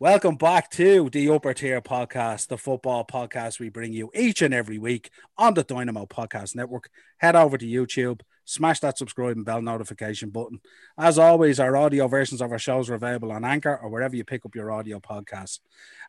Welcome 0.00 0.34
back 0.36 0.70
to 0.72 1.08
the 1.08 1.28
Upper 1.30 1.54
Tier 1.54 1.80
Podcast, 1.80 2.48
the 2.48 2.58
football 2.58 3.04
podcast 3.04 3.60
we 3.60 3.68
bring 3.68 3.92
you 3.92 4.10
each 4.12 4.42
and 4.42 4.52
every 4.52 4.76
week 4.78 5.10
on 5.38 5.54
the 5.54 5.62
Dynamo 5.62 6.04
Podcast 6.04 6.56
Network. 6.56 6.90
Head 7.18 7.36
over 7.36 7.56
to 7.56 7.64
YouTube, 7.64 8.20
smash 8.44 8.80
that 8.80 8.98
subscribe 8.98 9.36
and 9.36 9.44
bell 9.46 9.62
notification 9.62 10.30
button. 10.30 10.60
As 10.98 11.16
always, 11.18 11.60
our 11.60 11.76
audio 11.76 12.08
versions 12.08 12.40
of 12.42 12.50
our 12.50 12.58
shows 12.58 12.90
are 12.90 12.94
available 12.94 13.30
on 13.30 13.44
Anchor 13.44 13.78
or 13.80 13.88
wherever 13.88 14.16
you 14.16 14.24
pick 14.24 14.44
up 14.44 14.54
your 14.56 14.72
audio 14.72 14.98
podcasts. 14.98 15.60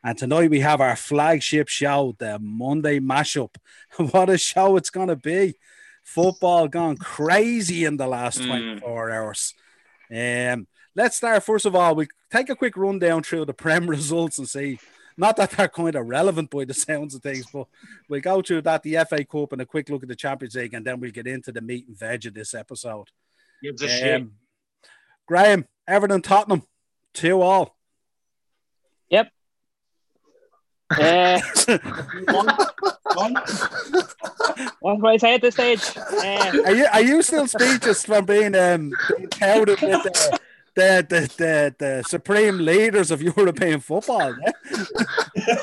And 0.04 0.18
tonight 0.18 0.50
we 0.50 0.62
have 0.62 0.82
our 0.82 0.96
flagship 0.96 1.68
show, 1.68 2.16
the 2.18 2.40
Monday 2.40 3.00
Mashup. 3.00 3.56
What 3.98 4.30
a 4.30 4.38
show 4.38 4.78
it's 4.78 4.90
going 4.90 5.10
to 5.10 5.16
be! 5.16 5.56
Football 6.04 6.68
gone 6.68 6.98
crazy 6.98 7.86
in 7.86 7.98
the 7.98 8.08
last 8.08 8.40
Mm. 8.42 8.48
24 8.80 9.12
hours. 9.12 9.54
Um, 10.12 10.68
let's 10.96 11.18
start 11.18 11.44
first 11.44 11.66
of 11.66 11.76
all. 11.76 11.96
We 11.96 12.08
take 12.32 12.50
a 12.50 12.56
quick 12.56 12.78
rundown 12.78 13.24
through 13.24 13.46
the 13.46 13.54
Prem 13.54 13.88
results 13.90 14.38
and 14.38 14.50
see. 14.50 14.80
Not 15.18 15.38
that 15.38 15.52
they're 15.52 15.70
kind 15.70 15.96
of 15.96 16.08
relevant 16.08 16.50
by 16.50 16.66
the 16.66 16.74
sounds 16.74 17.16
of 17.16 17.22
things, 17.22 17.46
but 17.52 17.68
we'll 18.10 18.20
go 18.20 18.42
through 18.42 18.64
that, 18.64 18.84
the 18.84 18.98
FA 19.08 19.24
Cup, 19.24 19.54
and 19.54 19.62
a 19.62 19.66
quick 19.66 19.90
look 19.90 20.04
at 20.04 20.10
the 20.10 20.16
Champions 20.16 20.56
League, 20.56 20.74
and 20.74 20.86
then 20.86 21.00
we'll 21.00 21.12
get 21.12 21.26
into 21.26 21.54
the 21.54 21.62
meat 21.62 21.88
and 21.88 21.98
veg 21.98 22.26
of 22.26 22.34
this 22.34 22.54
episode. 22.54 23.08
Gives 23.64 23.82
a 23.82 23.88
shit. 23.88 24.22
Um, 24.22 24.34
Graham, 25.26 25.66
Everton, 25.88 26.22
Tottenham, 26.22 26.64
two 27.14 27.42
all. 27.42 27.78
Yep. 29.10 29.32
Uh, 30.92 31.40
what 34.80 35.00
do 35.00 35.08
I 35.08 35.18
say 35.18 35.34
at 35.34 35.42
this 35.42 35.56
stage? 35.56 35.82
Uh, 35.98 36.62
Are 36.66 36.76
you 36.76 36.86
are 36.94 37.02
you 37.02 37.22
still 37.24 37.48
speechless 37.48 38.06
from 38.06 38.26
being 38.26 38.56
um 38.56 38.94
being 39.16 39.28
touted 39.30 39.82
with 39.82 40.04
the 40.04 40.40
the, 40.76 41.06
the, 41.08 41.22
the, 41.38 41.76
the 41.78 42.04
supreme 42.04 42.58
leaders 42.58 43.12
of 43.12 43.22
European 43.22 43.80
football? 43.80 44.36
Yeah? 44.42 44.88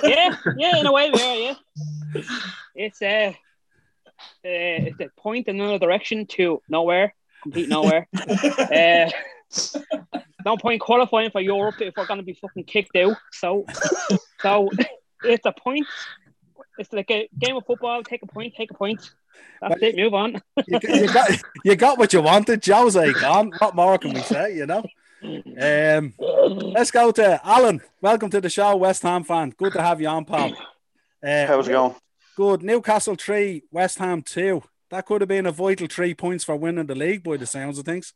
yeah, 0.02 0.36
yeah, 0.56 0.76
in 0.78 0.86
a 0.86 0.92
way, 0.92 1.10
yeah, 1.14 1.34
yeah. 1.34 2.22
It's 2.74 3.02
uh, 3.02 3.32
uh, 4.44 4.88
it's 4.88 5.00
a 5.00 5.08
point 5.16 5.48
in 5.48 5.60
another 5.60 5.78
direction 5.78 6.26
to 6.26 6.62
nowhere, 6.68 7.14
complete 7.42 7.68
nowhere. 7.68 8.08
Uh, 8.58 9.10
no 10.46 10.56
point 10.56 10.80
qualifying 10.80 11.30
for 11.30 11.42
Europe 11.42 11.74
if 11.80 11.94
we're 11.94 12.06
going 12.06 12.18
to 12.18 12.24
be 12.24 12.32
fucking 12.32 12.64
kicked 12.64 12.96
out. 12.96 13.16
So, 13.32 13.66
so 14.40 14.70
it's 15.24 15.44
a 15.44 15.52
point. 15.52 15.86
It's 16.78 16.90
like 16.90 17.10
a 17.10 17.28
game 17.38 17.56
of 17.56 17.66
football. 17.66 18.02
Take 18.02 18.22
a 18.22 18.26
point. 18.26 18.54
Take 18.56 18.70
a 18.70 18.74
point. 18.74 19.10
That's 19.60 19.82
it. 19.82 19.96
Move 19.96 20.14
on. 20.14 20.40
You, 20.66 20.78
you 20.82 21.12
got 21.12 21.30
you 21.64 21.76
got 21.76 21.98
what 21.98 22.12
you 22.12 22.22
wanted, 22.22 22.64
Jose. 22.64 23.12
Gone. 23.12 23.52
What 23.58 23.74
more 23.74 23.98
can 23.98 24.14
we 24.14 24.20
say? 24.20 24.56
You 24.56 24.66
know. 24.66 24.84
Um, 25.22 26.14
let's 26.18 26.90
go 26.90 27.12
to 27.12 27.40
Alan. 27.44 27.80
Welcome 28.00 28.30
to 28.30 28.40
the 28.40 28.50
show, 28.50 28.76
West 28.76 29.02
Ham 29.02 29.22
fan. 29.24 29.50
Good 29.50 29.72
to 29.74 29.82
have 29.82 30.00
you 30.00 30.08
on, 30.08 30.24
pal. 30.24 30.52
Uh, 31.24 31.46
How's 31.46 31.68
it 31.68 31.72
going? 31.72 31.94
Good. 32.36 32.62
Newcastle 32.62 33.14
three, 33.14 33.62
West 33.70 33.98
Ham 33.98 34.22
two. 34.22 34.62
That 34.90 35.06
could 35.06 35.20
have 35.20 35.28
been 35.28 35.46
a 35.46 35.52
vital 35.52 35.86
three 35.86 36.14
points 36.14 36.44
for 36.44 36.56
winning 36.56 36.86
the 36.86 36.94
league, 36.94 37.22
by 37.22 37.36
the 37.36 37.46
sounds 37.46 37.78
of 37.78 37.84
things. 37.84 38.12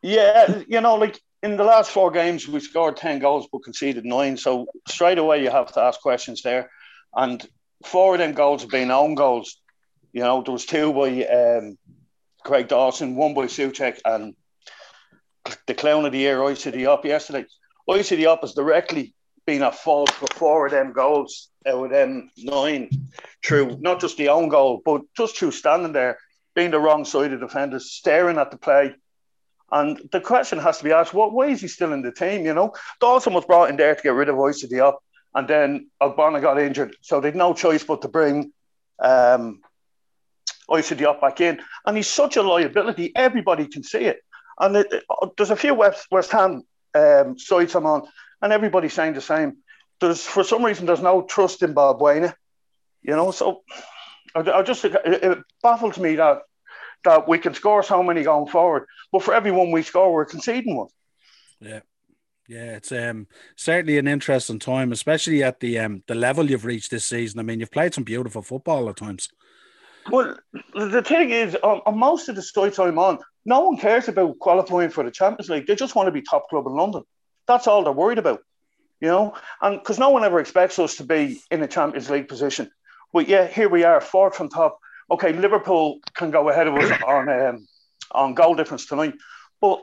Yeah, 0.00 0.62
you 0.68 0.80
know, 0.80 0.94
like 0.94 1.20
in 1.42 1.56
the 1.56 1.64
last 1.64 1.90
four 1.90 2.10
games, 2.10 2.46
we 2.46 2.60
scored 2.60 2.96
10 2.96 3.18
goals 3.18 3.48
but 3.50 3.64
conceded 3.64 4.04
nine. 4.04 4.36
So 4.36 4.66
straight 4.88 5.18
away, 5.18 5.42
you 5.42 5.50
have 5.50 5.72
to 5.72 5.80
ask 5.80 6.00
questions 6.00 6.42
there. 6.42 6.70
And 7.14 7.44
four 7.84 8.14
of 8.14 8.20
them 8.20 8.32
goals 8.32 8.62
have 8.62 8.70
been 8.70 8.90
own 8.90 9.14
goals. 9.14 9.60
You 10.12 10.22
know, 10.22 10.42
there 10.42 10.52
was 10.52 10.66
two 10.66 10.92
by 10.92 11.24
um, 11.26 11.78
Craig 12.44 12.68
Dawson, 12.68 13.16
one 13.16 13.34
by 13.34 13.46
Soucek, 13.46 13.98
and 14.04 14.34
the 15.66 15.74
clown 15.74 16.04
of 16.04 16.12
the 16.12 16.18
year, 16.18 16.42
Issa 16.42 16.72
Diop 16.72 17.04
yesterday. 17.04 17.44
Issa 17.88 18.16
Diop 18.16 18.40
has 18.40 18.54
directly 18.54 19.14
been 19.46 19.62
at 19.62 19.74
fault 19.74 20.10
for 20.10 20.26
four 20.34 20.66
of 20.66 20.72
them 20.72 20.92
goals 20.92 21.48
out 21.66 21.84
of 21.84 21.90
them 21.90 22.30
nine 22.38 22.88
through 23.44 23.76
not 23.80 24.00
just 24.00 24.16
the 24.16 24.28
own 24.28 24.48
goal, 24.48 24.80
but 24.84 25.02
just 25.16 25.36
through 25.36 25.50
standing 25.50 25.92
there, 25.92 26.18
being 26.54 26.70
the 26.70 26.78
wrong 26.78 27.04
side 27.04 27.32
of 27.32 27.40
defenders, 27.40 27.90
staring 27.90 28.38
at 28.38 28.50
the 28.50 28.56
play. 28.56 28.94
And 29.70 30.08
the 30.12 30.20
question 30.20 30.58
has 30.58 30.78
to 30.78 30.84
be 30.84 30.92
asked: 30.92 31.14
What? 31.14 31.32
Why 31.32 31.48
is 31.48 31.60
he 31.60 31.68
still 31.68 31.92
in 31.92 32.02
the 32.02 32.12
team? 32.12 32.44
You 32.44 32.54
know, 32.54 32.74
Dawson 33.00 33.32
was 33.32 33.46
brought 33.46 33.70
in 33.70 33.76
there 33.76 33.94
to 33.94 34.02
get 34.02 34.12
rid 34.12 34.28
of 34.28 34.36
Issa 34.36 34.68
Diop, 34.68 34.96
and 35.34 35.48
then 35.48 35.90
Balbuena 36.00 36.40
got 36.40 36.60
injured, 36.60 36.94
so 37.00 37.20
they'd 37.20 37.34
no 37.34 37.54
choice 37.54 37.82
but 37.82 38.02
to 38.02 38.08
bring 38.08 38.52
um, 39.00 39.60
Issa 40.76 40.96
Diop 40.96 41.20
back 41.20 41.40
in. 41.40 41.60
And 41.86 41.96
he's 41.96 42.08
such 42.08 42.36
a 42.36 42.42
liability; 42.42 43.12
everybody 43.16 43.66
can 43.66 43.82
see 43.82 44.04
it. 44.04 44.18
And 44.62 44.76
it, 44.76 44.86
it- 44.92 45.04
there's 45.36 45.50
a 45.50 45.56
few 45.56 45.74
West 45.74 46.06
West 46.10 46.32
Ham 46.32 46.62
um, 46.94 47.38
sites 47.38 47.74
I'm 47.74 47.86
on, 47.86 48.08
and 48.40 48.52
everybody's 48.52 48.94
saying 48.94 49.14
the 49.14 49.20
same. 49.20 49.58
There's 50.00 50.24
for 50.24 50.44
some 50.44 50.64
reason 50.64 50.86
there's 50.86 51.02
no 51.02 51.22
trust 51.22 51.62
in 51.62 51.74
Balbuena, 51.74 52.34
you 53.02 53.14
know. 53.14 53.30
So 53.30 53.62
I, 54.34 54.40
I 54.40 54.62
just 54.62 54.84
it, 54.84 54.94
it 55.04 55.38
baffles 55.62 55.98
me 55.98 56.16
that 56.16 56.38
that 57.04 57.28
we 57.28 57.38
can 57.38 57.54
score 57.54 57.82
so 57.82 58.02
many 58.02 58.22
going 58.22 58.46
forward, 58.46 58.86
but 59.10 59.22
for 59.22 59.34
every 59.34 59.50
one 59.50 59.70
we 59.72 59.82
score, 59.82 60.12
we're 60.12 60.24
conceding 60.24 60.76
one. 60.76 60.88
Yeah. 61.60 61.80
Yeah, 62.48 62.76
it's 62.76 62.92
um 62.92 63.28
certainly 63.56 63.98
an 63.98 64.08
interesting 64.08 64.58
time, 64.58 64.92
especially 64.92 65.42
at 65.44 65.60
the 65.60 65.78
um 65.78 66.02
the 66.08 66.14
level 66.14 66.50
you've 66.50 66.64
reached 66.64 66.90
this 66.90 67.06
season. 67.06 67.38
I 67.40 67.44
mean, 67.44 67.60
you've 67.60 67.70
played 67.70 67.94
some 67.94 68.04
beautiful 68.04 68.42
football 68.42 68.88
at 68.88 68.96
times. 68.96 69.28
Well, 70.10 70.36
the 70.74 71.02
thing 71.02 71.30
is, 71.30 71.54
on, 71.62 71.80
on 71.86 71.96
most 71.96 72.28
of 72.28 72.34
the 72.34 72.42
sites 72.42 72.80
I'm 72.80 72.98
on, 72.98 73.18
no 73.44 73.60
one 73.60 73.76
cares 73.76 74.08
about 74.08 74.38
qualifying 74.38 74.90
for 74.90 75.04
the 75.04 75.10
Champions 75.10 75.50
League. 75.50 75.66
They 75.66 75.74
just 75.74 75.94
want 75.94 76.06
to 76.06 76.12
be 76.12 76.22
top 76.22 76.48
club 76.48 76.66
in 76.66 76.74
London. 76.74 77.02
That's 77.46 77.66
all 77.66 77.82
they're 77.82 77.92
worried 77.92 78.18
about, 78.18 78.40
you 79.00 79.08
know. 79.08 79.34
And 79.60 79.78
because 79.78 79.98
no 79.98 80.10
one 80.10 80.24
ever 80.24 80.40
expects 80.40 80.78
us 80.78 80.96
to 80.96 81.04
be 81.04 81.40
in 81.50 81.62
a 81.62 81.68
Champions 81.68 82.08
League 82.10 82.28
position, 82.28 82.70
but 83.12 83.28
yeah, 83.28 83.46
here 83.46 83.68
we 83.68 83.84
are, 83.84 84.00
fourth 84.00 84.36
from 84.36 84.48
top. 84.48 84.78
Okay, 85.10 85.32
Liverpool 85.32 85.98
can 86.14 86.30
go 86.30 86.48
ahead 86.48 86.66
of 86.66 86.74
us 86.74 87.02
on 87.06 87.28
um, 87.28 87.66
on 88.12 88.34
goal 88.34 88.54
difference 88.54 88.86
tonight, 88.86 89.14
but 89.60 89.82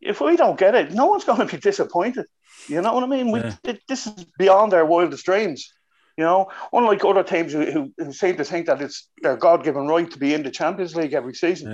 if 0.00 0.20
we 0.20 0.36
don't 0.36 0.58
get 0.58 0.74
it, 0.74 0.92
no 0.92 1.06
one's 1.06 1.24
going 1.24 1.46
to 1.46 1.46
be 1.46 1.60
disappointed. 1.60 2.26
You 2.68 2.82
know 2.82 2.92
what 2.92 3.04
I 3.04 3.06
mean? 3.06 3.30
We, 3.30 3.40
Yeah. 3.40 3.54
it, 3.64 3.82
this 3.88 4.06
is 4.06 4.24
beyond 4.38 4.74
our 4.74 4.84
wildest 4.84 5.24
dreams. 5.24 5.72
You 6.16 6.24
know, 6.24 6.48
unlike 6.72 7.04
other 7.04 7.22
teams 7.22 7.52
who, 7.52 7.70
who, 7.70 7.92
who 7.98 8.12
seem 8.12 8.36
to 8.38 8.44
think 8.44 8.66
that 8.66 8.80
it's 8.80 9.08
their 9.20 9.36
God 9.36 9.62
given 9.64 9.86
right 9.86 10.10
to 10.10 10.18
be 10.18 10.32
in 10.32 10.42
the 10.42 10.50
Champions 10.50 10.96
League 10.96 11.12
every 11.12 11.34
season. 11.34 11.72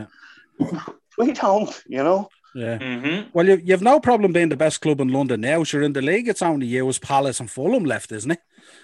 We 1.19 1.33
don't, 1.33 1.83
you 1.87 2.03
know. 2.03 2.31
Yeah. 2.55 2.79
Mm-hmm. 2.79 3.31
Well, 3.33 3.47
you, 3.47 3.61
you've 3.63 3.83
no 3.83 4.01
problem 4.01 4.33
being 4.33 4.49
the 4.49 4.57
best 4.57 4.81
club 4.81 5.01
in 5.01 5.09
London 5.09 5.41
now. 5.41 5.65
Sure, 5.65 5.83
in 5.83 5.93
the 5.93 6.03
league, 6.03 6.29
it's 6.29 6.43
only 6.43 6.67
you, 6.67 6.89
as 6.89 6.99
Palace 6.99 7.41
and 7.41 7.51
Fulham 7.51 7.85
left, 7.85 8.13
isn't 8.13 8.31
it? 8.31 8.41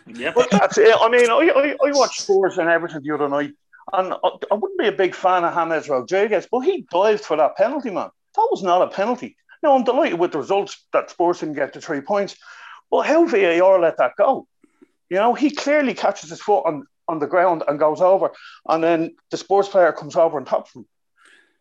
Yeah. 0.06 0.33
But 0.34 0.50
that's 0.50 0.78
it. 0.78 0.94
I 0.99 1.09
mean, 1.09 1.31
I, 1.31 1.50
I, 1.55 1.88
I 1.88 1.93
watched 1.93 2.22
Spurs 2.22 2.59
and 2.59 2.69
Everton 2.69 3.03
the 3.03 3.15
other 3.15 3.28
night, 3.28 3.53
and 3.93 4.12
I, 4.12 4.28
I 4.50 4.55
wouldn't 4.55 4.78
be 4.78 4.88
a 4.88 4.93
big 4.93 5.15
fan 5.15 5.44
of 5.44 5.55
James 5.55 5.88
Rodriguez, 5.88 6.49
but 6.50 6.61
he 6.61 6.87
dived 6.91 7.25
for 7.25 7.37
that 7.37 7.56
penalty, 7.56 7.91
man. 7.91 8.11
That 8.37 8.49
was 8.50 8.62
not 8.62 8.83
a 8.83 8.88
penalty. 8.88 9.37
Now, 9.62 9.75
I'm 9.75 9.84
delighted 9.84 10.19
with 10.19 10.33
the 10.33 10.38
results 10.38 10.87
that 10.93 11.11
Spurs 11.11 11.41
didn't 11.41 11.56
get 11.56 11.72
the 11.72 11.81
three 11.81 12.00
points, 12.00 12.37
but 12.91 13.06
how 13.06 13.27
VAR 13.27 13.81
let 13.81 13.99
that 13.99 14.12
go? 14.17 14.47
You 15.11 15.17
know, 15.17 15.34
he 15.34 15.50
clearly 15.50 15.94
catches 15.94 16.31
his 16.31 16.41
foot 16.41 16.65
on, 16.67 16.87
on 17.09 17.19
the 17.19 17.27
ground 17.27 17.65
and 17.67 17.78
goes 17.78 18.00
over, 18.00 18.31
and 18.69 18.83
then 18.83 19.17
the 19.31 19.37
Spurs 19.37 19.69
player 19.69 19.93
comes 19.93 20.17
over 20.17 20.38
and 20.38 20.47
tops 20.47 20.75
him. 20.75 20.87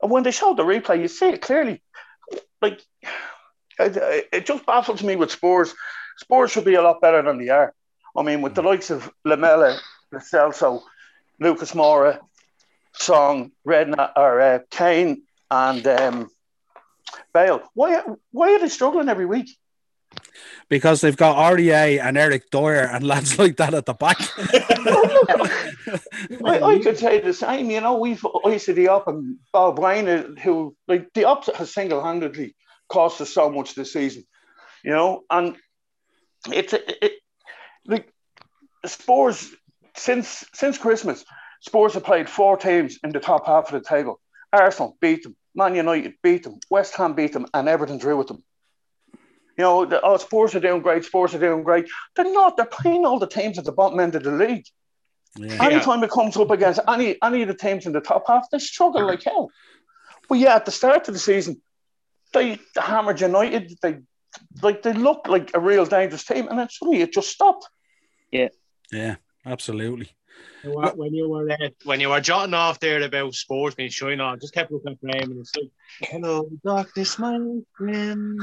And 0.02 0.12
when 0.12 0.24
they 0.24 0.32
showed 0.32 0.58
the 0.58 0.64
replay, 0.64 1.02
you 1.02 1.08
see 1.08 1.30
it 1.30 1.42
clearly. 1.42 1.82
Like, 2.62 2.82
it, 3.80 4.28
it 4.32 4.46
just 4.46 4.66
baffles 4.66 5.04
me 5.04 5.16
with 5.16 5.32
Spurs. 5.32 5.74
Spurs 6.18 6.52
should 6.52 6.66
be 6.66 6.76
a 6.76 6.82
lot 6.82 7.02
better 7.02 7.22
than 7.22 7.38
they 7.38 7.50
are. 7.50 7.74
I 8.16 8.24
mean, 8.24 8.42
with 8.42 8.56
the 8.56 8.64
likes 8.64 8.90
of 8.90 9.12
Lamela, 9.24 9.80
Celso, 10.14 10.82
Lucas 11.40 11.74
Moura, 11.74 12.20
Son, 12.94 13.52
Redna, 13.66 14.12
or 14.16 14.42
uh, 14.42 14.60
Kane, 14.72 15.24
and 15.52 15.86
um, 15.88 16.30
Bale. 17.34 17.62
Why, 17.74 18.02
why 18.32 18.54
are 18.54 18.60
they 18.60 18.70
struggling 18.70 19.10
every 19.10 19.26
week? 19.26 19.50
Because 20.70 21.02
they've 21.02 21.16
got 21.16 21.38
RDA 21.54 22.02
and 22.04 22.18
Eric 22.18 22.50
Dier 22.52 22.90
and 22.92 23.06
lads 23.06 23.40
like 23.40 23.58
that 23.58 23.74
at 23.74 23.86
the 23.86 23.94
back. 23.94 24.18
I, 26.46 26.60
I 26.62 26.80
could 26.80 26.98
say 26.98 27.22
the 27.22 27.34
same. 27.34 27.70
You 27.70 27.82
know, 27.82 27.98
we've 27.98 28.24
Issa 28.46 28.74
Diop 28.74 29.08
and 29.08 29.38
Balbuena, 29.54 30.38
who 30.40 30.76
like 30.88 31.14
the 31.14 31.26
up 31.26 31.46
has 31.56 31.74
single-handedly 31.74 32.56
cost 32.90 33.22
us 33.22 33.30
so 33.30 33.50
much 33.50 33.76
this 33.76 33.94
season. 33.94 34.26
You 34.84 34.92
know, 34.92 35.24
and 35.30 35.56
it's 36.52 36.74
it, 36.74 36.98
it 37.02 37.12
like 37.86 38.12
Spurs 38.86 39.54
since 39.96 40.46
since 40.54 40.78
Christmas, 40.78 41.26
Spurs 41.62 41.94
have 41.96 42.04
played 42.04 42.30
four 42.30 42.58
teams 42.58 43.00
in 43.04 43.12
the 43.12 43.20
top 43.20 43.46
half 43.46 43.72
of 43.72 43.82
the 43.82 43.88
table. 43.88 44.20
Arsenal 44.54 44.98
beat 45.02 45.24
them, 45.24 45.36
Man 45.56 45.76
United 45.76 46.14
beat 46.24 46.44
them, 46.44 46.60
West 46.70 46.96
Ham 46.96 47.14
beat 47.14 47.34
them, 47.34 47.48
and 47.54 47.68
Everton 47.68 47.98
drew 47.98 48.18
with 48.18 48.28
them. 48.28 48.44
You 49.58 49.64
know, 49.64 49.86
the, 49.86 50.00
oh, 50.02 50.18
Spurs 50.18 50.54
are 50.54 50.60
doing 50.60 50.82
great. 50.82 51.04
Spurs 51.04 51.34
are 51.34 51.40
doing 51.40 51.64
great. 51.64 51.88
They're 52.16 52.32
not. 52.32 52.58
They're 52.58 52.66
playing 52.66 53.06
all 53.06 53.18
the 53.18 53.28
teams 53.28 53.58
at 53.58 53.66
the 53.66 53.72
bottom 53.72 54.00
end 54.00 54.16
of 54.16 54.24
the 54.24 54.32
league. 54.32 54.66
Yeah. 55.36 55.64
Anytime 55.64 56.04
it 56.04 56.12
comes 56.12 56.38
up 56.38 56.52
against 56.52 56.80
any 56.88 57.22
any 57.24 57.42
of 57.42 57.48
the 57.48 57.54
teams 57.54 57.86
in 57.86 57.94
the 57.94 58.02
top 58.02 58.26
half, 58.28 58.50
they 58.52 58.60
struggle 58.60 59.06
like 59.06 59.24
hell. 59.24 59.52
But 60.30 60.40
yeah, 60.40 60.56
at 60.56 60.66
the 60.66 60.72
start 60.72 61.08
of 61.08 61.14
the 61.14 61.20
season, 61.20 61.62
they 62.34 62.60
hammered 62.76 63.22
United, 63.22 63.78
they 63.82 64.00
like 64.62 64.84
they 64.84 64.94
looked 64.94 65.28
like 65.28 65.52
a 65.54 65.60
real 65.60 65.86
dangerous 65.86 66.24
team, 66.24 66.48
and 66.48 66.60
then 66.60 66.70
suddenly 66.70 67.02
it 67.02 67.14
just 67.14 67.30
stopped. 67.30 67.68
Yeah, 68.32 68.50
yeah, 68.92 69.16
absolutely. 69.46 70.12
When 70.64 71.14
you 71.14 71.30
were 71.30 71.50
uh, 71.50 71.70
when 71.84 72.00
you 72.00 72.10
were 72.10 72.20
jotting 72.20 72.54
off 72.54 72.80
there 72.80 73.02
about 73.02 73.34
Spurs 73.36 73.76
being 73.76 73.90
showing 73.90 74.20
on, 74.20 74.40
just 74.40 74.54
kept 74.54 74.72
looking 74.72 74.94
at 74.94 75.02
Graham 75.02 75.32
and 75.32 75.40
it's 75.40 75.56
like, 75.56 75.70
"Hello, 76.02 76.50
darkness, 76.64 77.18
my 77.20 77.40
friend." 77.78 78.40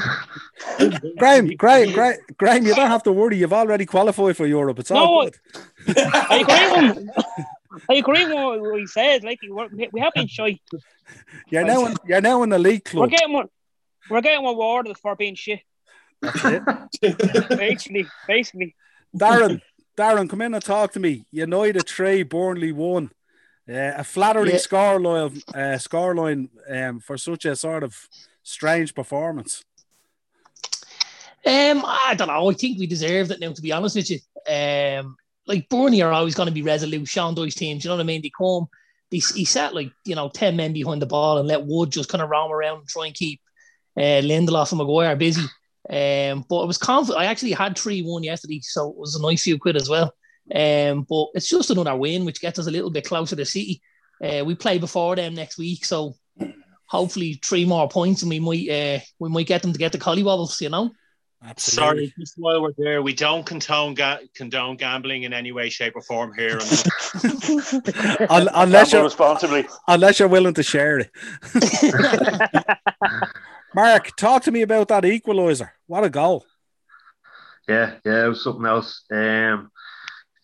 Graham, 1.19 1.54
Graham, 1.56 1.92
Graham, 1.92 2.16
Graham, 2.38 2.66
you 2.66 2.75
don't 2.75 2.88
have 2.88 3.02
to 3.02 3.12
worry. 3.12 3.36
You've 3.36 3.52
already 3.52 3.84
qualified 3.84 4.36
for 4.36 4.46
Europe. 4.46 4.78
It's 4.78 4.90
all 4.90 5.25
No, 5.25 5.31
good. 5.31 5.98
I 5.98 6.38
agree 6.38 7.02
with. 7.02 7.08
I 7.90 7.94
agree 7.94 8.25
with 8.25 8.60
what 8.60 8.80
he 8.80 8.87
said. 8.87 9.25
Like 9.25 9.40
we're, 9.42 9.69
have 10.00 10.14
been 10.14 10.28
shy. 10.28 10.58
You're 11.50 11.64
now 11.64 11.87
in, 11.87 11.96
you're 12.06 12.20
now 12.20 12.42
in 12.42 12.50
the 12.50 12.58
league 12.58 12.84
club. 12.84 13.02
We're 13.02 13.16
getting 13.19 13.32
one. 13.32 13.48
We're 14.08 14.20
getting 14.20 14.44
rewarded 14.44 14.96
for 14.98 15.16
being 15.16 15.34
shit. 15.34 15.60
That's 16.20 16.44
it. 16.44 17.48
Basically, 17.48 18.06
basically. 18.26 18.75
Darren, 19.16 19.60
Darren, 19.96 20.29
come 20.29 20.43
in 20.43 20.55
and 20.55 20.64
talk 20.64 20.93
to 20.93 21.00
me. 21.00 21.25
United 21.31 21.88
three, 21.88 22.23
Burnley 22.23 22.73
one. 22.73 23.11
Uh, 23.69 23.93
a 23.96 24.05
flattering 24.05 24.50
Yeah. 24.52 24.58
scoreline, 24.58 25.43
uh, 25.55 25.79
scoreline 25.79 26.49
um, 26.69 27.00
for 27.00 27.17
such 27.17 27.44
a 27.46 27.56
sort 27.56 27.82
of 27.82 28.08
strange 28.43 28.94
performance. 28.94 29.64
Um, 31.46 31.85
I 31.87 32.14
don't 32.17 32.29
know. 32.29 32.50
I 32.50 32.55
think 32.55 32.79
we 32.79 32.87
deserved 32.87 33.31
it 33.31 33.41
now, 33.41 33.52
to 33.52 33.62
be 33.62 33.73
honest 33.73 33.96
with 33.96 34.11
you. 34.11 34.19
Um, 34.50 35.17
like 35.46 35.69
Burnley 35.69 36.02
are 36.02 36.12
always 36.12 36.35
going 36.35 36.49
to 36.49 36.52
be 36.55 36.62
resolute. 36.62 37.06
Sean 37.08 37.35
Dyche 37.35 37.55
teams, 37.55 37.85
you 37.85 37.88
know 37.90 37.97
what 37.97 38.02
I 38.02 38.06
mean? 38.06 38.23
They 38.23 38.31
come, 38.37 38.67
they, 39.11 39.19
he 39.19 39.44
sat 39.44 39.75
like 39.75 39.90
you 40.05 40.14
know 40.14 40.29
ten 40.29 40.56
men 40.56 40.73
behind 40.73 41.00
the 41.00 41.06
ball 41.06 41.38
and 41.38 41.47
let 41.49 41.64
Wood 41.64 41.90
just 41.93 42.08
kind 42.08 42.23
of 42.23 42.31
roam 42.31 42.50
around 42.50 42.79
and 42.79 42.88
try 42.88 43.06
and 43.06 43.14
keep 43.14 43.40
uh, 43.97 44.20
Lindelof 44.25 44.73
and 44.73 44.79
Maguire 44.79 45.17
busy. 45.17 45.43
Um, 45.90 46.44
but 46.48 46.62
it 46.62 46.66
was 46.66 46.78
confident. 46.78 47.20
I 47.20 47.26
actually 47.26 47.52
had 47.52 47.76
three 47.78 48.02
one 48.02 48.22
yesterday, 48.22 48.60
so 48.62 48.90
it 48.90 48.96
was 48.96 49.14
a 49.16 49.22
nice 49.22 49.42
few 49.42 49.58
quid 49.58 49.76
as 49.76 49.88
well. 49.88 50.14
Um, 50.54 51.06
but 51.08 51.26
it's 51.34 51.48
just 51.48 51.70
another 51.70 51.96
win, 51.96 52.25
which 52.25 52.40
gets 52.40 52.58
us 52.58 52.66
a 52.66 52.70
little 52.70 52.90
bit 52.90 53.06
closer 53.06 53.36
to 53.36 53.44
City. 53.44 53.81
Uh, 54.22 54.44
we 54.44 54.54
play 54.54 54.78
before 54.78 55.16
them 55.16 55.34
next 55.34 55.58
week, 55.58 55.84
so 55.84 56.14
hopefully 56.86 57.40
three 57.44 57.64
more 57.64 57.88
points, 57.88 58.22
and 58.22 58.31
we 58.31 58.38
might 58.40 58.69
uh, 58.70 58.98
we 59.19 59.28
might 59.28 59.46
get 59.46 59.62
them 59.62 59.72
to 59.72 59.78
get 59.78 59.92
the 59.92 59.98
collie 59.98 60.22
wobbles, 60.22 60.60
you 60.60 60.69
know. 60.70 60.90
Absolutely. 61.46 62.06
Sorry, 62.06 62.14
just 62.19 62.34
while 62.38 62.62
we're 62.62 62.72
there, 62.78 63.02
we 63.02 63.12
don't 63.12 63.44
condone 63.44 63.92
ga- 63.92 64.20
condone 64.34 64.76
gambling 64.76 65.25
in 65.25 65.34
any 65.34 65.52
way, 65.52 65.69
shape, 65.69 65.94
or 65.94 66.00
form 66.00 66.32
here. 66.38 66.52
on 66.58 66.60
the- 68.44 68.50
unless 68.54 68.92
Gamble 68.92 68.92
you're 68.92 69.04
responsibly. 69.04 69.66
unless 69.87 70.19
you're 70.19 70.28
willing 70.28 70.54
to 70.54 70.62
share 70.62 71.00
it. 71.00 71.10
Mark, 73.75 74.15
talk 74.15 74.44
to 74.44 74.53
me 74.53 74.62
about 74.62 74.87
that 74.88 75.03
equaliser. 75.03 75.71
What 75.88 76.05
a 76.05 76.11
goal! 76.11 76.47
Yeah, 77.69 77.94
yeah, 78.05 78.26
it 78.26 78.29
was 78.29 78.44
something 78.44 78.67
else. 78.67 79.03
Um, 79.11 79.73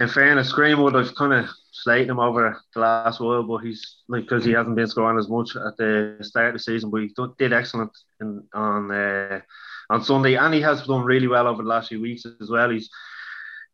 in 0.00 0.08
fairness, 0.08 0.52
Greenwood, 0.52 0.96
I've 0.96 1.14
kind 1.14 1.32
of 1.34 1.48
slated 1.70 2.10
him 2.10 2.18
over 2.18 2.60
the 2.74 2.80
last 2.80 3.20
while, 3.20 3.44
but 3.44 3.58
he's 3.58 3.98
like 4.08 4.22
because 4.22 4.44
he 4.44 4.52
hasn't 4.52 4.74
been 4.74 4.88
scoring 4.88 5.18
as 5.18 5.28
much 5.28 5.54
at 5.54 5.76
the 5.76 6.16
start 6.22 6.48
of 6.48 6.52
the 6.54 6.58
season, 6.58 6.90
but 6.90 7.02
he 7.02 7.14
did 7.38 7.52
excellent 7.52 7.96
in, 8.20 8.42
on 8.52 8.90
uh, 8.90 9.40
on 9.90 10.02
Sunday, 10.02 10.34
and 10.34 10.52
he 10.52 10.60
has 10.62 10.86
done 10.86 11.04
really 11.04 11.28
well 11.28 11.46
over 11.46 11.62
the 11.62 11.68
last 11.68 11.88
few 11.88 12.00
weeks 12.00 12.26
as 12.40 12.50
well. 12.50 12.70
He's 12.70 12.90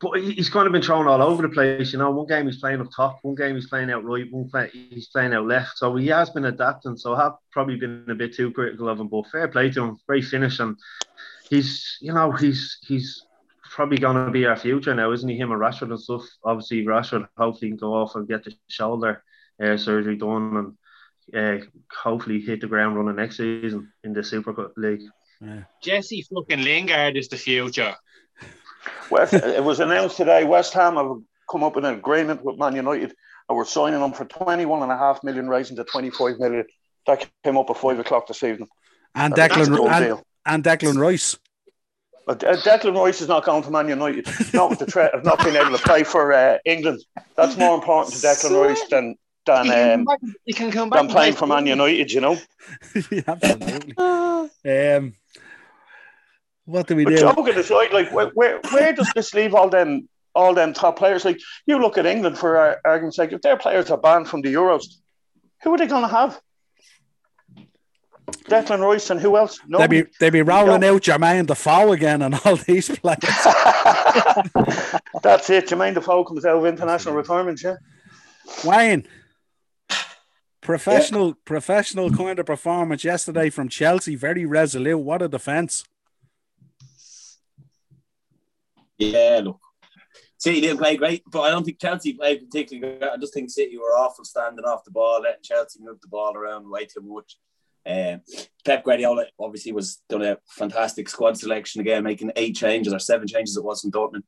but 0.01 0.21
he's 0.21 0.51
kind 0.51 0.67
of 0.67 0.73
been 0.73 0.83
thrown 0.83 1.09
all 1.09 1.23
over 1.23 1.43
the 1.43 1.49
place. 1.49 1.93
You 1.93 1.99
know, 1.99 2.11
one 2.11 2.27
game 2.27 2.47
he's 2.47 2.61
playing 2.61 2.81
up 2.81 2.89
top, 2.95 3.19
one 3.23 3.35
game 3.35 3.55
he's 3.55 3.69
playing 3.69 3.91
out 3.91 4.05
right, 4.05 4.31
one 4.31 4.49
play, 4.49 4.69
he's 4.73 5.09
playing 5.09 5.33
out 5.33 5.47
left. 5.47 5.79
So 5.79 5.97
he 5.97 6.09
has 6.09 6.29
been 6.31 6.45
adapting. 6.45 6.97
So 6.97 7.15
I 7.15 7.25
have 7.25 7.33
probably 7.51 7.77
been 7.77 8.05
a 8.09 8.15
bit 8.15 8.35
too 8.35 8.51
critical 8.51 8.89
of 8.89 9.01
him, 9.01 9.09
but 9.09 9.29
fair 9.31 9.49
play 9.49 9.71
to 9.71 9.85
him. 9.85 9.99
Great 10.07 10.25
finish, 10.25 10.61
and 10.61 10.77
he's 11.49 11.97
you 12.01 12.13
know 12.13 12.33
he's 12.33 12.79
he's 12.87 13.25
probably 13.71 13.99
going 13.99 14.25
to 14.25 14.31
be 14.31 14.47
our 14.47 14.57
future 14.57 14.95
now, 14.95 15.13
isn't 15.13 15.29
he? 15.29 15.37
Him 15.37 15.53
and 15.53 15.61
Rashford 15.61 15.91
and 15.91 16.01
stuff. 16.01 16.23
Obviously, 16.45 16.85
Rashford 16.85 17.29
hopefully 17.37 17.71
can 17.71 17.79
go 17.79 17.95
off 17.95 18.15
and 18.17 18.29
get 18.29 18.45
the 18.45 18.55
shoulder 18.69 19.23
uh, 19.63 19.77
surgery 19.77 20.17
done 20.17 20.77
and 21.33 21.63
uh, 21.63 21.65
hopefully 21.93 22.41
hit 22.41 22.61
the 22.61 22.67
ground 22.67 22.97
running 22.97 23.17
next 23.17 23.39
season 23.39 23.93
in 24.05 24.13
the 24.13 24.23
Super 24.23 24.53
Cup 24.53 24.73
League. 24.77 25.03
Jesse 25.83 26.27
fucking 26.33 26.63
Lingard 26.63 27.17
is 27.17 27.29
the 27.29 27.37
future. 27.37 27.95
West, 29.11 29.35
it 29.35 29.63
was 29.63 29.81
announced 29.81 30.17
today 30.17 30.45
West 30.45 30.73
Ham 30.75 30.97
have 30.97 31.17
come 31.51 31.63
up 31.63 31.77
with 31.77 31.85
an 31.85 31.95
agreement 31.95 32.45
with 32.45 32.59
Man 32.59 32.75
United 32.75 33.15
and 33.49 33.57
we're 33.57 33.65
signing 33.65 34.01
them 34.01 34.13
for 34.13 34.25
21 34.25 34.83
and 34.83 34.93
a 34.93 34.97
half 34.97 35.23
million, 35.23 35.49
raising 35.49 35.77
to 35.77 35.85
25 35.85 36.39
million. 36.39 36.67
That 37.07 37.29
came 37.45 37.57
up 37.57 37.71
at 37.71 37.77
five 37.77 37.99
o'clock 37.99 38.27
this 38.27 38.43
evening. 38.43 38.69
And 39.15 39.35
That's 39.35 39.55
Declan 39.55 39.77
good 39.77 39.91
and, 39.91 40.05
deal. 40.05 40.23
and 40.45 40.65
Declan 40.65 40.99
Rice. 40.99 41.39
But 42.27 42.43
uh, 42.43 42.57
Declan 42.57 42.97
Rice 43.01 43.21
is 43.21 43.29
not 43.29 43.45
going 43.45 43.63
to 43.63 43.71
Man 43.71 43.89
United, 43.89 44.27
not 44.53 44.71
with 44.71 44.81
the 44.81 44.87
threat 44.87 45.15
of 45.15 45.25
not 45.25 45.43
being 45.45 45.55
able 45.55 45.71
to 45.71 45.83
play 45.83 46.03
for 46.03 46.33
uh, 46.33 46.59
England. 46.65 47.05
That's 47.37 47.57
more 47.57 47.77
important 47.77 48.17
to 48.17 48.27
Declan 48.27 48.67
Rice 48.67 48.83
than 48.91 49.15
than 49.47 50.01
um, 50.01 50.07
he 50.45 50.53
can 50.53 50.73
come 50.73 50.91
back 50.91 51.03
than 51.03 51.09
playing 51.09 51.35
for 51.35 51.47
Man 51.47 51.67
United. 51.67 52.11
You 52.11 52.21
know. 52.21 52.39
Yeah, 53.13 53.21
Absolutely. 53.29 53.95
um, 53.97 55.15
what 56.67 56.87
do 56.87 56.95
we 56.97 57.05
But 57.05 57.11
do? 57.17 57.21
joking 57.21 57.57
aside, 57.57 57.93
like 57.93 58.13
where, 58.13 58.29
where 58.35 58.61
where 58.71 58.93
does 58.93 59.11
this 59.15 59.33
leave 59.35 59.55
all 59.55 59.69
them 59.71 60.09
all 60.35 60.53
them 60.53 60.73
top 60.75 60.99
players? 60.99 61.25
Like 61.25 61.41
you 61.67 61.79
look 61.79 61.97
at 61.99 62.05
England 62.07 62.37
for 62.39 62.57
ar- 62.59 62.81
argument's 62.85 63.17
sake, 63.17 63.33
if 63.33 63.41
their 63.43 63.57
players 63.57 63.91
are 63.91 63.97
banned 63.99 64.29
from 64.29 64.43
the 64.43 64.53
Euros, 64.53 64.85
who 65.63 65.73
are 65.73 65.79
they 65.79 65.87
going 65.87 66.03
to 66.03 66.09
have? 66.09 66.41
Hmm. 67.57 67.63
Declan 68.49 68.81
Rice 68.81 69.11
and 69.11 69.21
who 69.21 69.37
else? 69.37 69.61
No. 69.69 69.79
They'd 69.79 69.91
be 69.91 70.05
they'd 70.21 70.31
be 70.31 70.43
rolling 70.43 70.85
out 70.85 71.03
Jermaine 71.03 71.47
Defoe 71.47 71.93
again 71.93 72.23
and 72.23 72.35
all 72.45 72.57
these 72.57 72.89
players. 72.89 73.19
That's 75.23 75.49
it. 75.51 75.69
Jermaine 75.69 75.95
Defoe 75.95 76.25
comes 76.25 76.45
out 76.45 76.57
of 76.59 76.67
international 76.67 77.15
retirement. 77.15 77.61
Yeah. 77.63 77.77
Wayne, 78.65 79.07
professional 80.61 81.35
professional 81.45 82.11
kind 82.11 82.39
of 82.39 82.47
performance 82.47 83.05
yesterday 83.05 83.51
from 83.51 83.69
Chelsea. 83.69 84.17
Very 84.17 84.45
resolute. 84.45 84.99
What 84.99 85.23
a 85.23 85.29
defense. 85.29 85.85
Yeah, 88.99 89.41
look. 89.45 89.61
City 90.39 90.61
didn't 90.61 90.79
play 90.79 90.97
great, 90.97 91.23
but 91.31 91.41
I 91.43 91.51
don't 91.51 91.65
think 91.65 91.81
Chelsea 91.81 92.13
played 92.13 92.41
particularly 92.41 92.99
great. 92.99 93.11
I 93.11 93.17
just 93.17 93.33
think 93.33 93.51
City 93.51 93.79
were 93.79 93.97
awful 93.97 94.25
standing 94.25 94.65
off 94.65 94.85
the 94.85 94.91
ball, 94.91 95.23
letting 95.23 95.43
Chelsea 95.43 95.81
move 95.83 96.01
the 96.01 96.09
ball 96.09 96.37
around 96.37 96.71
way 96.71 96.85
too 96.85 97.01
much. 97.03 97.37
Um, 97.87 98.21
Pep 98.65 98.85
Guardiola 98.85 99.27
obviously 99.39 99.73
was 99.73 100.03
done 100.09 100.23
a 100.23 100.39
fantastic 100.49 101.09
squad 101.09 101.39
selection 101.39 101.81
again, 101.81 102.03
making 102.03 102.33
eight 102.37 102.57
changes 102.57 102.93
or 102.93 102.99
seven 102.99 103.27
changes 103.27 103.57
it 103.57 103.65
was 103.65 103.85
in 103.85 103.91
Dortmund. 103.91 104.25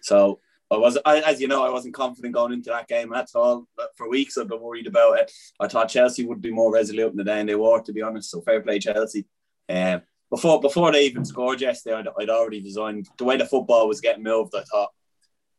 So 0.00 0.40
I 0.70 0.76
was, 0.76 0.96
I, 1.04 1.20
as 1.20 1.40
you 1.40 1.48
know, 1.48 1.64
I 1.64 1.70
wasn't 1.70 1.94
confident 1.94 2.32
going 2.32 2.52
into 2.52 2.70
that 2.70 2.88
game 2.88 3.12
at 3.12 3.28
all. 3.34 3.66
But 3.76 3.90
for 3.96 4.08
weeks, 4.08 4.38
I've 4.38 4.48
been 4.48 4.60
worried 4.60 4.86
about 4.86 5.18
it. 5.18 5.32
I 5.60 5.68
thought 5.68 5.90
Chelsea 5.90 6.24
would 6.24 6.40
be 6.40 6.50
more 6.50 6.72
resolute 6.72 7.10
in 7.10 7.16
the 7.16 7.24
day, 7.24 7.40
and 7.40 7.48
they 7.48 7.56
were, 7.56 7.82
to 7.82 7.92
be 7.92 8.02
honest. 8.02 8.30
So 8.30 8.40
fair 8.40 8.62
play, 8.62 8.78
Chelsea. 8.78 9.26
Um, 9.68 10.02
before 10.32 10.62
before 10.62 10.90
they 10.90 11.04
even 11.04 11.26
scored 11.26 11.60
yesterday, 11.60 11.96
I'd, 11.96 12.08
I'd 12.18 12.30
already 12.30 12.62
designed 12.62 13.06
the 13.18 13.24
way 13.24 13.36
the 13.36 13.44
football 13.44 13.86
was 13.86 14.00
getting 14.00 14.22
moved. 14.22 14.54
I 14.56 14.62
thought 14.62 14.88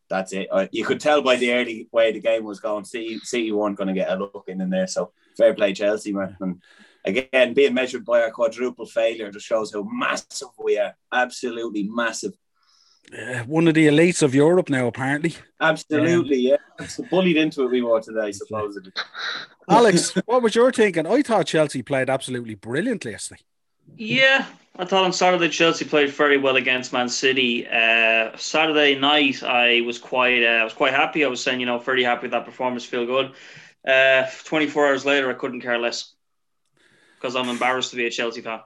that's 0.09 0.33
it. 0.33 0.47
I, 0.51 0.67
you 0.71 0.83
could 0.83 0.99
tell 0.99 1.21
by 1.21 1.35
the 1.35 1.53
early 1.53 1.87
way 1.91 2.11
the 2.11 2.19
game 2.19 2.43
was 2.43 2.59
going. 2.59 2.83
City, 2.83 3.19
City 3.19 3.51
weren't 3.51 3.77
going 3.77 3.89
to 3.89 3.93
get 3.93 4.09
a 4.09 4.15
look 4.15 4.45
in, 4.47 4.59
in 4.61 4.71
there. 4.71 4.87
So 4.87 5.11
fair 5.37 5.53
play, 5.53 5.73
Chelsea, 5.73 6.11
man. 6.11 6.35
And 6.39 6.61
again, 7.05 7.53
being 7.53 7.75
measured 7.75 8.03
by 8.03 8.23
our 8.23 8.31
quadruple 8.31 8.87
failure 8.87 9.31
just 9.31 9.45
shows 9.45 9.71
how 9.71 9.83
massive 9.83 10.49
we 10.57 10.79
are. 10.79 10.95
Absolutely 11.11 11.83
massive. 11.83 12.33
Uh, 13.15 13.43
one 13.43 13.67
of 13.67 13.75
the 13.75 13.87
elites 13.87 14.23
of 14.23 14.33
Europe 14.33 14.71
now, 14.71 14.87
apparently. 14.87 15.35
Absolutely, 15.61 16.37
yeah. 16.37 16.57
It's 16.79 16.99
bullied 17.11 17.37
into 17.37 17.61
it 17.61 17.69
we 17.69 17.83
were 17.83 18.01
today, 18.01 18.31
supposedly. 18.31 18.91
Alex, 19.69 20.15
what 20.25 20.41
was 20.41 20.55
your 20.55 20.71
thinking? 20.71 21.05
I 21.05 21.21
thought 21.21 21.45
Chelsea 21.45 21.83
played 21.83 22.09
absolutely 22.09 22.55
brilliantly 22.55 23.11
yesterday. 23.11 23.41
Yeah, 23.97 24.45
I 24.77 24.85
thought 24.85 25.05
on 25.05 25.13
Saturday 25.13 25.49
Chelsea 25.49 25.85
played 25.85 26.09
very 26.09 26.37
well 26.37 26.55
against 26.55 26.93
Man 26.93 27.09
City. 27.09 27.67
Uh, 27.67 28.35
Saturday 28.37 28.95
night, 28.95 29.43
I 29.43 29.81
was 29.81 29.99
quite, 29.99 30.43
uh, 30.43 30.61
I 30.61 30.63
was 30.63 30.73
quite 30.73 30.93
happy. 30.93 31.23
I 31.23 31.27
was 31.27 31.43
saying, 31.43 31.59
you 31.59 31.65
know, 31.65 31.79
very 31.79 32.03
happy 32.03 32.23
with 32.23 32.31
that 32.31 32.45
performance. 32.45 32.85
Feel 32.85 33.05
good. 33.05 33.31
Uh, 33.87 34.25
Twenty 34.45 34.67
four 34.67 34.87
hours 34.87 35.05
later, 35.05 35.29
I 35.29 35.33
couldn't 35.33 35.61
care 35.61 35.77
less 35.77 36.13
because 37.15 37.35
I'm 37.35 37.49
embarrassed 37.49 37.91
to 37.91 37.95
be 37.95 38.05
a 38.05 38.09
Chelsea 38.09 38.41
fan. 38.41 38.61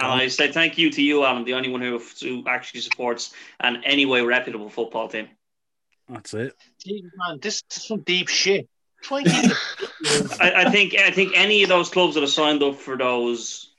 And 0.00 0.12
I 0.12 0.28
say 0.28 0.52
thank 0.52 0.78
you 0.78 0.90
to 0.92 1.02
you, 1.02 1.24
Alan, 1.24 1.44
the 1.44 1.54
only 1.54 1.70
one 1.70 1.80
who, 1.80 2.00
who 2.20 2.44
actually 2.46 2.82
supports 2.82 3.32
an 3.58 3.82
anyway 3.84 4.20
reputable 4.20 4.68
football 4.68 5.08
team. 5.08 5.28
That's 6.08 6.32
it. 6.34 6.54
Jesus, 6.84 7.10
man, 7.16 7.40
this 7.42 7.64
is 7.68 7.82
some 7.82 8.02
deep 8.02 8.28
shit. 8.28 8.68
Try 9.02 9.20
and 9.20 9.30
keep 9.30 9.50
it. 9.50 10.40
I, 10.40 10.66
I 10.66 10.70
think 10.70 10.94
I 10.96 11.10
think 11.10 11.32
any 11.36 11.62
of 11.62 11.68
those 11.68 11.88
clubs 11.88 12.14
that 12.14 12.20
have 12.20 12.30
signed 12.30 12.62
up 12.62 12.76
for 12.76 12.96
those 12.96 13.70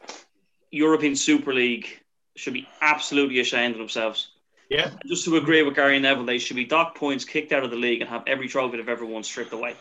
European 0.72 1.16
Super 1.16 1.54
League 1.54 1.88
should 2.36 2.54
be 2.54 2.68
absolutely 2.82 3.40
ashamed 3.40 3.74
of 3.74 3.80
themselves. 3.80 4.30
Yeah. 4.70 4.92
Just 5.08 5.26
to 5.26 5.36
agree 5.38 5.64
with 5.64 5.76
Gary 5.76 6.00
Neville, 6.00 6.26
they 6.26 6.38
should 6.38 6.56
be 6.56 6.66
docked 6.66 6.98
points, 6.98 7.26
kicked 7.26 7.52
out 7.52 7.64
of 7.64 7.72
the 7.72 7.76
league, 7.76 8.02
and 8.02 8.10
have 8.10 8.24
every 8.28 8.48
trophy 8.48 8.78
they've 8.78 8.88
ever 8.88 9.06
won 9.06 9.24
stripped 9.24 9.52
away. 9.52 9.76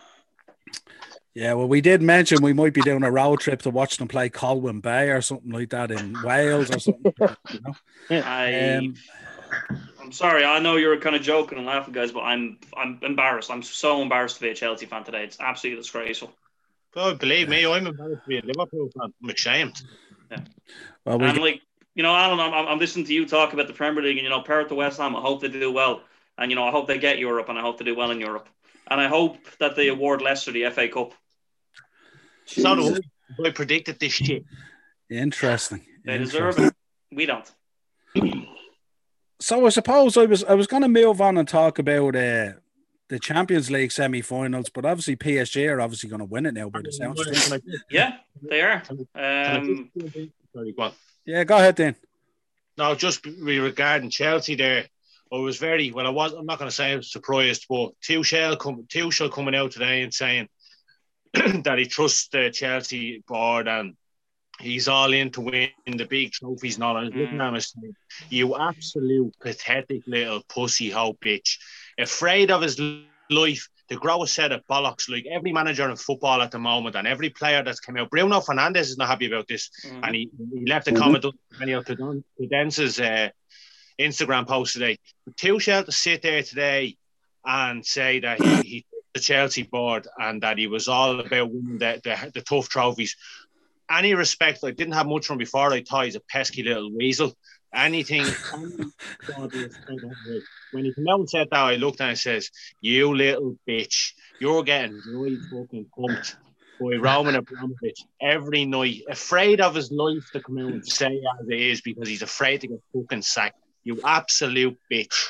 Yeah, 1.34 1.52
well, 1.52 1.68
we 1.68 1.80
did 1.80 2.02
mention 2.02 2.42
we 2.42 2.52
might 2.52 2.72
be 2.72 2.80
doing 2.80 3.04
a 3.04 3.10
road 3.10 3.38
trip 3.40 3.62
to 3.62 3.70
watch 3.70 3.98
them 3.98 4.08
play 4.08 4.28
Colwyn 4.28 4.80
Bay 4.80 5.10
or 5.10 5.20
something 5.20 5.52
like 5.52 5.70
that 5.70 5.90
in 5.90 6.20
Wales 6.24 6.74
or 6.74 6.80
something. 6.80 7.12
You 7.20 7.60
know? 7.60 7.74
I, 8.24 8.76
Um, 8.78 8.94
I'm 10.08 10.12
sorry. 10.12 10.42
I 10.42 10.58
know 10.58 10.76
you're 10.76 10.98
kind 10.98 11.14
of 11.14 11.20
joking 11.20 11.58
and 11.58 11.66
laughing, 11.66 11.92
guys, 11.92 12.12
but 12.12 12.22
I'm 12.22 12.56
I'm 12.74 12.98
embarrassed. 13.02 13.50
I'm 13.50 13.62
so 13.62 14.00
embarrassed 14.00 14.36
to 14.36 14.40
be 14.40 14.48
a 14.48 14.54
Chelsea 14.54 14.86
fan 14.86 15.04
today. 15.04 15.22
It's 15.22 15.38
absolutely 15.38 15.82
disgraceful. 15.82 16.32
Oh, 16.96 17.14
believe 17.14 17.50
me, 17.50 17.66
I'm 17.66 17.86
embarrassed 17.86 18.22
to 18.22 18.28
be 18.28 18.38
a 18.38 18.42
Liverpool 18.42 18.88
fan. 18.98 19.12
I'm 19.22 19.28
ashamed. 19.28 19.82
well, 21.04 21.18
we 21.18 21.26
and 21.26 21.36
like 21.42 21.60
you 21.94 22.02
know, 22.02 22.14
Alan, 22.14 22.40
I'm, 22.40 22.54
I'm 22.54 22.78
listening 22.78 23.04
to 23.04 23.12
you 23.12 23.26
talk 23.26 23.52
about 23.52 23.66
the 23.66 23.74
Premier 23.74 24.02
League, 24.02 24.16
and 24.16 24.24
you 24.24 24.30
know, 24.30 24.40
Perth 24.40 24.68
to 24.68 24.76
West 24.76 24.98
Ham. 24.98 25.14
I 25.14 25.20
hope 25.20 25.42
they 25.42 25.48
do 25.48 25.70
well, 25.70 26.00
and 26.38 26.50
you 26.50 26.54
know, 26.54 26.66
I 26.66 26.70
hope 26.70 26.86
they 26.86 26.96
get 26.96 27.18
Europe, 27.18 27.50
and 27.50 27.58
I 27.58 27.60
hope 27.60 27.76
they 27.76 27.84
do 27.84 27.94
well 27.94 28.10
in 28.10 28.18
Europe, 28.18 28.48
and 28.90 28.98
I 28.98 29.08
hope 29.08 29.36
that 29.60 29.76
they 29.76 29.88
award 29.88 30.22
Leicester 30.22 30.52
the 30.52 30.70
FA 30.70 30.88
Cup. 30.88 31.12
So 32.46 32.74
do 32.74 32.96
I. 33.44 33.48
I 33.48 33.50
predicted 33.50 34.00
this 34.00 34.14
shit. 34.14 34.46
interesting. 35.10 35.84
They 36.06 36.16
deserve 36.16 36.58
it. 36.58 36.72
We 37.12 37.26
don't. 37.26 37.52
So 39.40 39.66
I 39.66 39.68
suppose 39.68 40.16
I 40.16 40.24
was 40.24 40.42
I 40.44 40.54
was 40.54 40.66
going 40.66 40.82
to 40.82 40.88
move 40.88 41.20
on 41.20 41.38
and 41.38 41.46
talk 41.46 41.78
about 41.78 42.16
uh, 42.16 42.52
the 43.08 43.18
Champions 43.20 43.70
League 43.70 43.92
semi-finals, 43.92 44.68
but 44.70 44.84
obviously 44.84 45.16
PSG 45.16 45.70
are 45.70 45.80
obviously 45.80 46.08
going 46.08 46.20
to 46.20 46.24
win 46.24 46.46
it 46.46 46.54
now 46.54 46.68
by 46.68 46.82
the 46.82 46.92
sounds. 46.92 47.22
Yeah, 47.90 48.16
they 48.42 48.62
are. 48.62 48.82
Um, 49.14 49.90
Sorry, 50.54 50.72
go. 50.72 50.92
Yeah, 51.24 51.44
go 51.44 51.56
ahead 51.56 51.76
then. 51.76 51.94
No, 52.76 52.94
just 52.94 53.24
regarding 53.26 54.10
Chelsea 54.10 54.54
there, 54.54 54.86
I 55.32 55.36
was 55.36 55.58
very 55.58 55.90
well. 55.92 56.06
I 56.06 56.10
was. 56.10 56.32
I'm 56.32 56.46
not 56.46 56.58
going 56.58 56.70
to 56.70 56.74
say 56.74 56.92
I 56.92 56.96
was 56.96 57.12
surprised, 57.12 57.66
but 57.68 57.92
Tuchel 58.00 58.58
come 58.58 58.84
Tuchel 58.88 59.30
coming 59.30 59.54
out 59.54 59.70
today 59.72 60.02
and 60.02 60.12
saying 60.12 60.48
that 61.34 61.78
he 61.78 61.86
trusts 61.86 62.28
the 62.28 62.50
Chelsea 62.50 63.22
board 63.26 63.68
and 63.68 63.94
he's 64.60 64.88
all 64.88 65.12
in 65.12 65.30
to 65.32 65.40
win 65.40 65.70
the 65.86 66.04
big 66.04 66.32
trophies. 66.32 66.78
Not 66.78 66.96
I 66.96 67.04
was 67.04 67.14
looking 67.14 67.40
at 67.40 67.54
him 67.54 67.94
"You 68.28 68.56
absolute 68.56 69.34
pathetic 69.40 70.02
little 70.06 70.42
pussy 70.48 70.90
hoe 70.90 71.14
bitch, 71.14 71.58
afraid 71.98 72.50
of 72.50 72.62
his 72.62 72.80
life." 73.30 73.68
To 73.90 73.96
grow 73.96 74.22
a 74.22 74.26
set 74.26 74.52
of 74.52 74.60
bollocks 74.66 75.08
like 75.08 75.24
every 75.32 75.50
manager 75.50 75.88
in 75.88 75.96
football 75.96 76.42
at 76.42 76.50
the 76.50 76.58
moment, 76.58 76.94
and 76.94 77.08
every 77.08 77.30
player 77.30 77.62
that's 77.62 77.80
come 77.80 77.96
out. 77.96 78.10
Bruno 78.10 78.40
Fernandes 78.40 78.82
is 78.82 78.98
not 78.98 79.08
happy 79.08 79.32
about 79.32 79.48
this 79.48 79.70
mhm. 79.82 80.00
and 80.02 80.14
he, 80.14 80.30
he 80.52 80.66
left 80.66 80.88
a 80.88 80.92
comment 80.92 81.24
on 81.24 81.32
Daniel 81.58 81.82
Cadence's 81.82 83.00
uh, 83.00 83.30
Instagram 83.98 84.46
post 84.46 84.74
today. 84.74 84.98
Tuchel 85.40 85.86
to 85.86 85.92
sit 85.92 86.20
there 86.20 86.42
today 86.42 86.98
and 87.46 87.86
say 87.86 88.20
that 88.20 88.42
he, 88.42 88.56
he 88.56 88.86
the 89.14 89.20
Chelsea 89.20 89.62
board 89.62 90.06
and 90.18 90.42
that 90.42 90.58
he 90.58 90.66
was 90.66 90.88
all 90.88 91.18
about 91.18 91.50
winning 91.50 91.78
the, 91.78 92.00
the, 92.04 92.30
the 92.34 92.42
tough 92.42 92.68
trophies. 92.68 93.16
Any 93.90 94.14
respect, 94.14 94.64
I 94.64 94.70
didn't 94.70 94.94
have 94.94 95.06
much 95.06 95.26
from 95.26 95.38
before. 95.38 95.72
I 95.72 95.82
thought 95.82 96.04
he's 96.04 96.16
a 96.16 96.20
pesky 96.20 96.62
little 96.62 96.94
weasel. 96.94 97.36
Anything. 97.74 98.24
when 100.72 100.84
he 100.84 100.94
came 100.94 101.08
out 101.08 101.20
and 101.20 101.30
said 101.30 101.48
that, 101.50 101.58
I 101.58 101.76
looked 101.76 102.00
and 102.00 102.10
I 102.10 102.14
says, 102.14 102.50
"You 102.80 103.14
little 103.14 103.56
bitch, 103.68 104.12
you're 104.40 104.62
getting 104.62 105.00
really 105.06 105.38
fucking 105.50 105.86
pumped." 105.96 106.36
by 106.80 106.96
Roman 107.00 107.36
Abramovich 107.36 108.04
every 108.20 108.64
night, 108.64 109.02
afraid 109.08 109.60
of 109.60 109.74
his 109.74 109.90
life 109.90 110.30
to 110.32 110.40
come 110.40 110.58
out 110.58 110.72
and 110.72 110.86
say 110.86 111.20
as 111.40 111.48
it 111.48 111.60
is 111.60 111.80
because 111.80 112.08
he's 112.08 112.22
afraid 112.22 112.60
to 112.62 112.68
get 112.68 112.80
fucking 112.94 113.22
sacked. 113.22 113.58
You 113.84 114.00
absolute 114.04 114.76
bitch. 114.90 115.28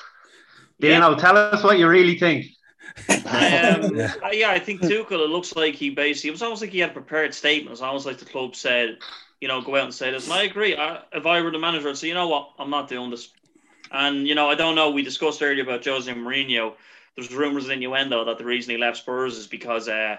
Dino, 0.80 1.16
tell 1.16 1.36
us 1.36 1.62
what 1.62 1.78
you 1.78 1.88
really 1.88 2.18
think. 2.18 2.46
Um, 3.08 3.14
Yeah. 3.96 4.14
uh, 4.24 4.28
yeah, 4.32 4.50
I 4.50 4.58
think 4.58 4.80
Tuchel. 4.82 5.12
It 5.24 5.30
looks 5.30 5.54
like 5.56 5.74
he 5.74 5.90
basically. 5.90 6.28
It 6.28 6.32
was 6.32 6.42
almost 6.42 6.62
like 6.62 6.70
he 6.70 6.78
had 6.78 6.90
a 6.90 6.94
prepared 6.94 7.34
statement. 7.34 7.68
It 7.68 7.70
was 7.70 7.82
almost 7.82 8.06
like 8.06 8.18
the 8.18 8.24
club 8.24 8.54
said, 8.56 8.98
you 9.40 9.48
know, 9.48 9.60
go 9.60 9.76
out 9.76 9.84
and 9.84 9.94
say 9.94 10.10
this. 10.10 10.24
And 10.24 10.32
I 10.32 10.42
agree. 10.44 10.76
I, 10.76 11.02
if 11.12 11.26
I 11.26 11.40
were 11.40 11.50
the 11.50 11.58
manager, 11.58 11.88
I'd 11.88 11.96
say, 11.98 12.08
you 12.08 12.14
know 12.14 12.28
what, 12.28 12.50
I'm 12.58 12.70
not 12.70 12.88
doing 12.88 13.10
this. 13.10 13.30
And 13.90 14.26
you 14.26 14.34
know, 14.34 14.48
I 14.48 14.54
don't 14.54 14.74
know. 14.74 14.90
We 14.90 15.02
discussed 15.02 15.42
earlier 15.42 15.62
about 15.62 15.84
Jose 15.84 16.12
Mourinho. 16.12 16.74
There's 17.16 17.32
rumors 17.32 17.64
and 17.64 17.72
innuendo 17.74 18.24
that 18.26 18.38
the 18.38 18.44
reason 18.44 18.72
he 18.72 18.78
left 18.78 18.98
Spurs 18.98 19.36
is 19.36 19.46
because 19.46 19.88
uh, 19.88 20.16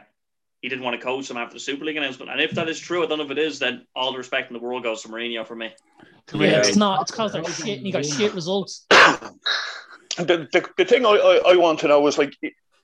he 0.61 0.67
didn't 0.67 0.83
want 0.83 0.99
to 0.99 1.05
coach 1.05 1.27
them 1.27 1.37
after 1.37 1.53
the 1.53 1.59
Super 1.59 1.85
League 1.85 1.97
announcement. 1.97 2.31
And 2.31 2.41
if 2.41 2.51
that 2.51 2.67
is 2.67 2.79
true, 2.79 3.03
I 3.03 3.07
don't 3.07 3.19
know 3.19 3.25
if 3.25 3.31
it 3.31 3.37
is. 3.37 3.59
Then 3.59 3.85
all 3.95 4.11
the 4.11 4.17
respect 4.17 4.49
in 4.49 4.57
the 4.57 4.63
world 4.63 4.83
goes 4.83 5.03
to 5.03 5.09
Mourinho 5.09 5.45
for 5.45 5.55
me. 5.55 5.73
Yeah, 6.33 6.59
it's 6.59 6.75
not. 6.75 7.03
It's 7.03 7.11
because 7.11 7.33
they're 7.33 7.43
shit 7.45 7.77
and 7.77 7.87
you 7.87 7.93
got 7.93 8.05
shit 8.05 8.33
results. 8.33 8.85
the, 10.27 10.47
the, 10.51 10.67
the 10.77 10.85
thing 10.85 11.05
I, 11.05 11.09
I, 11.09 11.53
I 11.53 11.55
want 11.55 11.79
to 11.79 11.87
know 11.87 12.05
is 12.07 12.17
like 12.17 12.35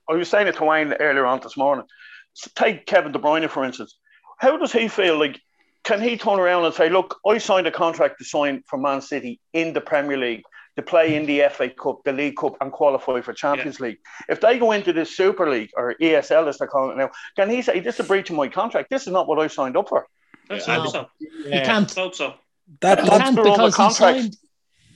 I 0.08 0.14
was 0.14 0.28
saying 0.28 0.46
it 0.46 0.56
to 0.56 0.64
Wayne 0.64 0.92
earlier 0.94 1.26
on 1.26 1.40
this 1.40 1.56
morning. 1.56 1.86
So 2.34 2.50
take 2.54 2.86
Kevin 2.86 3.12
De 3.12 3.18
Bruyne 3.18 3.48
for 3.48 3.64
instance. 3.64 3.96
How 4.38 4.56
does 4.58 4.72
he 4.72 4.88
feel? 4.88 5.18
Like, 5.18 5.40
can 5.84 6.02
he 6.02 6.16
turn 6.16 6.38
around 6.38 6.64
and 6.64 6.74
say, 6.74 6.90
"Look, 6.90 7.18
I 7.26 7.38
signed 7.38 7.66
a 7.66 7.70
contract 7.70 8.18
to 8.18 8.24
sign 8.24 8.62
for 8.66 8.78
Man 8.78 9.00
City 9.00 9.40
in 9.52 9.72
the 9.72 9.80
Premier 9.80 10.18
League 10.18 10.42
to 10.76 10.82
play 10.82 11.14
in 11.14 11.24
the 11.24 11.48
FA 11.50 11.70
Cup, 11.70 12.00
the 12.04 12.12
League 12.12 12.36
Cup, 12.36 12.54
and 12.60 12.70
qualify 12.70 13.20
for 13.22 13.32
Champions 13.32 13.80
League." 13.80 13.98
If 14.28 14.40
they 14.40 14.58
go 14.58 14.72
into 14.72 14.92
the 14.92 15.06
Super 15.06 15.48
League 15.48 15.70
or 15.76 15.94
ESL, 16.00 16.48
as 16.48 16.58
they're 16.58 16.68
calling 16.68 16.92
it 16.92 17.00
now, 17.00 17.10
can 17.36 17.48
he 17.48 17.62
say, 17.62 17.80
"This 17.80 17.94
is 17.94 18.00
a 18.00 18.08
breach 18.08 18.28
of 18.28 18.36
my 18.36 18.48
contract. 18.48 18.90
This 18.90 19.06
is 19.06 19.12
not 19.12 19.26
what 19.26 19.38
I 19.38 19.46
signed 19.46 19.76
up 19.76 19.88
for"? 19.88 20.06
Let's 20.50 20.66
hope 20.66 20.88
so. 20.88 21.06
You 21.18 21.30
Yeah. 21.46 21.64
can't. 21.64 21.82
Let's 21.84 21.96
hope 21.96 22.14
so. 22.14 22.34
That, 22.80 23.00
He 23.02 23.08
can't 23.08 23.34
they're 23.36 23.46
on 23.46 23.58
the 23.58 23.66
because 23.66 23.76
he 23.76 23.94
signed. 23.94 24.36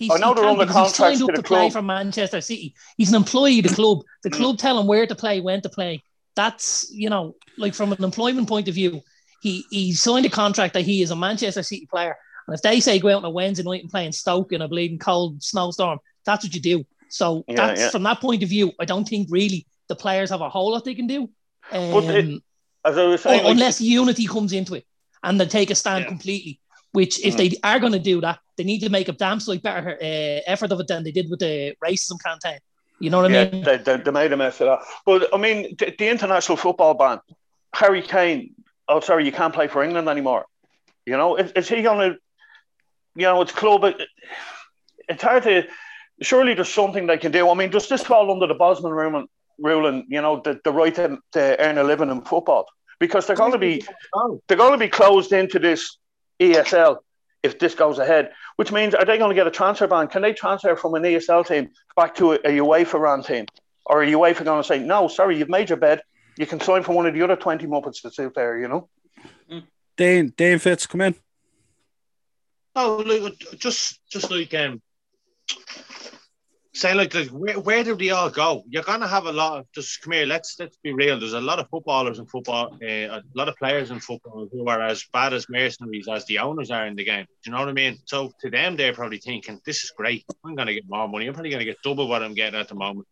He's, 0.00 0.10
I 0.10 0.16
know 0.18 0.34
they're 0.34 0.44
can't 0.44 0.52
on 0.52 0.58
the 0.58 0.64
because 0.66 0.92
contract 0.96 1.18
to 1.18 1.26
the 1.26 1.32
to 1.34 1.42
play 1.42 1.58
club. 1.60 1.72
for 1.72 1.82
Manchester 1.82 2.40
City. 2.40 2.74
He's 2.96 3.10
an 3.10 3.16
employee 3.16 3.58
of 3.60 3.66
the 3.68 3.74
club. 3.74 3.98
The 4.24 4.30
club 4.30 4.56
tell 4.58 4.78
him 4.80 4.86
where 4.86 5.06
to 5.06 5.14
play, 5.14 5.40
when 5.40 5.60
to 5.62 5.68
play. 5.68 6.02
That's 6.36 6.90
you 6.90 7.10
know, 7.10 7.34
like 7.58 7.74
from 7.74 7.92
an 7.92 8.02
employment 8.02 8.48
point 8.48 8.66
of 8.68 8.74
view, 8.74 9.02
he 9.42 9.64
he 9.70 9.92
signed 9.92 10.24
a 10.26 10.30
contract 10.30 10.72
that 10.74 10.82
he 10.82 11.02
is 11.02 11.10
a 11.10 11.16
Manchester 11.16 11.62
City 11.62 11.86
player. 11.86 12.16
And 12.46 12.54
if 12.54 12.62
they 12.62 12.80
say 12.80 12.98
go 12.98 13.08
out 13.10 13.16
on 13.18 13.24
a 13.26 13.30
Wednesday 13.30 13.62
night 13.62 13.82
and 13.82 13.90
play 13.90 14.06
in 14.06 14.12
Stoke 14.12 14.52
in 14.52 14.62
a 14.62 14.68
bleeding 14.68 14.98
cold 14.98 15.42
snowstorm, 15.42 15.98
that's 16.24 16.44
what 16.44 16.54
you 16.54 16.60
do. 16.60 16.84
So 17.10 17.44
Yeah, 17.46 17.56
that's 17.56 17.80
yeah. 17.80 17.90
from 17.90 18.02
that 18.04 18.20
point 18.20 18.42
of 18.42 18.48
view, 18.48 18.72
I 18.80 18.86
don't 18.86 19.06
think 19.06 19.28
really 19.30 19.66
the 19.88 19.96
players 19.96 20.30
have 20.30 20.40
a 20.40 20.48
whole 20.48 20.72
lot 20.72 20.84
they 20.84 20.94
can 20.94 21.06
do. 21.06 21.28
Um, 21.72 21.90
But 21.92 22.04
it- 22.14 22.42
As 22.84 22.96
I 22.96 23.04
was 23.04 23.20
saying, 23.20 23.40
un- 23.40 23.44
like, 23.44 23.52
unless 23.52 23.80
unity 23.82 24.26
comes 24.26 24.52
into 24.54 24.74
it 24.74 24.86
and 25.22 25.38
they 25.38 25.44
take 25.46 25.70
a 25.70 25.74
stand 25.74 26.04
Yeah. 26.04 26.08
completely. 26.08 26.58
Which, 26.92 27.20
if 27.24 27.34
Mm. 27.34 27.36
they 27.38 27.56
are 27.62 27.78
going 27.78 27.92
to 27.92 28.00
do 28.00 28.20
that, 28.20 28.40
they 28.56 28.64
need 28.64 28.80
to 28.80 28.88
make 28.88 29.08
a 29.08 29.12
damn 29.12 29.38
sight 29.40 29.62
better 29.62 29.92
uh, 30.00 30.40
effort 30.46 30.72
of 30.72 30.80
it 30.80 30.88
than 30.88 31.04
they 31.04 31.12
did 31.12 31.30
with 31.30 31.38
the 31.40 31.74
racism 31.84 32.16
campaign. 32.24 32.58
You 32.98 33.10
know 33.10 33.22
what 33.22 33.30
yeah, 33.30 33.42
I 33.42 33.50
mean? 33.50 33.64
they, 33.64 33.76
they, 33.78 33.96
they 33.96 34.10
made 34.10 34.32
a 34.32 34.36
mess 34.36 34.60
of 34.60 34.66
that. 34.66 34.80
But 35.06 35.32
I 35.32 35.38
mean, 35.38 35.76
the, 35.78 35.94
the 35.96 36.08
international 36.08 36.56
football 36.56 36.94
ban, 36.94 37.20
Harry 37.74 38.02
Kane. 38.02 38.54
Oh, 38.88 39.00
sorry, 39.00 39.24
you 39.24 39.32
can't 39.32 39.54
play 39.54 39.68
for 39.68 39.82
England 39.82 40.08
anymore. 40.08 40.46
You 41.06 41.16
know, 41.16 41.36
is, 41.36 41.52
is 41.52 41.68
he 41.68 41.82
going 41.82 42.10
to? 42.10 42.18
You 43.14 43.26
know, 43.26 43.40
it's 43.40 43.52
club. 43.52 43.84
It, 43.84 43.96
it's 45.08 45.22
hard 45.22 45.44
to. 45.44 45.66
Surely 46.22 46.54
there's 46.54 46.68
something 46.68 47.06
they 47.06 47.16
can 47.18 47.32
do. 47.32 47.48
I 47.48 47.54
mean, 47.54 47.70
does 47.70 47.88
this 47.88 48.02
fall 48.02 48.30
under 48.30 48.46
the 48.46 48.54
Bosman 48.54 48.92
ruling? 48.92 49.28
Ruling, 49.58 50.06
you 50.08 50.22
know, 50.22 50.40
the, 50.42 50.58
the 50.64 50.72
right 50.72 50.94
to, 50.94 51.18
to 51.32 51.60
earn 51.60 51.76
a 51.78 51.84
living 51.84 52.10
in 52.10 52.22
football 52.22 52.66
because 52.98 53.26
they're 53.26 53.36
going 53.36 53.52
to 53.52 53.58
be 53.58 53.82
they're 54.48 54.56
going 54.56 54.72
to 54.72 54.78
be 54.78 54.88
closed 54.88 55.32
into 55.32 55.58
this 55.58 55.98
ESL 56.40 56.98
if 57.42 57.58
this 57.58 57.74
goes 57.74 57.98
ahead. 57.98 58.32
Which 58.56 58.72
means, 58.72 58.94
are 58.94 59.04
they 59.04 59.18
going 59.18 59.30
to 59.30 59.34
get 59.34 59.46
a 59.46 59.50
transfer 59.50 59.86
ban? 59.86 60.08
Can 60.08 60.22
they 60.22 60.32
transfer 60.32 60.76
from 60.76 60.94
an 60.94 61.02
ESL 61.02 61.46
team 61.46 61.70
back 61.96 62.14
to 62.16 62.32
a, 62.32 62.36
a 62.36 62.58
UEFA 62.58 63.00
ran 63.00 63.22
team? 63.22 63.46
Or 63.86 64.02
are 64.02 64.06
UEFA 64.06 64.44
going 64.44 64.62
to 64.62 64.66
say, 64.66 64.78
no, 64.78 65.08
sorry, 65.08 65.38
you've 65.38 65.48
made 65.48 65.68
your 65.68 65.78
bed. 65.78 66.02
You 66.36 66.46
can 66.46 66.60
sign 66.60 66.82
for 66.82 66.94
one 66.94 67.06
of 67.06 67.14
the 67.14 67.22
other 67.22 67.36
20 67.36 67.66
Muppets 67.66 68.02
that's 68.02 68.18
out 68.18 68.34
there, 68.34 68.58
you 68.58 68.68
know? 68.68 68.88
Dane 70.00 70.32
Dane 70.34 70.58
Fitz 70.58 70.86
come 70.86 71.02
in. 71.02 71.14
Oh, 72.74 73.02
look, 73.04 73.38
just 73.58 74.00
just 74.08 74.30
like 74.30 74.54
um, 74.54 74.80
saying 76.72 76.96
like, 76.96 77.14
like 77.14 77.28
where, 77.28 77.58
where 77.58 77.84
do 77.84 77.96
they 77.96 78.10
all 78.10 78.30
go? 78.30 78.62
You're 78.68 78.82
gonna 78.82 79.08
have 79.08 79.26
a 79.26 79.32
lot 79.32 79.58
of 79.58 79.66
just 79.72 80.00
come 80.02 80.12
here. 80.12 80.26
Let's 80.26 80.56
let's 80.58 80.76
be 80.78 80.92
real. 80.92 81.18
There's 81.18 81.32
a 81.32 81.40
lot 81.40 81.58
of 81.58 81.68
footballers 81.68 82.18
in 82.18 82.26
football, 82.26 82.78
uh, 82.82 82.86
a 82.86 83.22
lot 83.34 83.48
of 83.48 83.56
players 83.56 83.90
in 83.90 84.00
football 84.00 84.48
who 84.50 84.66
are 84.68 84.80
as 84.80 85.04
bad 85.12 85.32
as 85.32 85.48
mercenaries 85.48 86.08
as 86.08 86.24
the 86.26 86.38
owners 86.38 86.70
are 86.70 86.86
in 86.86 86.96
the 86.96 87.04
game. 87.04 87.24
Do 87.24 87.50
you 87.50 87.52
know 87.52 87.58
what 87.58 87.68
I 87.68 87.72
mean? 87.72 87.98
So 88.04 88.32
to 88.40 88.50
them, 88.50 88.76
they're 88.76 88.94
probably 88.94 89.18
thinking, 89.18 89.60
"This 89.64 89.82
is 89.82 89.92
great. 89.96 90.24
I'm 90.44 90.54
gonna 90.54 90.74
get 90.74 90.88
more 90.88 91.08
money. 91.08 91.26
I'm 91.26 91.34
probably 91.34 91.50
gonna 91.50 91.64
get 91.64 91.82
double 91.82 92.08
what 92.08 92.22
I'm 92.22 92.34
getting 92.34 92.58
at 92.58 92.68
the 92.68 92.76
moment." 92.76 93.06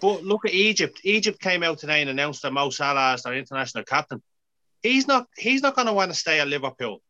But 0.00 0.24
look 0.24 0.44
at 0.44 0.54
Egypt. 0.54 1.00
Egypt 1.04 1.40
came 1.40 1.62
out 1.62 1.78
today 1.78 2.00
and 2.00 2.10
announced 2.10 2.42
that 2.42 2.52
Mo 2.52 2.70
Salah 2.70 3.14
is 3.14 3.22
their 3.22 3.34
international 3.34 3.84
captain. 3.84 4.22
He's 4.82 5.06
not. 5.06 5.26
He's 5.36 5.62
not 5.62 5.74
going 5.74 5.86
to 5.86 5.92
want 5.92 6.10
to 6.10 6.18
stay 6.18 6.40
at 6.40 6.48
Liverpool 6.48 7.00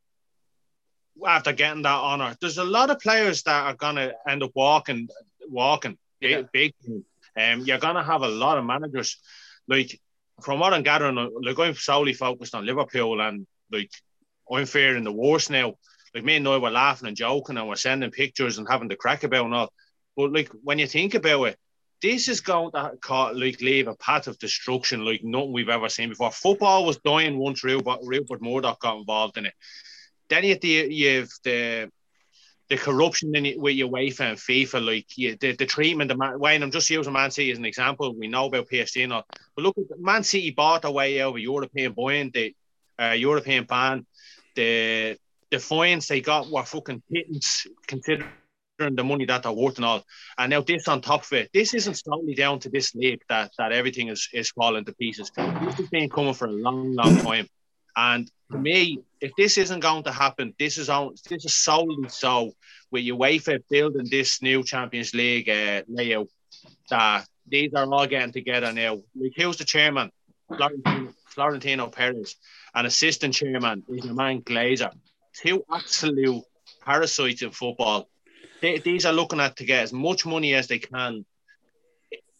after 1.26 1.52
getting 1.52 1.82
that 1.82 1.94
honor. 1.94 2.36
There's 2.40 2.58
a 2.58 2.64
lot 2.64 2.90
of 2.90 2.98
players 2.98 3.42
that 3.44 3.66
are 3.66 3.74
going 3.74 3.96
to 3.96 4.14
end 4.28 4.42
up 4.42 4.50
walking, 4.54 5.08
walking 5.50 5.98
Yeah. 6.20 6.42
big. 6.52 6.74
um, 7.36 7.60
you're 7.64 7.78
going 7.78 7.96
to 7.96 8.02
have 8.02 8.22
a 8.22 8.28
lot 8.28 8.58
of 8.58 8.64
managers. 8.64 9.18
Like 9.66 10.00
from 10.42 10.58
what 10.60 10.74
I'm 10.74 10.82
gathering, 10.82 11.18
uh, 11.18 11.28
like 11.42 11.58
I'm 11.58 11.74
solely 11.74 12.12
focused 12.12 12.54
on 12.54 12.66
Liverpool, 12.66 13.20
and 13.20 13.46
like 13.72 13.90
I'm 14.50 14.66
fearing 14.66 15.04
the 15.04 15.12
worst 15.12 15.50
now. 15.50 15.74
Like 16.14 16.24
me 16.24 16.36
and 16.36 16.46
I 16.46 16.58
were 16.58 16.70
laughing 16.70 17.08
and 17.08 17.16
joking, 17.16 17.56
and 17.56 17.68
we're 17.68 17.76
sending 17.76 18.10
pictures 18.10 18.58
and 18.58 18.68
having 18.70 18.88
the 18.88 18.96
crack 18.96 19.24
about 19.24 19.46
and 19.46 19.54
all. 19.54 19.72
But 20.16 20.32
like 20.32 20.50
when 20.62 20.78
you 20.78 20.86
think 20.86 21.14
about 21.14 21.44
it, 21.44 21.58
this 22.02 22.28
is 22.28 22.40
going 22.40 22.70
to 22.72 23.32
like 23.32 23.60
leave 23.60 23.88
a 23.88 23.96
path 23.96 24.26
of 24.26 24.38
destruction 24.38 25.04
like 25.04 25.24
nothing 25.24 25.52
we've 25.52 25.68
ever 25.70 25.88
seen 25.88 26.10
before. 26.10 26.30
Football 26.30 26.84
was 26.84 26.98
dying 26.98 27.38
once 27.38 27.64
Rupert, 27.64 28.00
Rupert 28.02 28.42
Murdoch 28.42 28.78
got 28.80 28.98
involved 28.98 29.38
in 29.38 29.46
it. 29.46 29.54
Then 30.28 30.44
you 30.44 30.50
have 30.50 30.60
the, 30.60 30.68
you 30.68 31.08
have 31.20 31.28
the 31.42 31.90
the 32.74 32.80
corruption 32.82 33.36
in 33.36 33.46
it 33.46 33.58
with 33.58 33.76
your 33.76 33.88
UEFA 33.88 34.30
and 34.30 34.38
FIFA, 34.38 34.84
like 34.84 35.38
the, 35.38 35.52
the 35.52 35.64
treatment 35.64 36.10
of 36.10 36.18
Man, 36.18 36.40
Wayne, 36.40 36.60
I'm 36.60 36.72
just 36.72 36.90
using 36.90 37.12
Man 37.12 37.30
City 37.30 37.52
as 37.52 37.58
an 37.58 37.64
example. 37.64 38.12
We 38.12 38.26
know 38.26 38.46
about 38.46 38.68
PSG 38.68 39.04
and 39.04 39.12
all. 39.12 39.24
But 39.54 39.62
look, 39.62 39.76
Man 39.96 40.24
City 40.24 40.50
bought 40.50 40.82
their 40.82 40.90
way 40.90 41.22
over 41.22 41.38
European 41.38 41.92
buying, 41.92 42.32
the 42.34 42.52
uh, 43.00 43.12
European 43.12 43.64
ban. 43.64 44.04
The 44.56 45.16
the 45.50 45.60
fines 45.60 46.08
they 46.08 46.20
got 46.20 46.50
were 46.50 46.64
fucking 46.64 47.02
pittance 47.12 47.66
considering 47.86 48.28
the 48.78 49.04
money 49.04 49.24
that 49.26 49.44
they're 49.44 49.52
worth 49.52 49.76
and 49.76 49.84
all. 49.84 50.02
And 50.36 50.50
now 50.50 50.62
this 50.62 50.88
on 50.88 51.00
top 51.00 51.22
of 51.22 51.32
it, 51.32 51.50
this 51.54 51.74
isn't 51.74 51.94
solely 51.94 52.34
down 52.34 52.58
to 52.60 52.70
this 52.70 52.92
league 52.96 53.22
that 53.28 53.52
that 53.56 53.70
everything 53.70 54.08
is, 54.08 54.28
is 54.32 54.50
falling 54.50 54.84
to 54.84 54.92
pieces. 54.94 55.30
This 55.36 55.74
has 55.74 55.88
been 55.90 56.10
coming 56.10 56.34
for 56.34 56.46
a 56.48 56.52
long, 56.52 56.94
long 56.96 57.18
time. 57.18 57.46
And 57.96 58.30
for 58.50 58.58
me, 58.58 59.00
if 59.20 59.32
this 59.36 59.58
isn't 59.58 59.80
going 59.80 60.04
to 60.04 60.12
happen, 60.12 60.54
this 60.58 60.78
is 60.78 60.88
on 60.88 61.14
this 61.28 61.44
is 61.44 61.56
solely 61.56 62.08
so 62.08 62.52
with 62.90 63.04
UEFA 63.04 63.60
building 63.70 64.08
this 64.10 64.42
new 64.42 64.62
Champions 64.62 65.14
League 65.14 65.48
uh, 65.48 65.82
layout 65.88 66.28
that 66.90 67.26
these 67.46 67.72
are 67.74 67.86
all 67.86 68.06
getting 68.06 68.32
together 68.32 68.72
now. 68.72 69.00
Like 69.14 69.32
who's 69.36 69.56
the 69.56 69.64
chairman? 69.64 70.10
Florentino, 70.48 71.12
Florentino 71.26 71.86
Perez, 71.88 72.36
and 72.74 72.86
assistant 72.86 73.34
chairman 73.34 73.82
is 73.88 74.04
your 74.04 74.14
man 74.14 74.42
Glazer. 74.42 74.92
Two 75.34 75.64
absolute 75.72 76.44
parasites 76.84 77.42
in 77.42 77.50
football. 77.50 78.08
They, 78.60 78.78
these 78.78 79.04
are 79.06 79.12
looking 79.12 79.40
at 79.40 79.56
to 79.56 79.64
get 79.64 79.82
as 79.82 79.92
much 79.92 80.26
money 80.26 80.54
as 80.54 80.68
they 80.68 80.78
can. 80.78 81.24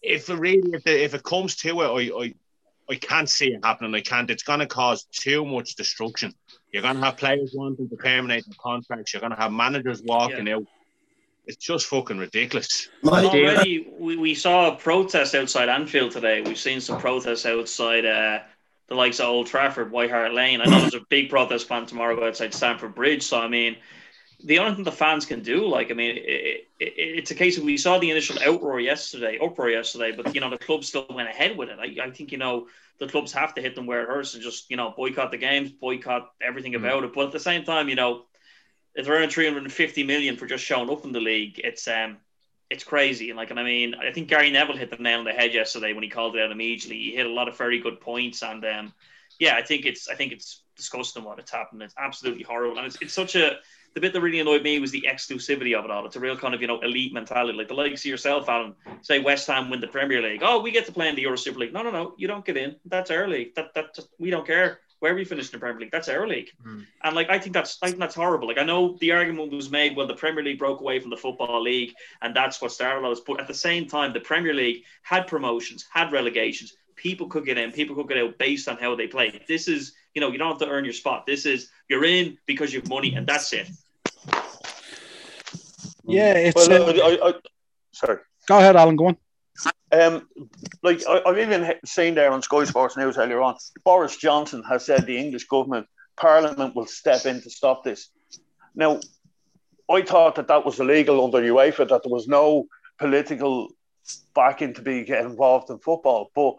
If 0.01 0.29
it 0.29 0.37
really, 0.37 0.73
if, 0.75 0.85
the, 0.85 1.03
if 1.03 1.15
it 1.15 1.23
comes 1.23 1.57
to 1.57 1.81
it, 1.81 2.13
I, 2.13 2.25
I 2.25 2.35
I 2.91 2.97
can't 2.97 3.29
see 3.29 3.53
it 3.55 3.65
happening. 3.65 3.95
I 3.95 4.01
can't. 4.01 4.31
It's 4.31 4.43
going 4.43 4.61
to 4.61 4.67
cause 4.67 5.05
too 5.05 5.45
much 5.45 5.75
destruction. 5.75 6.35
You're 6.73 6.83
going 6.83 6.97
to 6.97 7.03
have 7.03 7.17
players 7.17 7.53
wanting 7.55 7.89
to 7.89 7.97
terminate 7.97 8.45
their 8.47 8.57
contracts. 8.59 9.13
You're 9.13 9.21
going 9.21 9.35
to 9.35 9.41
have 9.41 9.53
managers 9.53 10.03
walking 10.03 10.47
yeah. 10.47 10.57
out. 10.57 10.65
It's 11.47 11.57
just 11.57 11.87
fucking 11.87 12.19
ridiculous. 12.19 12.89
already, 13.05 13.93
we, 13.99 14.17
we 14.17 14.35
saw 14.35 14.73
a 14.73 14.77
protest 14.77 15.35
outside 15.35 15.69
Anfield 15.69 16.13
today. 16.13 16.41
We've 16.41 16.59
seen 16.59 16.81
some 16.81 16.99
protests 16.99 17.45
outside 17.45 18.07
uh, 18.07 18.41
the 18.89 18.95
likes 18.95 19.21
of 19.21 19.27
Old 19.27 19.47
Trafford, 19.47 19.91
White 19.91 20.11
Hart 20.11 20.33
Lane. 20.33 20.61
I 20.61 20.65
know 20.65 20.81
there's 20.81 20.95
a 20.95 21.05
big 21.09 21.31
protest 21.31 21.69
plan 21.69 21.87
tomorrow 21.87 22.27
outside 22.27 22.55
Stamford 22.55 22.95
Bridge. 22.95 23.23
So, 23.23 23.39
I 23.39 23.49
mean, 23.49 23.77
the 24.45 24.59
only 24.59 24.75
thing 24.75 24.85
the 24.85 24.93
fans 24.93 25.25
can 25.25 25.43
do, 25.43 25.67
like, 25.67 25.91
I 25.91 25.95
mean, 25.95 26.17
it, 26.17 26.69
it, 26.79 26.93
it's 26.97 27.31
a 27.31 27.35
case 27.35 27.57
of 27.57 27.65
we 27.65 27.77
saw 27.77 27.99
the 27.99 28.11
initial 28.11 28.37
outroar 28.37 28.83
yesterday, 28.83 29.39
uproar 29.43 29.71
yesterday, 29.71 30.13
but 30.13 30.35
you 30.35 30.41
know 30.41 30.51
the 30.51 30.59
club 30.59 30.85
still 30.85 31.07
went 31.11 31.29
ahead 31.29 31.57
with 31.57 31.71
it. 31.71 31.79
I, 31.79 32.05
I 32.05 32.11
think 32.11 32.31
you 32.31 32.39
know 32.39 32.69
the 32.99 33.09
clubs 33.09 33.33
have 33.33 33.55
to 33.55 33.63
hit 33.63 33.75
them 33.75 33.87
where 33.87 34.03
it 34.03 34.09
hurts 34.09 34.35
and 34.35 34.43
just 34.43 34.71
you 34.71 34.77
know 34.77 34.93
boycott 34.97 35.31
the 35.31 35.39
games, 35.39 35.71
boycott 35.71 36.31
everything 36.43 36.73
mm. 36.73 36.77
about 36.77 37.05
it. 37.05 37.15
But 37.15 37.27
at 37.27 37.33
the 37.33 37.41
same 37.41 37.65
time, 37.65 37.89
you 37.89 37.95
know, 37.95 38.25
if 38.95 39.07
they're 39.07 39.15
earning 39.15 39.31
350 39.31 40.05
million 40.05 40.37
for 40.37 40.47
just 40.47 40.65
showing 40.65 40.91
up 40.91 41.05
in 41.05 41.13
the 41.13 41.21
league, 41.21 41.61
it's 41.65 41.89
um 41.89 42.19
it's 42.71 42.85
crazy. 42.85 43.31
And 43.31 43.37
like, 43.37 43.51
and 43.51 43.61
I 43.61 43.65
mean, 43.65 43.95
I 43.95 44.13
think 44.13 44.29
Gary 44.29 44.51
Neville 44.51 44.77
hit 44.77 44.91
the 44.91 44.97
nail 44.97 45.21
on 45.21 45.25
the 45.25 45.33
head 45.33 45.55
yesterday 45.55 45.93
when 45.93 46.03
he 46.03 46.11
called 46.11 46.37
it 46.37 46.43
out 46.43 46.53
immediately. 46.53 46.99
He 46.99 47.17
hit 47.17 47.27
a 47.27 47.33
lot 47.33 47.49
of 47.49 47.57
very 47.57 47.79
good 47.79 48.01
points, 48.01 48.43
and 48.43 48.65
um, 48.65 48.93
yeah, 49.39 49.57
I 49.57 49.63
think 49.63 49.87
it's 49.87 50.09
I 50.09 50.15
think 50.15 50.33
it's 50.33 50.63
disgusting 50.77 51.25
what 51.25 51.39
it's 51.39 51.51
happened. 51.51 51.83
It's 51.83 51.95
absolutely 51.99 52.43
horrible, 52.43 52.79
and 52.79 52.87
it's, 52.87 53.01
it's 53.01 53.15
such 53.15 53.37
a 53.37 53.59
the 53.95 54.01
bit 54.01 54.13
that 54.13 54.21
really 54.21 54.41
annoyed 54.41 54.63
me 54.63 54.79
was 54.81 54.91
the 54.91 55.07
exclusivity 55.09 55.77
of 55.79 55.85
it 55.85 55.91
all. 55.91 56.05
It's 56.05 56.17
a 56.17 56.21
real 56.21 56.37
kind 56.37 56.55
of 56.55 56.61
you 56.61 56.67
know 56.67 56.81
elite 56.81 57.13
mentality, 57.13 57.57
like 57.57 57.69
the 57.69 57.75
likes 57.75 58.03
of 58.03 58.07
yourself, 58.07 58.49
Alan. 58.49 58.75
Say 59.03 59.21
West 59.21 59.47
Ham 59.47 59.71
win 59.71 59.81
the 59.81 59.89
Premier 59.89 60.21
League, 60.21 60.43
oh, 60.43 60.61
we 60.61 60.71
get 60.71 60.87
to 60.87 60.93
play 60.93 61.09
in 61.09 61.15
the 61.15 61.23
Euro 61.23 61.37
Super 61.37 61.61
League. 61.61 61.73
No, 61.73 61.83
no, 61.83 61.91
no, 61.91 62.15
you 62.19 62.27
don't 62.27 62.45
get 62.45 62.57
in. 62.57 62.77
That's 62.85 63.11
our 63.11 63.29
league. 63.29 63.55
That 63.55 63.73
that 63.75 63.95
just, 63.95 64.09
we 64.19 64.31
don't 64.31 64.47
care 64.47 64.81
where 65.05 65.15
we 65.15 65.25
finish 65.25 65.47
in 65.47 65.53
the 65.53 65.59
Premier 65.59 65.81
League. 65.81 65.93
That's 65.93 66.09
our 66.09 66.27
league. 66.27 66.51
Mm. 66.67 66.87
And 67.03 67.15
like 67.15 67.29
I 67.29 67.39
think 67.39 67.53
that's 67.53 67.79
I 67.83 67.89
think 67.89 68.01
that's 68.01 68.15
horrible. 68.15 68.49
Like 68.49 68.59
I 68.59 68.65
know 68.65 68.97
the 69.01 69.13
argument 69.13 69.53
was 69.53 69.71
made 69.71 69.97
when 69.97 70.09
the 70.09 70.15
Premier 70.15 70.43
League 70.43 70.59
broke 70.59 70.81
away 70.81 70.99
from 70.99 71.11
the 71.11 71.17
Football 71.17 71.63
League, 71.63 71.93
and 72.23 72.35
that's 72.35 72.61
what 72.61 72.73
started 72.73 73.05
all 73.05 73.11
this. 73.11 73.21
But 73.21 73.39
at 73.39 73.47
the 73.47 73.55
same 73.55 73.87
time, 73.87 74.13
the 74.13 74.21
Premier 74.21 74.55
League 74.55 74.85
had 75.03 75.27
promotions, 75.27 75.87
had 75.93 76.11
relegations. 76.11 76.75
People 76.97 77.27
could 77.27 77.45
get 77.45 77.59
in, 77.59 77.71
people 77.71 77.95
could 77.95 78.09
get 78.09 78.19
out 78.19 78.39
based 78.39 78.67
on 78.67 78.77
how 78.79 78.95
they 78.95 79.07
play. 79.07 79.43
This 79.47 79.69
is, 79.69 79.93
you 80.15 80.21
know, 80.21 80.31
you 80.31 80.39
don't 80.39 80.49
have 80.49 80.59
to 80.61 80.69
earn 80.69 80.85
your 80.85 80.95
spot. 80.95 81.27
This 81.27 81.45
is 81.45 81.71
you're 81.89 82.05
in 82.05 82.39
because 82.47 82.73
you 82.73 82.81
have 82.81 82.89
money, 82.89 83.15
and 83.15 83.27
that's 83.27 83.53
it. 83.53 83.69
Yeah, 86.07 86.35
it's. 86.35 86.69
Well, 86.69 86.89
uh, 86.89 86.93
I, 86.93 87.29
I, 87.29 87.35
sorry. 87.93 88.19
Go 88.47 88.59
ahead, 88.59 88.77
Alan. 88.77 88.97
Go 88.97 89.07
on. 89.07 89.17
Um, 89.93 90.29
like 90.83 91.07
I, 91.09 91.23
have 91.27 91.39
even 91.39 91.75
seen 91.85 92.15
there 92.15 92.33
on 92.33 92.43
Sky 92.43 92.65
Sports 92.65 92.97
News 92.97 93.17
earlier 93.17 93.41
on, 93.41 93.57
Boris 93.85 94.17
Johnson 94.17 94.63
has 94.69 94.85
said 94.85 95.07
the 95.07 95.17
English 95.17 95.47
government, 95.47 95.87
Parliament 96.17 96.75
will 96.75 96.87
step 96.87 97.27
in 97.27 97.41
to 97.43 97.51
stop 97.51 97.85
this. 97.85 98.11
Now, 98.75 99.01
I 99.89 100.03
thought 100.03 100.35
that 100.37 100.49
that 100.49 100.65
was 100.65 100.81
illegal 100.81 101.25
under 101.25 101.41
UEFA, 101.41 101.89
that 101.89 102.03
there 102.03 102.13
was 102.13 102.27
no 102.27 102.67
political 102.99 103.69
backing 104.35 104.75
to 104.75 104.83
be 104.83 105.05
get 105.05 105.25
involved 105.25 105.71
in 105.71 105.79
football, 105.79 106.31
but 106.35 106.55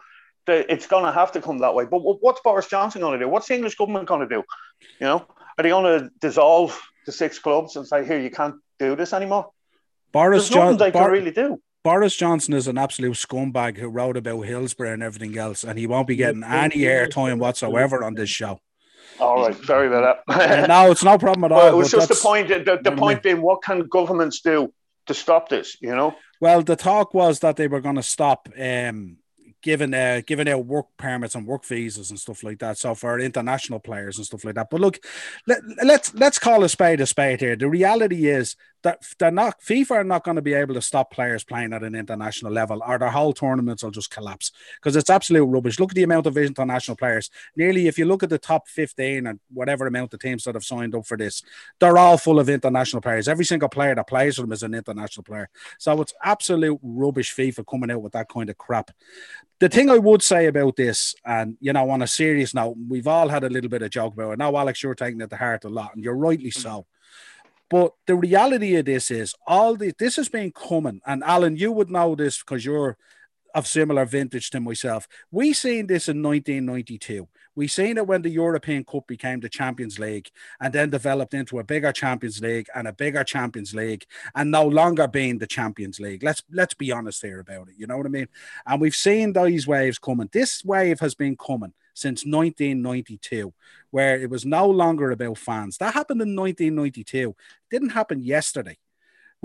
the, 0.46 0.72
it's 0.72 0.88
going 0.88 1.06
to 1.06 1.12
have 1.12 1.32
to 1.34 1.42
come 1.42 1.58
that 1.60 1.74
way. 1.74 1.86
But 1.86 2.00
what's 2.00 2.42
Boris 2.42 2.68
Johnson 2.68 3.02
going 3.02 3.20
to 3.20 3.26
do? 3.26 3.30
What's 3.30 3.48
the 3.48 3.56
English 3.56 3.76
government 3.76 4.08
going 4.08 4.28
to 4.28 4.34
do? 4.36 4.44
You 5.00 5.08
know, 5.08 5.28
are 5.58 5.64
they 5.64 5.70
going 5.70 6.00
to 6.00 6.10
dissolve 6.22 6.80
the 7.06 7.12
six 7.12 7.40
clubs 7.40 7.76
and 7.76 7.88
say, 7.88 8.06
"Here, 8.06 8.20
you 8.20 8.30
can't 8.30 8.56
do 8.80 8.96
this 8.96 9.14
anymore"? 9.14 9.52
Boris 10.12 10.50
Johnson, 10.50 10.78
they 10.78 10.92
Bar- 10.92 11.04
can 11.04 11.12
really 11.12 11.32
do. 11.32 11.62
Boris 11.84 12.16
Johnson 12.16 12.56
is 12.56 12.68
an 12.68 12.78
absolute 12.80 13.14
scumbag 13.14 13.78
who 13.78 13.88
wrote 13.88 14.18
about 14.18 14.42
Hillsborough 14.42 14.94
and 14.94 15.04
everything 15.04 15.38
else, 15.38 15.64
and 15.64 15.78
he 15.78 15.86
won't 15.86 16.08
be 16.08 16.16
getting 16.16 16.44
any 16.44 16.78
airtime 16.78 17.38
whatsoever 17.38 18.04
on 18.04 18.16
this 18.16 18.30
show. 18.30 18.60
All 19.20 19.46
right, 19.46 19.56
sorry 19.66 19.88
about 19.88 20.24
that. 20.28 20.68
no, 20.68 20.90
it's 20.90 21.04
no 21.04 21.18
problem 21.18 21.44
at 21.44 21.52
all. 21.52 21.60
Well, 21.60 21.74
it 21.74 21.78
was 21.78 21.92
just 21.92 22.10
the 22.10 22.16
point. 22.16 22.48
The, 22.48 22.80
the 22.82 22.92
point 22.92 23.22
being, 23.24 23.42
what 23.42 23.62
can 23.62 23.82
governments 23.88 24.42
do 24.42 24.74
to 25.06 25.14
stop 25.14 25.48
this? 25.50 25.78
You 25.80 25.96
know. 25.96 26.16
Well, 26.42 26.64
the 26.64 26.76
talk 26.76 27.14
was 27.14 27.40
that 27.40 27.56
they 27.56 27.68
were 27.68 27.82
going 27.82 27.96
to 27.96 28.04
stop 28.04 28.50
um, 28.60 29.18
giving 29.66 29.96
uh, 29.96 30.22
giving 30.26 30.48
out 30.48 30.66
work 30.66 30.86
permits 30.96 31.34
and 31.34 31.48
work 31.48 31.66
visas 31.66 32.12
and 32.12 32.20
stuff 32.20 32.44
like 32.44 32.60
that. 32.60 32.78
So 32.78 32.94
for 32.94 33.20
international 33.20 33.80
players 33.80 34.18
and 34.18 34.26
stuff 34.26 34.46
like 34.46 34.56
that. 34.56 34.70
But 34.70 34.80
look, 34.80 35.00
let, 35.48 35.60
let's 35.84 36.14
let's 36.14 36.40
call 36.40 36.64
a 36.64 36.70
spade 36.70 37.02
a 37.02 37.08
spade 37.08 37.42
here. 37.42 37.56
The 37.56 37.68
reality 37.68 38.28
is 38.28 38.56
that 38.86 39.04
they're 39.18 39.32
not 39.32 39.60
FIFA 39.62 39.92
are 39.92 40.04
not 40.04 40.24
going 40.24 40.36
to 40.36 40.42
be 40.42 40.54
able 40.54 40.76
to 40.76 40.82
stop 40.82 41.12
players 41.12 41.44
playing 41.44 41.74
at 41.74 41.84
an 41.84 41.96
international 41.96 42.52
level, 42.52 42.82
or 42.86 43.00
their 43.00 43.10
whole 43.10 43.34
tournaments 43.34 43.84
will 43.84 43.92
just 43.92 44.12
collapse 44.12 44.52
because 44.76 44.96
it's 44.96 45.10
absolute 45.10 45.46
rubbish. 45.46 45.80
Look 45.80 45.92
at 45.92 45.96
the 45.96 46.04
amount 46.04 46.28
of 46.28 46.38
international 46.38 46.96
players. 46.96 47.32
Nearly, 47.56 47.88
if 47.88 47.98
you 47.98 48.06
look 48.06 48.22
at 48.22 48.30
the 48.30 48.38
top 48.38 48.68
fifteen 48.68 49.26
and 49.28 49.40
whatever 49.52 49.88
amount 49.88 50.14
of 50.14 50.20
teams 50.20 50.44
that 50.44 50.56
have 50.56 50.64
signed 50.64 50.94
up 50.94 51.08
for 51.08 51.18
this, 51.18 51.42
they're 51.80 51.98
all 51.98 52.18
full 52.18 52.40
of 52.40 52.48
international 52.48 53.02
players. 53.02 53.28
Every 53.28 53.46
single 53.46 53.70
player 53.70 53.96
that 53.96 54.08
plays 54.08 54.36
for 54.36 54.44
them 54.44 54.52
is 54.52 54.64
an 54.64 54.76
international 54.76 55.24
player. 55.24 55.50
So 55.80 56.00
it's 56.02 56.14
absolute 56.24 56.80
rubbish. 56.82 57.36
FIFA 57.36 57.66
coming 57.68 57.92
out 57.92 58.04
with 58.04 58.14
that 58.14 58.30
kind 58.30 58.50
of 58.50 58.58
crap 58.58 58.92
the 59.60 59.70
thing 59.70 59.90
I 59.90 59.98
would 59.98 60.22
say 60.22 60.48
about 60.48 60.76
this, 60.76 61.16
and 61.26 61.58
you 61.62 61.72
know, 61.74 61.90
on 61.90 62.02
a 62.02 62.08
serious 62.08 62.54
note, 62.54 62.76
we've 62.90 63.08
all 63.08 63.30
had 63.30 63.44
a 63.44 63.50
little 63.50 63.70
bit 63.70 63.82
of 63.82 63.90
joke 63.90 64.14
about 64.14 64.32
it. 64.32 64.40
Now, 64.40 64.56
Alex, 64.56 64.84
you're 64.84 64.96
taking 64.96 65.22
it 65.22 65.30
to 65.30 65.38
heart 65.38 65.64
a 65.64 65.70
lot, 65.70 65.96
and 65.96 66.04
you're 66.04 66.16
rightly 66.16 66.52
mm. 66.52 66.62
so. 66.62 66.86
But 67.70 67.94
the 68.06 68.16
reality 68.16 68.76
of 68.76 68.86
this 68.86 69.10
is 69.10 69.34
all 69.48 69.76
the 69.76 69.94
this 69.98 70.18
has 70.18 70.30
been 70.30 70.52
coming, 70.52 71.02
and 71.06 71.24
Alan, 71.24 71.58
you 71.58 71.72
would 71.72 71.90
know 71.90 72.16
this 72.16 72.40
because 72.40 72.64
you're 72.64 72.98
of 73.56 73.66
similar 73.66 74.06
vintage 74.06 74.50
to 74.50 74.60
myself. 74.60 75.08
We 75.32 75.54
seen 75.54 75.88
this 75.88 76.10
in 76.10 76.22
1992. 76.22 77.28
We 77.56 77.68
seen 77.68 77.98
it 77.98 78.06
when 78.06 78.22
the 78.22 78.30
European 78.30 78.84
Cup 78.84 79.08
became 79.08 79.40
the 79.40 79.48
Champions 79.48 79.98
League 79.98 80.30
and 80.60 80.74
then 80.74 80.90
developed 80.90 81.34
into 81.34 81.58
a 81.60 81.64
bigger 81.64 81.94
Champions 81.94 82.42
League 82.42 82.68
and 82.76 82.86
a 82.86 82.92
bigger 82.92 83.24
Champions 83.24 83.74
League 83.74 84.06
and 84.36 84.52
no 84.52 84.68
longer 84.68 85.08
being 85.08 85.38
the 85.38 85.48
Champions 85.48 86.02
League. 86.02 86.22
Let's 86.22 86.44
let's 86.52 86.74
be 86.74 86.92
honest 86.92 87.22
here 87.22 87.40
about 87.40 87.70
it. 87.70 87.76
You 87.78 87.88
know 87.88 87.96
what 87.96 88.06
I 88.06 88.10
mean? 88.10 88.28
And 88.68 88.82
we've 88.82 88.94
seen 88.94 89.32
these 89.32 89.66
waves 89.66 89.98
coming. 89.98 90.30
This 90.34 90.64
wave 90.66 91.00
has 91.00 91.16
been 91.16 91.38
coming 91.38 91.74
since 91.96 92.26
1992, 92.26 93.54
where 93.90 94.20
it 94.20 94.30
was 94.30 94.46
no 94.46 94.70
longer 94.70 95.10
about 95.10 95.40
fans. 95.40 95.78
That 95.78 95.96
happened 95.96 96.22
in 96.22 96.36
1992. 96.36 97.30
It 97.30 97.36
didn't 97.72 97.90
happen 97.90 98.22
yesterday. 98.22 98.78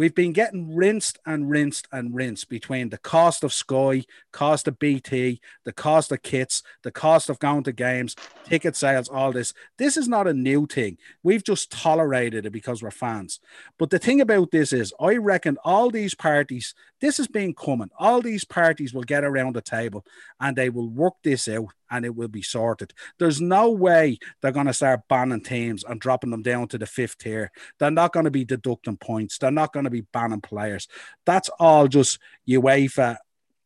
We've 0.01 0.15
been 0.15 0.33
getting 0.33 0.75
rinsed 0.75 1.19
and 1.27 1.51
rinsed 1.51 1.87
and 1.93 2.15
rinsed 2.15 2.49
between 2.49 2.89
the 2.89 2.97
cost 2.97 3.45
of 3.45 3.53
Sky, 3.53 4.05
cost 4.33 4.67
of 4.67 4.79
BT, 4.79 5.43
the 5.65 5.75
cost 5.75 6.11
of 6.11 6.23
kits, 6.23 6.63
the 6.83 6.91
cost 6.91 7.29
of 7.29 7.39
going 7.39 7.65
to 7.65 7.73
games, 7.73 8.17
ticket 8.45 8.77
sales, 8.77 9.11
all 9.11 9.31
this. 9.31 9.53
This 9.77 9.99
is 9.99 10.09
not 10.09 10.27
a 10.27 10.33
new 10.33 10.67
thing. 10.67 10.97
We've 11.23 11.45
just 11.45 11.71
tolerated 11.71 12.47
it 12.47 12.51
because 12.51 12.83
we're 12.83 12.91
fans. 12.91 13.41
But 13.79 13.91
the 13.91 13.99
thing 13.99 14.23
about 14.23 14.53
this 14.53 14.73
is, 14.73 14.95
I 14.99 15.17
reckon 15.17 15.59
all 15.65 15.91
these 15.91 16.15
parties, 16.15 16.75
this 17.03 17.19
has 17.19 17.29
been 17.29 17.53
coming. 17.53 17.91
All 17.99 18.23
these 18.23 18.45
parties 18.45 18.95
will 18.95 19.03
get 19.03 19.23
around 19.23 19.55
the 19.55 19.61
table 19.61 20.07
and 20.41 20.57
they 20.57 20.71
will 20.71 20.89
work 20.89 21.17
this 21.23 21.47
out 21.47 21.75
and 21.91 22.05
it 22.05 22.15
will 22.15 22.29
be 22.29 22.43
sorted. 22.43 22.95
There's 23.19 23.41
no 23.41 23.71
way 23.71 24.19
they're 24.41 24.53
going 24.53 24.67
to 24.67 24.75
start 24.75 25.09
banning 25.09 25.43
teams 25.43 25.85
and 25.85 26.01
dropping 26.01 26.31
them 26.31 26.43
down 26.43 26.69
to 26.69 26.79
the 26.79 26.87
fifth 26.87 27.19
tier. 27.19 27.51
They're 27.79 27.91
not 27.91 28.13
going 28.13 28.25
to 28.25 28.31
be 28.31 28.45
deducting 28.45 28.97
points. 28.97 29.39
They're 29.39 29.51
not 29.51 29.73
going 29.73 29.85
to 29.85 29.91
be 29.91 30.03
banning 30.13 30.41
players. 30.41 30.89
That's 31.27 31.51
all 31.59 31.89
just 31.89 32.19
UEFA 32.49 33.19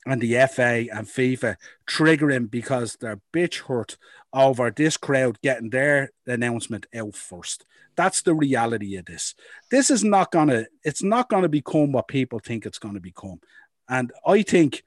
and 0.06 0.20
the 0.20 0.34
FA 0.46 0.86
and 0.92 1.06
FIFA 1.06 1.56
triggering 1.86 2.50
because 2.50 2.96
they're 3.00 3.20
bitch 3.32 3.60
hurt 3.62 3.96
over 4.32 4.70
this 4.70 4.96
crowd 4.96 5.38
getting 5.42 5.70
their 5.70 6.10
announcement 6.26 6.86
out 6.94 7.14
first. 7.14 7.64
That's 7.96 8.22
the 8.22 8.34
reality 8.34 8.96
of 8.96 9.06
this. 9.06 9.34
This 9.70 9.90
is 9.90 10.02
not 10.02 10.32
gonna. 10.32 10.66
It's 10.82 11.02
not 11.02 11.28
gonna 11.28 11.48
become 11.48 11.92
what 11.92 12.08
people 12.08 12.40
think 12.40 12.66
it's 12.66 12.78
gonna 12.78 13.00
become, 13.00 13.40
and 13.88 14.12
I 14.26 14.42
think 14.42 14.82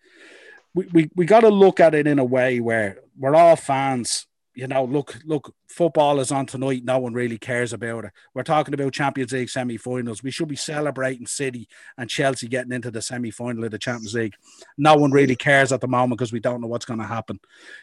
we 0.78 0.88
we, 0.94 1.10
we 1.16 1.26
got 1.26 1.42
to 1.42 1.50
look 1.50 1.80
at 1.80 1.96
it 1.96 2.08
in 2.08 2.20
a 2.20 2.26
way 2.26 2.60
where 2.60 3.00
we're 3.18 3.36
all 3.36 3.56
fans 3.56 4.28
you 4.58 4.66
know, 4.66 4.86
look, 4.86 5.16
look, 5.24 5.54
football 5.70 6.20
is 6.20 6.32
on 6.32 6.48
tonight. 6.48 6.84
No 6.84 6.98
one 6.98 7.14
really 7.14 7.38
cares 7.38 7.74
about 7.74 8.06
it. 8.06 8.12
We're 8.34 8.42
talking 8.42 8.74
about 8.74 8.92
Champions 8.92 9.32
League 9.32 9.52
semi-finals. 9.52 10.24
We 10.24 10.32
should 10.32 10.48
be 10.48 10.56
celebrating 10.56 11.28
City 11.28 11.68
and 11.96 12.10
Chelsea 12.10 12.48
getting 12.48 12.72
into 12.72 12.90
the 12.90 13.04
semi-final 13.04 13.66
of 13.66 13.70
the 13.70 13.78
Champions 13.78 14.16
League. 14.16 14.34
No 14.76 14.96
one 14.96 15.12
really 15.12 15.36
cares 15.36 15.72
at 15.72 15.80
the 15.80 15.88
moment 15.88 16.18
because 16.18 16.34
we 16.34 16.40
don't 16.40 16.60
know 16.60 16.66
what's 16.66 16.86
going 16.86 17.00
to 17.00 17.06
happen. 17.06 17.40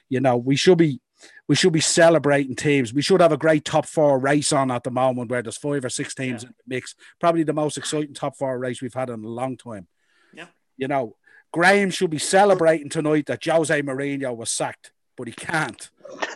You 0.09 0.19
know, 0.19 0.37
we 0.37 0.57
should 0.57 0.79
be 0.79 1.01
we 1.47 1.55
should 1.55 1.73
be 1.73 1.81
celebrating 1.81 2.57
teams. 2.57 2.93
We 2.93 3.03
should 3.03 3.21
have 3.21 3.31
a 3.31 3.37
great 3.37 3.65
top 3.65 3.87
four 3.87 4.19
race 4.19 4.53
on 4.53 4.73
at 4.73 4.83
the 4.83 4.91
moment 4.91 5.31
where 5.31 5.43
there's 5.43 5.57
five 5.57 5.85
or 5.85 5.91
six 5.91 6.13
teams 6.13 6.43
yeah. 6.43 6.49
in 6.49 6.55
the 6.59 6.75
mix. 6.75 6.97
Probably 7.21 7.45
the 7.45 7.53
most 7.53 7.79
exciting 7.79 8.15
top 8.15 8.37
four 8.37 8.59
race 8.59 8.83
we've 8.83 8.93
had 8.93 9.11
in 9.11 9.23
a 9.23 9.29
long 9.29 9.57
time. 9.57 9.87
Yeah. 10.35 10.47
You 10.77 10.89
know, 10.89 11.15
Graham 11.55 11.91
should 11.91 12.11
be 12.11 12.19
celebrating 12.19 12.89
tonight 12.89 13.27
that 13.27 13.45
Jose 13.45 13.81
Mourinho 13.83 14.37
was 14.37 14.51
sacked, 14.51 14.91
but 15.17 15.29
he 15.29 15.33
can't. 15.33 15.89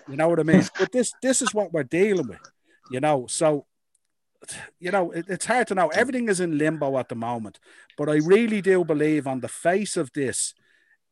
You 0.09 0.15
know 0.15 0.29
what 0.29 0.39
I 0.39 0.45
mean? 0.45 0.63
But 0.79 0.93
this 0.93 1.13
this 1.21 1.43
is 1.43 1.53
what 1.53 1.73
we're 1.73 1.83
dealing 1.83 2.29
with. 2.29 2.39
You 2.93 3.01
know, 3.01 3.27
so 3.27 3.67
you 4.79 4.93
know 4.93 5.11
it, 5.11 5.25
it's 5.29 5.47
hard 5.47 5.67
to 5.67 5.75
know. 5.75 5.89
Everything 5.89 6.29
is 6.29 6.39
in 6.39 6.57
limbo 6.57 6.97
at 6.99 7.09
the 7.09 7.17
moment, 7.17 7.59
but 7.97 8.09
I 8.09 8.19
really 8.19 8.63
do 8.63 8.85
believe 8.85 9.27
on 9.27 9.41
the 9.41 9.49
face 9.49 9.97
of 9.97 10.13
this 10.13 10.55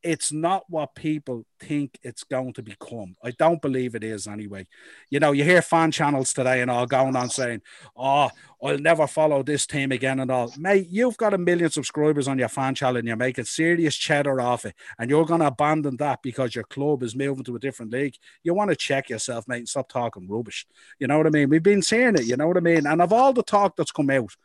it's 0.06 0.30
not 0.30 0.62
what 0.68 0.94
people 0.94 1.44
think 1.58 1.98
it's 2.04 2.22
going 2.22 2.52
to 2.52 2.62
become. 2.62 3.16
I 3.24 3.32
don't 3.32 3.60
believe 3.60 3.96
it 3.96 4.04
is 4.04 4.28
anyway. 4.28 4.68
You 5.10 5.18
know, 5.18 5.32
you 5.32 5.42
hear 5.42 5.60
fan 5.60 5.90
channels 5.90 6.32
today 6.32 6.62
and 6.62 6.70
all 6.70 6.86
going 6.86 7.16
on 7.16 7.28
saying, 7.28 7.62
Oh, 7.96 8.30
I'll 8.62 8.78
never 8.78 9.08
follow 9.08 9.42
this 9.42 9.66
team 9.66 9.90
again 9.90 10.20
and 10.20 10.30
all. 10.30 10.52
Mate, 10.56 10.86
you've 10.88 11.16
got 11.16 11.34
a 11.34 11.38
million 11.38 11.70
subscribers 11.70 12.28
on 12.28 12.38
your 12.38 12.48
fan 12.48 12.76
channel 12.76 12.98
and 12.98 13.06
you're 13.06 13.16
making 13.16 13.46
serious 13.46 13.96
cheddar 13.96 14.40
off 14.40 14.64
it, 14.64 14.76
and 14.98 15.10
you're 15.10 15.26
going 15.26 15.40
to 15.40 15.48
abandon 15.48 15.96
that 15.96 16.22
because 16.22 16.54
your 16.54 16.64
club 16.64 17.02
is 17.02 17.16
moving 17.16 17.44
to 17.44 17.56
a 17.56 17.60
different 17.60 17.92
league. 17.92 18.14
You 18.44 18.54
want 18.54 18.70
to 18.70 18.76
check 18.76 19.10
yourself, 19.10 19.48
mate, 19.48 19.58
and 19.58 19.68
stop 19.68 19.88
talking 19.88 20.28
rubbish. 20.28 20.66
You 21.00 21.08
know 21.08 21.18
what 21.18 21.26
I 21.26 21.30
mean? 21.30 21.48
We've 21.48 21.62
been 21.62 21.82
saying 21.82 22.14
it, 22.14 22.26
you 22.26 22.36
know 22.36 22.46
what 22.46 22.56
I 22.56 22.60
mean? 22.60 22.86
And 22.86 23.02
of 23.02 23.12
all 23.12 23.32
the 23.32 23.42
talk 23.42 23.74
that's 23.76 23.92
come 23.92 24.10
out, 24.10 24.36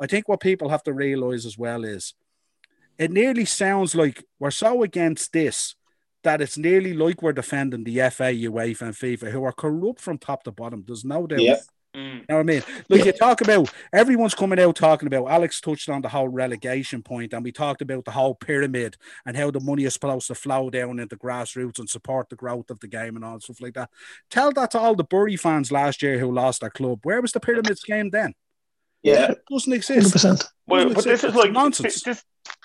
I 0.00 0.06
think 0.06 0.28
what 0.28 0.40
people 0.40 0.68
have 0.68 0.84
to 0.84 0.92
realize 0.92 1.44
as 1.44 1.58
well 1.58 1.84
is 1.84 2.14
it 2.98 3.10
nearly 3.10 3.44
sounds 3.44 3.94
like 3.94 4.24
we're 4.38 4.50
so 4.50 4.82
against 4.82 5.32
this 5.32 5.74
that 6.24 6.40
it's 6.40 6.58
nearly 6.58 6.94
like 6.94 7.22
we're 7.22 7.32
defending 7.32 7.84
the 7.84 7.96
FA, 8.10 8.32
UEFA, 8.34 8.82
and 8.82 8.94
FIFA, 8.94 9.30
who 9.30 9.44
are 9.44 9.52
corrupt 9.52 10.00
from 10.00 10.18
top 10.18 10.42
to 10.42 10.50
bottom. 10.50 10.84
There's 10.86 11.04
no 11.04 11.26
doubt. 11.26 11.40
Yeah. 11.40 11.58
Mm. 11.96 12.14
You 12.14 12.24
know 12.28 12.36
what 12.36 12.40
I 12.40 12.42
mean? 12.42 12.62
Look, 12.88 13.06
you 13.06 13.12
talk 13.12 13.40
about 13.40 13.72
everyone's 13.92 14.34
coming 14.34 14.60
out 14.60 14.76
talking 14.76 15.06
about. 15.06 15.30
Alex 15.30 15.60
touched 15.60 15.88
on 15.88 16.02
the 16.02 16.08
whole 16.08 16.28
relegation 16.28 17.02
point, 17.02 17.32
and 17.32 17.42
we 17.42 17.50
talked 17.50 17.80
about 17.80 18.04
the 18.04 18.10
whole 18.10 18.34
pyramid 18.34 18.96
and 19.24 19.36
how 19.36 19.50
the 19.50 19.60
money 19.60 19.84
is 19.84 19.94
supposed 19.94 20.26
to 20.26 20.34
flow 20.34 20.68
down 20.70 20.98
into 20.98 21.16
grassroots 21.16 21.78
and 21.78 21.88
support 21.88 22.28
the 22.28 22.36
growth 22.36 22.70
of 22.70 22.80
the 22.80 22.88
game 22.88 23.16
and 23.16 23.24
all 23.24 23.40
stuff 23.40 23.60
like 23.60 23.74
that. 23.74 23.90
Tell 24.30 24.52
that 24.52 24.72
to 24.72 24.78
all 24.78 24.94
the 24.94 25.04
Bury 25.04 25.36
fans 25.36 25.72
last 25.72 26.02
year 26.02 26.18
who 26.18 26.30
lost 26.30 26.60
their 26.60 26.70
club. 26.70 27.00
Where 27.04 27.22
was 27.22 27.32
the 27.32 27.40
pyramid 27.40 27.78
scheme 27.78 28.10
then? 28.10 28.34
Yeah, 29.02 29.32
it 29.32 29.44
doesn't 29.50 29.72
exist. 29.72 30.14
100%. 30.14 30.44
Well, 30.66 30.92
but 30.92 31.04
this 31.04 31.24
is 31.24 31.34
like 31.34 31.52
nonsense. 31.52 32.02
This, 32.02 32.22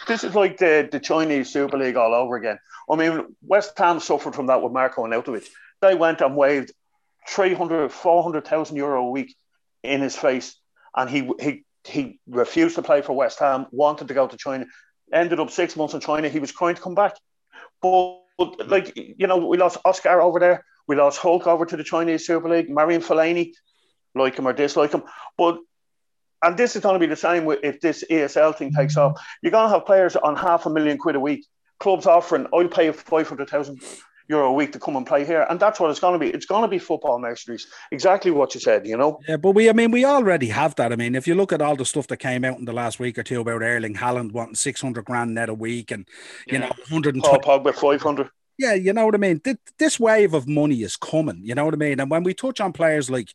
this 0.07 0.23
is 0.23 0.35
like 0.35 0.57
the, 0.57 0.87
the 0.91 0.99
Chinese 0.99 1.51
Super 1.51 1.77
League 1.77 1.95
all 1.95 2.13
over 2.13 2.35
again. 2.35 2.59
I 2.89 2.95
mean, 2.95 3.35
West 3.41 3.77
Ham 3.77 3.99
suffered 3.99 4.35
from 4.35 4.47
that 4.47 4.61
with 4.61 4.73
Marko 4.73 5.03
Arnautovic. 5.03 5.47
They 5.81 5.95
went 5.95 6.21
and 6.21 6.35
waved 6.35 6.71
300, 7.27 7.91
400,000 7.91 8.75
euro 8.75 9.05
a 9.05 9.09
week 9.09 9.35
in 9.83 10.01
his 10.01 10.15
face, 10.15 10.55
and 10.95 11.09
he 11.09 11.29
he 11.39 11.65
he 11.85 12.19
refused 12.27 12.75
to 12.75 12.81
play 12.81 13.01
for 13.01 13.13
West 13.13 13.39
Ham, 13.39 13.67
wanted 13.71 14.07
to 14.07 14.13
go 14.13 14.27
to 14.27 14.37
China, 14.37 14.65
ended 15.11 15.39
up 15.39 15.49
six 15.49 15.75
months 15.75 15.93
in 15.93 15.99
China. 15.99 16.29
He 16.29 16.39
was 16.39 16.51
trying 16.51 16.75
to 16.75 16.81
come 16.81 16.95
back, 16.95 17.15
but, 17.81 18.19
but 18.37 18.67
like 18.69 18.93
you 18.95 19.27
know, 19.27 19.37
we 19.37 19.57
lost 19.57 19.77
Oscar 19.85 20.21
over 20.21 20.39
there, 20.39 20.65
we 20.87 20.95
lost 20.95 21.19
Hulk 21.19 21.47
over 21.47 21.65
to 21.65 21.77
the 21.77 21.83
Chinese 21.83 22.25
Super 22.25 22.49
League, 22.49 22.69
Marouane 22.69 23.03
Fellaini, 23.03 23.53
like 24.15 24.37
him 24.37 24.47
or 24.47 24.53
dislike 24.53 24.93
him, 24.93 25.03
but 25.37 25.57
and 26.43 26.57
this 26.57 26.75
is 26.75 26.81
going 26.81 26.93
to 26.93 26.99
be 26.99 27.07
the 27.07 27.15
same 27.15 27.45
with 27.45 27.59
if 27.63 27.81
this 27.81 28.03
ESL 28.09 28.55
thing 28.55 28.73
takes 28.73 28.97
off. 28.97 29.19
You're 29.41 29.51
going 29.51 29.69
to 29.69 29.73
have 29.73 29.85
players 29.85 30.15
on 30.15 30.35
half 30.35 30.65
a 30.65 30.69
million 30.69 30.97
quid 30.97 31.15
a 31.15 31.19
week. 31.19 31.45
Clubs 31.79 32.05
offering, 32.05 32.47
I'll 32.53 32.67
pay 32.67 32.85
you 32.85 32.93
five 32.93 33.27
hundred 33.27 33.49
thousand 33.49 33.81
euro 34.29 34.47
a 34.49 34.53
week 34.53 34.71
to 34.71 34.79
come 34.79 34.95
and 34.95 35.05
play 35.05 35.25
here, 35.25 35.45
and 35.49 35.59
that's 35.59 35.79
what 35.79 35.89
it's 35.91 35.99
going 35.99 36.13
to 36.13 36.19
be. 36.19 36.31
It's 36.31 36.45
going 36.45 36.61
to 36.61 36.67
be 36.67 36.79
football 36.79 37.19
mercenaries. 37.19 37.67
Exactly 37.91 38.31
what 38.31 38.53
you 38.53 38.61
said. 38.61 38.87
You 38.87 38.95
know. 38.97 39.19
Yeah, 39.27 39.37
but 39.37 39.51
we, 39.51 39.69
I 39.69 39.73
mean, 39.73 39.91
we 39.91 40.05
already 40.05 40.47
have 40.47 40.75
that. 40.75 40.93
I 40.93 40.95
mean, 40.95 41.15
if 41.15 41.27
you 41.27 41.35
look 41.35 41.51
at 41.51 41.61
all 41.61 41.75
the 41.75 41.85
stuff 41.85 42.07
that 42.07 42.17
came 42.17 42.45
out 42.45 42.57
in 42.57 42.65
the 42.65 42.73
last 42.73 42.99
week 42.99 43.17
or 43.17 43.23
two 43.23 43.41
about 43.41 43.61
Erling 43.61 43.95
Haaland 43.95 44.31
wanting 44.31 44.55
six 44.55 44.81
hundred 44.81 45.05
grand 45.05 45.33
net 45.33 45.49
a 45.49 45.53
week, 45.53 45.91
and 45.91 46.07
you 46.47 46.53
Yeah. 46.53 46.67
know, 46.67 46.71
hundred 46.89 47.15
and 47.15 47.23
twenty. 47.23 47.45
Pogba 47.45 47.73
five 47.73 48.01
hundred. 48.01 48.29
Yeah, 48.57 48.75
you 48.75 48.93
know 48.93 49.05
what 49.05 49.15
I 49.15 49.17
mean. 49.17 49.41
This 49.79 49.99
wave 49.99 50.33
of 50.33 50.47
money 50.47 50.83
is 50.83 50.95
coming. 50.95 51.41
You 51.43 51.55
know 51.55 51.65
what 51.65 51.73
I 51.73 51.77
mean. 51.77 51.99
And 51.99 52.09
when 52.09 52.23
we 52.23 52.33
touch 52.33 52.61
on 52.61 52.71
players 52.71 53.09
like, 53.09 53.29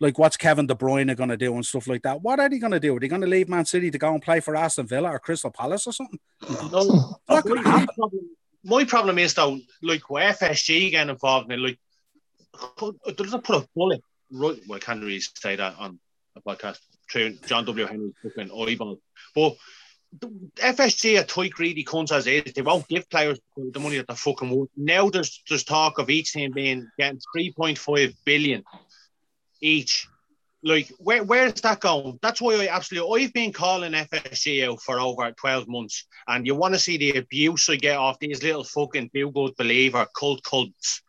like 0.00 0.18
what's 0.18 0.36
Kevin 0.36 0.66
De 0.66 0.74
Bruyne 0.74 1.14
going 1.16 1.30
to 1.30 1.36
do 1.36 1.54
and 1.54 1.66
stuff 1.66 1.88
like 1.88 2.02
that, 2.02 2.22
what 2.22 2.38
are 2.38 2.48
they 2.48 2.58
going 2.58 2.72
to 2.72 2.80
do? 2.80 2.96
Are 2.96 3.00
they 3.00 3.08
going 3.08 3.20
to 3.22 3.26
leave 3.26 3.48
Man 3.48 3.64
City 3.64 3.90
to 3.90 3.98
go 3.98 4.12
and 4.12 4.22
play 4.22 4.38
for 4.38 4.54
Aston 4.54 4.86
Villa 4.86 5.10
or 5.10 5.18
Crystal 5.18 5.50
Palace 5.50 5.86
or 5.88 5.92
something? 5.92 6.20
No, 6.70 7.16
Not 7.28 7.44
gonna 7.44 7.62
my, 7.62 7.70
happen. 7.70 7.94
problem, 7.96 8.30
my 8.62 8.84
problem 8.84 9.18
is 9.18 9.34
though, 9.34 9.58
like 9.82 10.08
with 10.08 10.38
FSG 10.38 10.92
getting 10.92 11.10
involved 11.10 11.50
in 11.50 11.58
it, 11.58 11.62
like 11.62 11.78
put, 12.76 12.96
doesn't 13.16 13.44
put 13.44 13.64
a 13.64 13.68
bullet 13.74 14.02
right. 14.30 14.60
Well, 14.68 14.76
I 14.76 14.78
can't 14.78 15.00
really 15.00 15.20
say 15.20 15.56
that 15.56 15.74
on 15.78 15.98
a 16.36 16.40
podcast. 16.42 16.78
True, 17.08 17.36
John 17.44 17.64
W. 17.64 17.86
Henry's 17.86 18.12
fucking 18.22 18.50
eyeball, 18.52 19.00
but. 19.34 19.56
The 20.18 20.28
FSG 20.56 21.20
are 21.20 21.24
tight, 21.24 21.52
greedy 21.52 21.84
cunts 21.84 22.12
as 22.12 22.26
is. 22.26 22.52
They 22.52 22.62
won't 22.62 22.88
give 22.88 23.08
players 23.08 23.38
the 23.56 23.78
money 23.78 23.98
that 23.98 24.08
they're 24.08 24.16
fucking 24.16 24.50
worth. 24.50 24.70
Now 24.76 25.08
there's 25.08 25.42
there's 25.48 25.64
talk 25.64 25.98
of 25.98 26.10
each 26.10 26.32
team 26.32 26.52
being 26.52 26.88
getting 26.98 27.20
3.5 27.36 28.14
billion 28.24 28.64
each. 29.60 30.08
Like, 30.62 30.92
where 30.98 31.22
where 31.22 31.46
is 31.46 31.54
that 31.62 31.80
going? 31.80 32.18
That's 32.20 32.40
why 32.40 32.54
I 32.54 32.68
absolutely 32.68 33.24
I've 33.24 33.32
been 33.32 33.52
calling 33.52 33.92
FSG 33.92 34.68
out 34.68 34.82
for 34.82 35.00
over 35.00 35.30
12 35.30 35.68
months, 35.68 36.06
and 36.26 36.46
you 36.46 36.54
want 36.54 36.74
to 36.74 36.80
see 36.80 36.98
the 36.98 37.18
abuse 37.18 37.68
I 37.70 37.76
get 37.76 37.96
off 37.96 38.18
these 38.18 38.42
little 38.42 38.64
fucking 38.64 39.10
feel 39.10 39.30
good 39.30 39.56
believer 39.56 40.06
cult 40.18 40.42
cults 40.42 41.02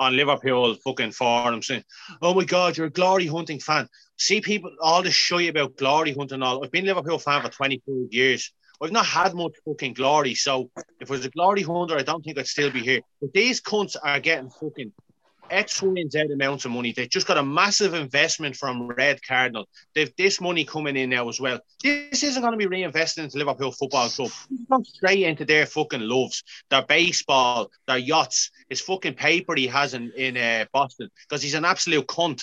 on 0.00 0.16
Liverpool 0.16 0.74
fucking 0.82 1.12
forums 1.12 1.68
saying, 1.68 1.84
Oh 2.22 2.34
my 2.34 2.44
god, 2.44 2.76
you're 2.76 2.86
a 2.86 2.90
glory 2.90 3.26
hunting 3.26 3.60
fan. 3.60 3.86
See 4.18 4.40
people 4.40 4.74
all 4.80 5.02
this 5.02 5.30
you 5.30 5.50
about 5.50 5.76
glory 5.76 6.14
hunting 6.14 6.42
all. 6.42 6.64
I've 6.64 6.72
been 6.72 6.86
Liverpool 6.86 7.18
fan 7.18 7.42
for 7.42 7.50
24 7.50 8.06
years. 8.10 8.52
I've 8.82 8.92
not 8.92 9.04
had 9.04 9.34
much 9.34 9.52
fucking 9.66 9.92
glory. 9.92 10.34
So 10.34 10.70
if 11.00 11.10
I 11.10 11.14
was 11.14 11.26
a 11.26 11.30
glory 11.30 11.62
hunter, 11.62 11.96
I 11.96 12.02
don't 12.02 12.24
think 12.24 12.38
I'd 12.38 12.46
still 12.46 12.70
be 12.70 12.80
here. 12.80 13.00
But 13.20 13.34
these 13.34 13.60
cunts 13.60 13.94
are 14.02 14.18
getting 14.20 14.50
fucking 14.50 14.92
X, 15.50 15.82
Y, 15.82 15.94
and 15.96 16.10
Z 16.10 16.20
amounts 16.32 16.64
of 16.64 16.70
money. 16.70 16.92
They've 16.92 17.08
just 17.08 17.26
got 17.26 17.38
a 17.38 17.42
massive 17.42 17.94
investment 17.94 18.56
from 18.56 18.88
Red 18.88 19.20
Cardinal. 19.26 19.66
They've 19.94 20.14
this 20.16 20.40
money 20.40 20.64
coming 20.64 20.96
in 20.96 21.10
now 21.10 21.28
as 21.28 21.40
well. 21.40 21.60
This 21.82 22.22
isn't 22.22 22.40
going 22.40 22.52
to 22.52 22.58
be 22.58 22.66
reinvested 22.66 23.24
into 23.24 23.38
Liverpool 23.38 23.72
Football 23.72 24.08
Club. 24.08 24.30
It's 24.50 24.64
gone 24.70 24.84
straight 24.84 25.24
into 25.24 25.44
their 25.44 25.66
fucking 25.66 26.00
loves, 26.00 26.42
their 26.70 26.82
baseball, 26.82 27.70
their 27.86 27.98
yachts, 27.98 28.50
his 28.68 28.80
fucking 28.80 29.14
paper 29.14 29.54
he 29.54 29.66
has 29.66 29.94
in 29.94 30.12
in 30.16 30.36
uh, 30.36 30.64
Boston 30.72 31.10
because 31.28 31.42
he's 31.42 31.54
an 31.54 31.64
absolute 31.64 32.06
cunt. 32.06 32.42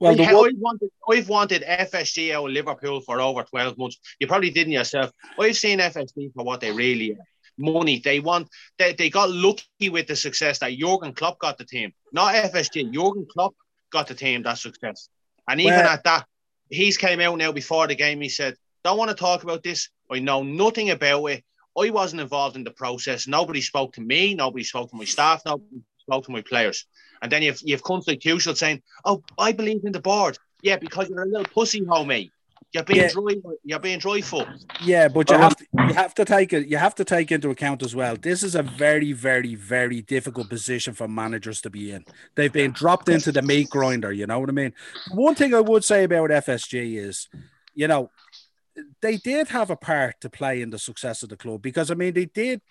Well, 0.00 0.16
the 0.16 0.24
I, 0.24 0.32
one, 0.32 0.48
I've 0.48 0.58
wanted, 0.58 0.90
I've 1.08 1.28
wanted 1.28 1.62
FSG 1.62 2.32
out 2.32 2.46
of 2.46 2.52
Liverpool 2.52 3.02
for 3.02 3.20
over 3.20 3.42
12 3.42 3.76
months. 3.76 4.00
You 4.18 4.26
probably 4.26 4.50
didn't 4.50 4.72
yourself. 4.72 5.10
I've 5.38 5.56
seen 5.56 5.78
FSG 5.78 6.32
for 6.32 6.42
what 6.42 6.62
they 6.62 6.72
really 6.72 7.12
are. 7.12 7.26
Money. 7.60 8.00
They 8.00 8.20
want 8.20 8.48
they, 8.78 8.94
they 8.94 9.10
got 9.10 9.30
lucky 9.30 9.90
with 9.90 10.06
the 10.06 10.16
success 10.16 10.58
that 10.58 10.72
Jurgen 10.76 11.12
Klopp 11.12 11.38
got 11.38 11.58
the 11.58 11.64
team. 11.64 11.92
Not 12.12 12.34
FSG. 12.34 12.92
Jurgen 12.92 13.26
Klopp 13.30 13.54
got 13.92 14.08
the 14.08 14.14
team 14.14 14.42
that 14.42 14.58
success. 14.58 15.08
And 15.48 15.60
even 15.60 15.74
Well- 15.74 15.88
at 15.88 16.04
that, 16.04 16.26
he's 16.70 16.96
came 16.96 17.20
out 17.20 17.38
now 17.38 17.52
before 17.52 17.86
the 17.86 17.94
game. 17.94 18.20
He 18.20 18.28
said, 18.28 18.56
Don't 18.82 18.98
want 18.98 19.10
to 19.10 19.16
talk 19.16 19.42
about 19.42 19.62
this. 19.62 19.88
I 20.10 20.18
know 20.18 20.42
nothing 20.42 20.90
about 20.90 21.26
it. 21.26 21.44
I 21.78 21.90
wasn't 21.90 22.22
involved 22.22 22.56
in 22.56 22.64
the 22.64 22.72
process. 22.72 23.28
Nobody 23.28 23.60
spoke 23.60 23.92
to 23.94 24.00
me, 24.00 24.34
nobody 24.34 24.64
spoke 24.64 24.90
to 24.90 24.96
my 24.96 25.04
staff, 25.04 25.42
nobody 25.46 25.82
spoke 25.98 26.24
to 26.24 26.32
my 26.32 26.42
players. 26.42 26.86
And 27.22 27.30
then 27.30 27.42
you've 27.42 27.60
you've 27.62 27.82
cunts 27.82 28.08
like 28.08 28.20
Tuchel 28.20 28.56
saying, 28.56 28.82
"Oh, 29.04 29.22
I 29.38 29.52
believe 29.52 29.84
in 29.84 29.92
the 29.92 30.00
board." 30.00 30.38
Yeah, 30.62 30.76
because 30.76 31.08
you're 31.08 31.22
a 31.22 31.26
little 31.26 31.44
pussy 31.44 31.84
hole, 31.84 32.04
mate. 32.04 32.32
You're 32.72 32.84
being 32.84 33.00
Yeah. 33.00 33.08
dry. 33.08 33.34
You're 33.64 33.78
being 33.80 33.98
dry 33.98 34.20
foot. 34.20 34.46
yeah, 34.82 35.08
but 35.08 35.28
you 35.28 35.34
Uh-huh. 35.36 35.44
have 35.48 35.56
to, 35.56 35.66
you 35.88 35.94
have 35.94 36.14
to 36.14 36.24
take 36.24 36.52
it. 36.52 36.68
You 36.68 36.76
have 36.76 36.94
to 36.96 37.04
take 37.04 37.32
into 37.32 37.50
account 37.50 37.82
as 37.82 37.96
well. 37.96 38.16
This 38.16 38.42
is 38.44 38.54
a 38.54 38.62
very, 38.62 39.12
very, 39.12 39.54
very 39.56 40.02
difficult 40.02 40.48
position 40.48 40.94
for 40.94 41.08
managers 41.08 41.60
to 41.62 41.70
be 41.70 41.90
in. 41.90 42.04
They've 42.36 42.52
been 42.52 42.70
dropped 42.72 43.08
into 43.08 43.32
the 43.32 43.42
meat 43.42 43.70
grinder. 43.70 44.12
You 44.12 44.26
know 44.26 44.38
what 44.38 44.48
I 44.48 44.52
mean? 44.52 44.72
One 45.12 45.34
thing 45.34 45.52
I 45.52 45.60
would 45.60 45.84
say 45.84 46.04
about 46.04 46.30
FSG 46.30 46.96
is, 46.96 47.28
you 47.74 47.88
know, 47.88 48.10
they 49.02 49.16
did 49.16 49.48
have 49.48 49.70
a 49.70 49.76
part 49.76 50.20
to 50.20 50.30
play 50.30 50.62
in 50.62 50.70
the 50.70 50.78
success 50.78 51.22
of 51.24 51.28
the 51.28 51.36
club 51.36 51.60
because 51.62 51.90
I 51.90 51.94
mean 51.94 52.14
they 52.14 52.26
did 52.26 52.62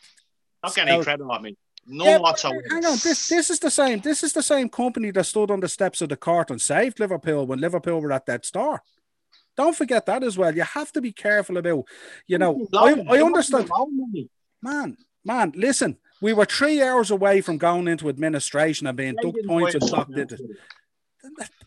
Not 0.63 0.73
getting 0.75 0.93
any 0.93 1.01
Spell- 1.03 1.17
credit 1.17 1.23
on 1.33 1.41
me. 1.43 1.57
No 1.85 2.05
Yeah, 2.05 2.13
but 2.17 2.21
whatsoever. 2.23 2.63
Hang 2.69 2.85
on, 2.85 2.97
this 3.03 3.27
this 3.29 3.49
is 3.49 3.59
the 3.59 3.69
same. 3.71 3.99
This 3.99 4.23
is 4.23 4.31
the 4.33 4.41
same 4.43 4.69
company 4.69 5.11
that 5.11 5.25
stood 5.25 5.51
on 5.51 5.59
the 5.59 5.67
steps 5.69 6.01
of 6.01 6.09
the 6.09 6.17
court 6.17 6.49
and 6.51 6.61
saved 6.61 6.99
Liverpool 6.99 7.45
when 7.47 7.59
Liverpool 7.59 7.99
were 8.01 8.11
at 8.13 8.25
that 8.27 8.45
star. 8.45 8.81
Don't 9.59 9.75
forget 9.75 10.05
that 10.05 10.23
as 10.23 10.37
well. 10.37 10.55
You 10.55 10.63
have 10.63 10.89
to 10.93 11.01
be 11.01 11.11
careful 11.11 11.57
about, 11.57 11.83
you 12.27 12.37
know. 12.37 12.65
I, 12.73 12.95
I 13.09 13.21
understand, 13.21 13.69
man, 14.61 14.95
man. 15.25 15.51
Listen, 15.53 15.97
we 16.21 16.31
were 16.31 16.45
three 16.45 16.81
hours 16.81 17.11
away 17.11 17.41
from 17.41 17.57
going 17.57 17.89
into 17.89 18.07
administration 18.07 18.87
and 18.87 18.95
being 18.95 19.17
ducked 19.21 19.45
points 19.45 19.75
and 19.75 19.85
docked 19.85 20.17
into. 20.17 20.37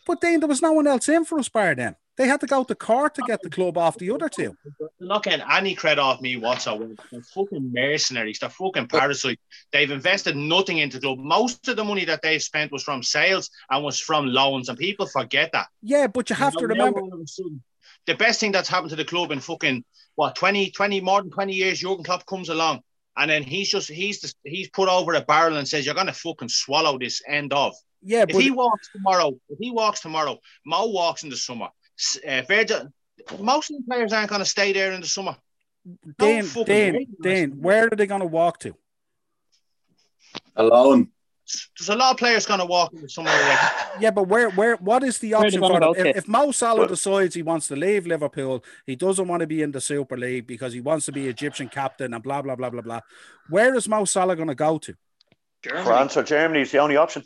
But 0.07 0.23
then 0.23 0.41
there 0.41 0.49
was 0.49 0.63
no 0.63 0.73
one 0.73 0.87
else 0.87 1.07
in 1.11 1.27
for 1.27 1.39
us 1.39 1.51
by 1.51 1.75
them. 1.75 1.95
They 2.17 2.29
had 2.29 2.41
to 2.41 2.47
go 2.47 2.65
to 2.65 2.75
court 2.75 3.15
to 3.17 3.23
get 3.27 3.41
the 3.43 3.51
club 3.51 3.77
off 3.77 3.99
the 3.99 4.11
other 4.11 4.29
two. 4.31 4.55
They're 4.81 4.89
not 5.01 5.23
getting 5.23 5.45
any 5.51 5.75
credit 5.75 6.01
off 6.01 6.21
me 6.23 6.37
whatsoever. 6.37 6.95
They're 7.11 7.23
fucking 7.35 7.73
mercenaries. 7.75 8.39
They're 8.39 8.51
fucking 8.51 8.89
parasites. 8.89 9.41
They've 9.71 9.91
invested 9.91 10.37
nothing 10.37 10.79
into 10.79 10.99
the 10.99 11.09
club. 11.09 11.19
Most 11.19 11.69
of 11.69 11.77
the 11.77 11.85
money 11.85 12.07
that 12.07 12.21
they've 12.23 12.43
spent 12.43 12.73
was 12.73 12.83
from 12.83 13.03
sales 13.03 13.51
and 13.71 13.85
was 13.85 14.01
from 14.01 14.27
loans, 14.27 14.69
and 14.71 14.79
people 14.79 15.07
forget 15.07 15.53
that. 15.53 15.69
Yeah, 15.83 16.07
but 16.07 16.31
you 16.31 16.37
have 16.37 16.55
to 16.55 16.63
Now, 16.63 16.75
remember. 16.75 17.01
all 17.01 17.15
of 17.15 17.21
a 17.21 17.27
sudden, 17.27 17.63
the 18.07 18.15
best 18.15 18.41
thing 18.41 18.53
that's 18.53 18.69
happened 18.69 18.91
to 18.91 18.97
the 18.97 19.05
club 19.05 19.31
in 19.31 19.41
fucking 19.41 19.85
what 20.15 20.35
20, 20.35 20.71
20 20.71 21.01
more 21.01 21.23
than 21.23 21.31
20 21.31 21.53
years, 21.53 21.81
Jurgen 21.81 22.05
Klopp 22.05 22.27
comes 22.27 22.49
along 22.49 22.83
and 23.17 23.31
then 23.31 23.43
he's 23.43 23.69
just 23.69 23.89
he's 23.89 24.21
the, 24.21 24.33
he's 24.45 24.69
put 24.71 24.89
over 24.89 25.15
a 25.15 25.21
barrel 25.21 25.57
and 25.57 25.69
says, 25.69 25.85
You're 25.85 25.95
gonna 25.95 26.13
fucking 26.13 26.49
swallow 26.49 26.99
this 26.99 27.23
end 27.27 27.53
of. 27.53 27.75
Yeah, 28.03 28.23
If 28.23 28.33
but 28.33 28.43
he 28.43 28.51
walks 28.51 28.89
tomorrow, 28.93 29.33
if 29.49 29.59
he 29.61 29.71
walks 29.71 30.01
tomorrow, 30.01 30.39
Mo 30.67 30.87
walks 30.87 31.23
in 31.23 31.31
the 31.31 31.37
summer. 31.37 31.69
Uh, 32.27 32.43
Virgil, 32.43 32.93
most 33.39 33.71
of 33.71 33.77
the 33.77 33.85
players 33.89 34.13
aren't 34.13 34.31
gonna 34.31 34.45
stay 34.45 34.73
there 34.73 34.93
in 34.93 35.01
the 35.01 35.07
summer. 35.07 35.37
Dan, 36.19 36.45
fucking 36.45 36.65
Dane, 36.65 36.95
way. 36.95 37.07
Dane, 37.21 37.51
where 37.61 37.87
are 37.87 37.97
they 37.97 38.07
going 38.07 38.21
to 38.21 38.27
walk 38.27 38.61
to? 38.61 38.77
Alone. 40.55 41.09
There's 41.79 41.89
a 41.89 41.95
lot 41.95 42.13
of 42.13 42.17
players 42.17 42.47
gonna 42.47 42.65
walk 42.67 42.93
in 42.93 43.01
the. 43.03 43.13
Like, 43.23 43.73
Yeah, 44.01 44.11
but 44.11 44.25
where, 44.29 44.51
where, 44.51 44.77
what 44.77 45.03
is 45.03 45.19
the 45.19 45.35
option 45.35 45.61
for 45.61 45.69
gonna 45.69 45.81
them? 45.87 45.93
go 45.95 46.01
If, 46.01 46.05
to? 46.15 46.17
if 46.19 46.29
Mo 46.29 46.51
Salah 46.53 46.87
decides 46.89 47.35
he 47.35 47.43
wants 47.43 47.69
to 47.69 47.77
leave 47.77 48.07
Liverpool, 48.07 48.65
he 48.87 48.97
doesn't 48.97 49.27
want 49.29 49.41
to 49.41 49.47
be 49.47 49.63
in 49.63 49.73
the 49.73 49.81
Super 49.81 50.17
League 50.17 50.47
because 50.47 50.73
he 50.73 50.81
wants 50.81 51.07
to 51.07 51.13
be 51.13 51.29
Egyptian 51.29 51.69
captain 51.69 52.15
and 52.15 52.23
blah 52.23 52.43
blah 52.43 52.57
blah 52.57 52.71
blah 52.71 52.83
blah. 52.83 53.01
Where 53.49 53.75
is 53.75 53.89
Mo 53.89 54.05
Salah 54.05 54.37
going 54.37 54.49
to 54.49 54.55
go 54.55 54.79
to? 54.79 54.95
Germany. 55.63 55.85
France 55.85 56.17
or 56.17 56.23
Germany 56.23 56.61
is 56.63 56.73
the 56.73 56.79
only 56.79 56.97
option. 56.97 57.23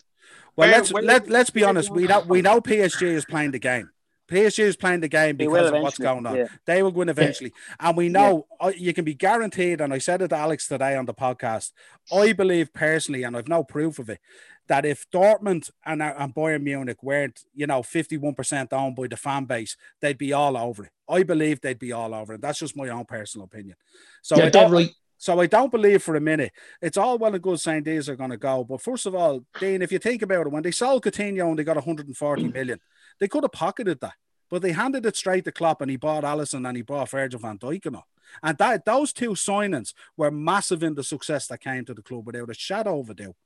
Well, 0.57 0.69
Where- 0.69 0.79
let's 0.79 0.93
where- 0.93 1.03
let 1.03 1.29
let's 1.29 1.51
be 1.51 1.65
honest. 1.65 1.91
We 1.91 2.07
know 2.07 2.21
we 2.21 2.43
know 2.43 2.61
PSG 2.61 3.03
is 3.09 3.25
playing 3.25 3.51
the 3.53 3.59
game. 3.59 3.91
PSG 4.29 4.61
is 4.61 4.77
playing 4.77 5.01
the 5.01 5.09
game 5.09 5.37
because 5.37 5.71
of 5.71 5.83
what's 5.83 5.99
going 5.99 6.27
on. 6.27 6.37
yeah. 6.37 6.49
They 6.65 6.83
will 6.83 6.93
win 6.93 7.09
eventually, 7.09 7.53
and 7.79 7.97
we 7.97 8.09
know 8.09 8.47
uh, 8.61 8.73
you 8.77 8.93
can 8.93 9.05
be 9.05 9.15
guaranteed. 9.15 9.81
And 9.81 9.93
I 9.93 9.99
said 9.99 10.23
it 10.23 10.29
to 10.29 10.37
Alex 10.37 10.69
today 10.69 10.97
on 10.97 11.07
the 11.07 11.15
podcast. 11.15 11.73
I 12.13 12.33
believe 12.33 12.73
personally, 12.73 13.23
and 13.23 13.37
I've 13.37 13.49
no 13.49 13.65
proof 13.65 13.99
of 13.99 14.09
it, 14.09 14.21
that 14.69 14.85
if 14.85 15.09
Dortmund 15.11 15.71
and, 15.85 16.03
uh, 16.03 16.15
and 16.19 16.35
Bayern 16.35 16.63
Munich 16.63 17.03
weren't, 17.03 17.41
you 17.55 17.67
know, 17.67 17.83
fifty-one 17.83 18.35
percent 18.35 18.73
owned 18.73 18.97
by 18.97 19.07
the 19.07 19.17
fan 19.17 19.45
base, 19.45 19.77
they'd 20.01 20.19
be 20.19 20.33
all 20.33 20.57
over 20.57 20.85
it. 20.85 20.91
I 21.09 21.23
believe 21.23 21.61
they'd 21.61 21.79
be 21.79 21.93
all 21.93 22.15
over 22.15 22.35
it. 22.35 22.41
That's 22.41 22.59
just 22.59 22.77
my 22.77 22.89
own 22.89 23.05
personal 23.05 23.45
opinion. 23.45 23.77
So 24.23 24.37
I 24.37 24.41
You're 24.41 24.51
don't, 24.51 24.73
dead 24.73 24.91
so 25.19 25.41
I 25.41 25.47
don't 25.47 25.71
believe 25.71 26.03
for 26.03 26.17
a 26.17 26.21
minute. 26.21 26.53
It's 26.83 26.97
all 26.97 27.19
well 27.19 27.35
and 27.35 27.43
good 27.43 27.61
saying 27.61 27.85
these 27.85 28.09
are 28.09 28.17
going 28.17 28.31
to 28.31 28.37
go. 28.37 28.65
But 28.65 28.83
first 28.83 29.07
of 29.07 29.15
all, 29.15 29.45
Dean, 29.59 29.83
if 29.83 29.91
you 29.91 29.99
think 29.99 30.23
about 30.23 30.47
it, 30.47 30.53
when 30.53 30.63
they 30.63 30.71
sold 30.71 31.05
Coutinho 31.05 31.49
and 31.49 31.59
they 31.59 31.65
got 31.65 31.77
140 31.77 32.49
million, 32.49 32.79
they 33.21 33.29
could 33.29 33.45
have 33.45 33.53
pocketed 33.53 34.01
that. 34.01 34.15
But 34.49 34.63
they 34.63 34.73
handed 34.73 35.07
it 35.07 35.17
straight 35.17 35.45
to 35.45 35.53
Klopp 35.53 35.81
and 35.81 35.91
he 35.91 35.97
bought 35.97 36.25
Alisson 36.25 36.67
and 36.67 36.77
he 36.77 36.83
bought 36.83 37.11
Virgil 37.11 37.41
van 37.41 37.59
Dijk 37.59 37.87
and 37.87 37.97
all. 37.97 38.07
And 38.43 38.57
that 38.59 38.85
those 38.85 39.13
two 39.13 39.31
signings 39.31 39.93
were 40.17 40.31
massive 40.31 40.83
in 40.83 40.95
the 40.95 41.05
success 41.05 41.47
that 41.49 41.61
came 41.61 41.85
to 41.85 41.95
the 41.95 42.03
club 42.03 42.27
without 42.27 42.51
a 42.51 42.55
shadow 42.55 43.01
of 43.01 43.11
a 43.11 43.15
doubt. 43.15 43.37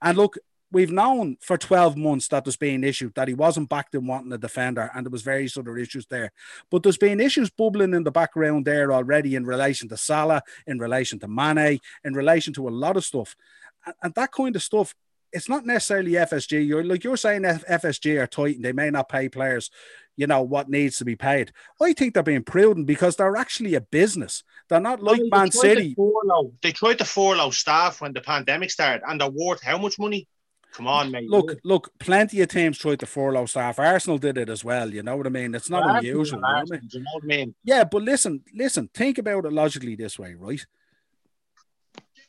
And 0.00 0.16
look, 0.16 0.36
we've 0.70 0.92
known 0.92 1.36
for 1.40 1.56
12 1.56 1.96
months 1.96 2.28
that 2.28 2.44
there's 2.44 2.56
been 2.56 2.84
issues, 2.84 3.12
that 3.14 3.28
he 3.28 3.34
wasn't 3.34 3.68
backed 3.68 3.94
in 3.94 4.06
wanting 4.06 4.32
a 4.32 4.38
defender, 4.38 4.90
and 4.94 5.06
there 5.06 5.10
was 5.10 5.22
various 5.22 5.56
other 5.56 5.78
issues 5.78 6.06
there. 6.06 6.32
But 6.70 6.82
there's 6.82 6.98
been 6.98 7.20
issues 7.20 7.50
bubbling 7.50 7.94
in 7.94 8.04
the 8.04 8.10
background 8.10 8.64
there 8.64 8.92
already 8.92 9.34
in 9.36 9.46
relation 9.46 9.88
to 9.88 9.96
Salah, 9.96 10.42
in 10.66 10.78
relation 10.78 11.18
to 11.20 11.28
Mane, 11.28 11.80
in 12.04 12.14
relation 12.14 12.52
to 12.54 12.68
a 12.68 12.70
lot 12.70 12.96
of 12.96 13.04
stuff. 13.04 13.36
And, 13.84 13.94
and 14.02 14.14
that 14.14 14.32
kind 14.32 14.56
of 14.56 14.62
stuff, 14.62 14.94
it's 15.32 15.48
not 15.48 15.66
necessarily 15.66 16.12
FSG. 16.12 16.66
You're 16.66 16.84
like 16.84 17.04
you're 17.04 17.16
saying 17.16 17.44
F- 17.44 17.64
FSG 17.66 18.20
are 18.20 18.26
tight 18.26 18.56
and 18.56 18.64
they 18.64 18.72
may 18.72 18.90
not 18.90 19.08
pay 19.08 19.28
players, 19.28 19.70
you 20.16 20.26
know, 20.26 20.42
what 20.42 20.68
needs 20.68 20.98
to 20.98 21.04
be 21.04 21.16
paid. 21.16 21.52
I 21.80 21.92
think 21.92 22.14
they're 22.14 22.22
being 22.22 22.44
prudent 22.44 22.86
because 22.86 23.16
they're 23.16 23.36
actually 23.36 23.74
a 23.74 23.80
business. 23.80 24.42
They're 24.68 24.80
not 24.80 25.02
like 25.02 25.20
They 25.20 25.28
Man 25.30 25.50
tried 25.50 25.52
City. 25.52 25.94
furlough- 25.94 26.52
They 26.62 26.72
tried 26.72 26.98
to 26.98 27.04
furlough 27.04 27.50
staff 27.50 28.00
when 28.00 28.12
the 28.12 28.20
pandemic 28.20 28.70
started, 28.70 29.02
and 29.06 29.20
they're 29.20 29.28
worth 29.30 29.62
how 29.62 29.78
much 29.78 29.98
money? 29.98 30.26
Come 30.72 30.88
on, 30.88 31.10
mate. 31.10 31.30
Look, 31.30 31.58
look, 31.64 31.90
plenty 31.98 32.42
of 32.42 32.48
teams 32.48 32.76
tried 32.76 33.00
to 33.00 33.06
furlough 33.06 33.46
staff. 33.46 33.78
Arsenal 33.78 34.18
did 34.18 34.36
it 34.36 34.50
as 34.50 34.62
well. 34.62 34.92
You 34.92 35.02
know 35.02 35.16
what 35.16 35.26
I 35.26 35.30
mean? 35.30 35.54
It's 35.54 35.70
not 35.70 35.82
Arsenal 35.84 35.98
unusual. 35.98 36.38
You 36.38 36.42
know 36.42 36.48
what 36.48 36.48
I 36.48 36.52
mean? 36.52 36.60
Arsenal, 36.60 36.80
do 36.90 36.98
you 36.98 37.04
know 37.04 37.10
what 37.14 37.22
I 37.22 37.26
mean? 37.26 37.54
Yeah, 37.64 37.84
but 37.84 38.02
listen, 38.02 38.42
listen, 38.54 38.90
think 38.92 39.16
about 39.16 39.46
it 39.46 39.52
logically 39.54 39.96
this 39.96 40.18
way, 40.18 40.34
right? 40.34 40.64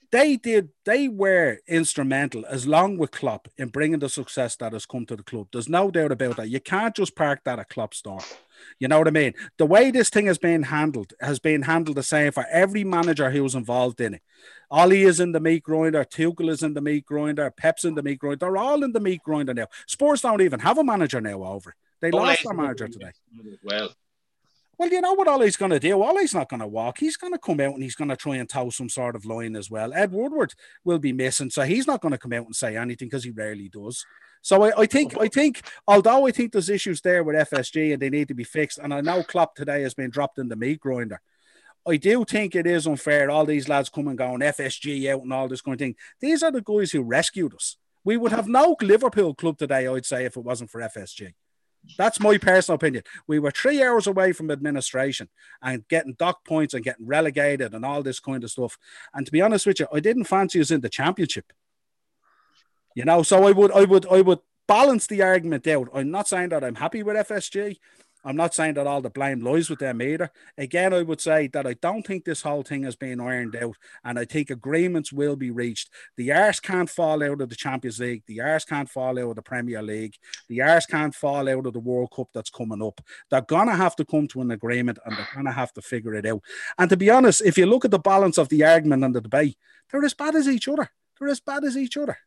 They 0.10 0.38
did, 0.38 0.70
they 0.86 1.10
were 1.10 1.60
instrumental, 1.68 2.46
as 2.46 2.66
long 2.66 2.98
with 2.98 3.12
Klopp, 3.12 3.50
in 3.58 3.68
bringing 3.68 4.00
the 4.00 4.08
success 4.08 4.56
that 4.56 4.72
has 4.72 4.86
come 4.86 5.06
to 5.08 5.18
the 5.18 5.24
club. 5.24 5.48
There's 5.52 5.68
no 5.68 5.92
doubt 5.92 6.14
about 6.14 6.38
that. 6.38 6.50
You 6.50 6.62
can't 6.62 6.96
just 6.96 7.16
park 7.16 7.42
that 7.44 7.60
at 7.60 7.70
Klopp 7.70 7.94
store. 7.94 8.22
You 8.80 8.88
know 8.88 9.00
what 9.00 9.10
I 9.10 9.12
mean? 9.12 9.34
The 9.58 9.66
way 9.66 9.92
this 9.92 10.10
thing 10.10 10.28
has 10.28 10.38
been 10.38 10.64
handled 10.64 11.14
has 11.20 11.40
been 11.40 11.64
handled 11.64 11.98
the 11.98 12.04
same 12.04 12.32
for 12.32 12.46
every 12.50 12.86
manager 12.86 13.30
who 13.30 13.44
was 13.44 13.54
involved 13.54 14.00
in 14.00 14.16
it. 14.16 14.22
Ole 14.72 14.94
is 14.94 15.20
in 15.20 15.34
the 15.34 15.40
meat 15.42 15.64
grinder, 15.64 16.04
Tuchel 16.06 16.50
is 16.50 16.64
in 16.64 16.74
the 16.74 16.82
meat 16.82 17.06
grinder, 17.06 17.52
Pep's 17.52 17.84
in 17.84 17.96
the 17.96 18.04
meat 18.04 18.20
grinder. 18.20 18.38
They're 18.38 18.58
all 18.58 18.84
in 18.84 18.94
the 18.94 19.00
meat 19.00 19.22
grinder 19.24 19.54
now. 19.54 19.68
Spurs 19.88 20.22
don't 20.22 20.42
even 20.42 20.62
have 20.62 20.78
a 20.78 20.84
manager 20.84 21.20
now 21.20 21.44
over 21.44 21.72
it. 21.72 21.76
They 22.00 22.12
Ole 22.12 22.22
lost 22.22 22.44
their 22.44 22.54
manager 22.54 22.88
today. 22.88 23.12
Well, 23.64 23.90
Well, 24.78 24.90
you 24.90 25.02
know 25.02 25.14
what 25.14 25.28
Ole's 25.28 25.58
going 25.58 25.72
to 25.72 25.80
do? 25.80 26.04
Ole's 26.04 26.36
not 26.36 26.50
going 26.50 26.60
to 26.60 26.68
walk. 26.68 27.00
He's 27.00 27.18
going 27.18 27.34
to 27.34 27.40
come 27.40 27.60
out 27.60 27.74
and 27.74 27.82
he's 27.82 27.96
going 27.96 28.10
to 28.10 28.16
try 28.16 28.36
and 28.36 28.48
toe 28.48 28.70
some 28.70 28.90
sort 28.90 29.16
of 29.16 29.26
line 29.26 29.56
as 29.56 29.72
well. 29.72 29.92
Ed 29.92 30.12
Woodward 30.12 30.54
will 30.84 31.00
be 31.00 31.14
missing, 31.14 31.50
so 31.50 31.64
he's 31.64 31.88
not 31.88 32.00
going 32.00 32.12
to 32.12 32.18
come 32.20 32.34
out 32.34 32.46
and 32.46 32.56
say 32.56 32.78
anything 32.78 33.08
because 33.08 33.24
he 33.24 33.32
rarely 33.32 33.70
does. 33.70 34.06
So 34.44 34.64
I, 34.64 34.82
I 34.82 34.86
think, 34.86 35.18
I 35.20 35.30
think, 35.30 35.64
although 35.88 36.28
I 36.28 36.32
think 36.32 36.52
there's 36.52 36.70
issues 36.70 37.02
there 37.02 37.24
with 37.24 37.50
FSG 37.50 37.94
and 37.94 38.02
they 38.02 38.12
need 38.12 38.28
to 38.28 38.36
be 38.36 38.44
fixed, 38.44 38.78
and 38.78 38.94
I 38.94 39.02
know 39.02 39.24
Klopp 39.24 39.56
today 39.56 39.82
has 39.82 39.96
been 39.96 40.12
dropped 40.12 40.38
in 40.38 40.48
the 40.48 40.56
meat 40.56 40.80
grinder. 40.80 41.22
I 41.88 41.98
do 41.98 42.24
think 42.24 42.54
it 42.54 42.68
is 42.68 42.86
unfair. 42.86 43.32
All 43.32 43.46
these 43.46 43.68
lads 43.68 43.90
come 43.90 44.10
and 44.10 44.18
going 44.18 44.42
FSG 44.42 45.10
out 45.12 45.24
and 45.24 45.34
all 45.34 45.48
this 45.48 45.62
kind 45.62 45.74
of 45.74 45.80
thing. 45.80 45.96
These 46.20 46.44
are 46.44 46.52
the 46.52 46.62
guys 46.62 46.92
who 46.92 47.02
rescued 47.02 47.56
us. 47.56 47.78
We 48.04 48.16
would 48.16 48.32
have 48.32 48.48
no 48.48 48.76
Liverpool 48.80 49.34
club 49.34 49.58
today, 49.58 49.88
I'd 49.88 50.06
say, 50.06 50.26
if 50.26 50.38
it 50.38 50.44
wasn't 50.44 50.70
for 50.70 50.82
FSG. 50.82 51.34
That's 51.98 52.20
my 52.20 52.38
personal 52.38 52.76
opinion. 52.76 53.04
We 53.28 53.40
were 53.40 53.52
three 53.52 53.84
hours 53.84 54.08
away 54.08 54.32
from 54.34 54.52
administration 54.52 55.30
and 55.62 55.88
getting 55.88 56.14
dock 56.14 56.46
points 56.46 56.74
and 56.74 56.84
getting 56.84 57.08
relegated 57.08 57.74
and 57.74 57.86
all 57.86 58.04
this 58.04 58.20
kind 58.20 58.44
of 58.44 58.52
stuff. 58.52 58.78
And 59.14 59.26
to 59.26 59.32
be 59.32 59.42
honest 59.42 59.66
with 59.66 59.80
you, 59.80 59.88
I 59.94 60.00
didn't 60.00 60.26
fancy 60.26 60.60
us 60.60 60.72
in 60.72 60.82
the 60.82 60.90
championship. 60.90 61.54
You 62.96 63.06
know, 63.06 63.24
so 63.24 63.48
I 63.48 63.52
would, 63.52 63.72
I 63.72 63.84
would, 63.84 64.08
I 64.12 64.22
would 64.22 64.40
balance 64.68 65.08
the 65.08 65.22
argument 65.22 65.68
out. 65.68 65.90
I'm 65.94 66.12
not 66.12 66.28
saying 66.28 66.50
that 66.50 66.64
I'm 66.64 66.76
happy 66.76 67.04
with 67.04 67.16
FSG. 67.28 67.78
I'm 68.28 68.36
not 68.36 68.54
saying 68.54 68.74
that 68.74 68.88
all 68.88 69.00
the 69.00 69.10
blame 69.10 69.40
lies 69.40 69.70
with 69.70 69.80
them 69.80 70.02
either. 70.02 70.30
Again, 70.58 70.94
I 70.94 71.02
would 71.02 71.22
say 71.22 71.48
that 71.48 71.66
I 71.66 71.76
don't 71.76 72.06
think 72.06 72.26
this 72.26 72.42
whole 72.42 72.62
thing 72.62 72.84
has 72.84 72.98
been 72.98 73.22
ironed 73.22 73.56
out, 73.56 73.78
and 74.04 74.20
I 74.20 74.26
think 74.26 74.50
agreements 74.50 75.14
will 75.14 75.38
be 75.38 75.50
reached. 75.50 75.90
The 76.18 76.34
Ars 76.34 76.60
can't 76.60 76.90
fall 76.90 77.24
out 77.24 77.40
of 77.40 77.48
the 77.48 77.56
Champions 77.56 78.00
League. 78.00 78.24
The 78.28 78.42
Ars 78.42 78.66
can't 78.66 78.90
fall 78.90 79.18
out 79.18 79.30
of 79.30 79.36
the 79.38 79.42
Premier 79.42 79.82
League. 79.82 80.16
The 80.50 80.62
Ars 80.62 80.86
can't 80.86 81.16
fall 81.16 81.48
out 81.48 81.66
of 81.66 81.72
the 81.72 81.80
World 81.80 82.12
Cup 82.14 82.28
that's 82.34 82.50
coming 82.50 82.84
up. 82.84 83.00
They're 83.32 83.40
gonna 83.40 83.78
have 83.78 83.96
to 83.96 84.04
come 84.04 84.28
to 84.28 84.42
an 84.42 84.52
agreement, 84.52 85.00
and 85.06 85.16
they're 85.16 85.30
gonna 85.34 85.54
have 85.54 85.72
to 85.76 85.82
figure 85.82 86.14
it 86.16 86.26
out. 86.26 86.42
And 86.78 86.90
to 86.90 86.98
be 86.98 87.10
honest, 87.10 87.42
if 87.46 87.58
you 87.58 87.66
look 87.66 87.86
at 87.86 87.92
the 87.92 87.98
balance 88.00 88.38
of 88.38 88.50
the 88.50 88.62
argument 88.66 89.06
and 89.06 89.16
the 89.16 89.22
debate, 89.22 89.58
they're 89.90 90.04
as 90.04 90.14
bad 90.14 90.36
as 90.36 90.50
each 90.50 90.68
other. 90.68 90.92
They're 91.18 91.30
as 91.30 91.40
bad 91.40 91.64
as 91.64 91.78
each 91.78 91.96
other. 91.96 92.18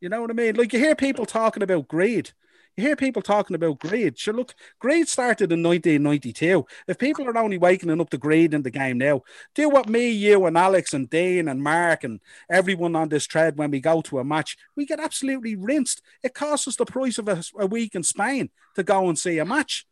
You 0.00 0.08
know 0.08 0.22
what 0.22 0.30
I 0.30 0.34
mean? 0.34 0.56
Like 0.56 0.72
you 0.72 0.78
hear 0.78 0.94
people 0.94 1.26
talking 1.26 1.62
about 1.62 1.86
greed. 1.86 2.30
You 2.78 2.84
hear 2.84 2.94
people 2.94 3.22
talking 3.22 3.56
about 3.56 3.80
greed. 3.80 4.16
Sure, 4.16 4.32
look, 4.32 4.54
greed 4.78 5.08
started 5.08 5.50
in 5.50 5.64
1992. 5.64 6.64
If 6.86 6.96
people 6.96 7.26
are 7.26 7.36
only 7.36 7.58
waking 7.58 7.90
up 8.00 8.08
to 8.10 8.18
greed 8.18 8.54
in 8.54 8.62
the 8.62 8.70
game 8.70 8.98
now, 8.98 9.22
do 9.56 9.68
what 9.68 9.88
me, 9.88 10.10
you, 10.10 10.46
and 10.46 10.56
Alex, 10.56 10.94
and 10.94 11.10
Dean, 11.10 11.48
and 11.48 11.60
Mark, 11.60 12.04
and 12.04 12.20
everyone 12.48 12.94
on 12.94 13.08
this 13.08 13.26
thread 13.26 13.58
when 13.58 13.72
we 13.72 13.80
go 13.80 14.00
to 14.02 14.20
a 14.20 14.24
match, 14.24 14.56
we 14.76 14.86
get 14.86 15.00
absolutely 15.00 15.56
rinsed. 15.56 16.02
It 16.22 16.34
costs 16.34 16.68
us 16.68 16.76
the 16.76 16.84
price 16.84 17.18
of 17.18 17.26
a, 17.26 17.42
a 17.58 17.66
week 17.66 17.96
in 17.96 18.04
Spain 18.04 18.48
to 18.76 18.84
go 18.84 19.08
and 19.08 19.18
see 19.18 19.38
a 19.38 19.44
match. 19.44 19.84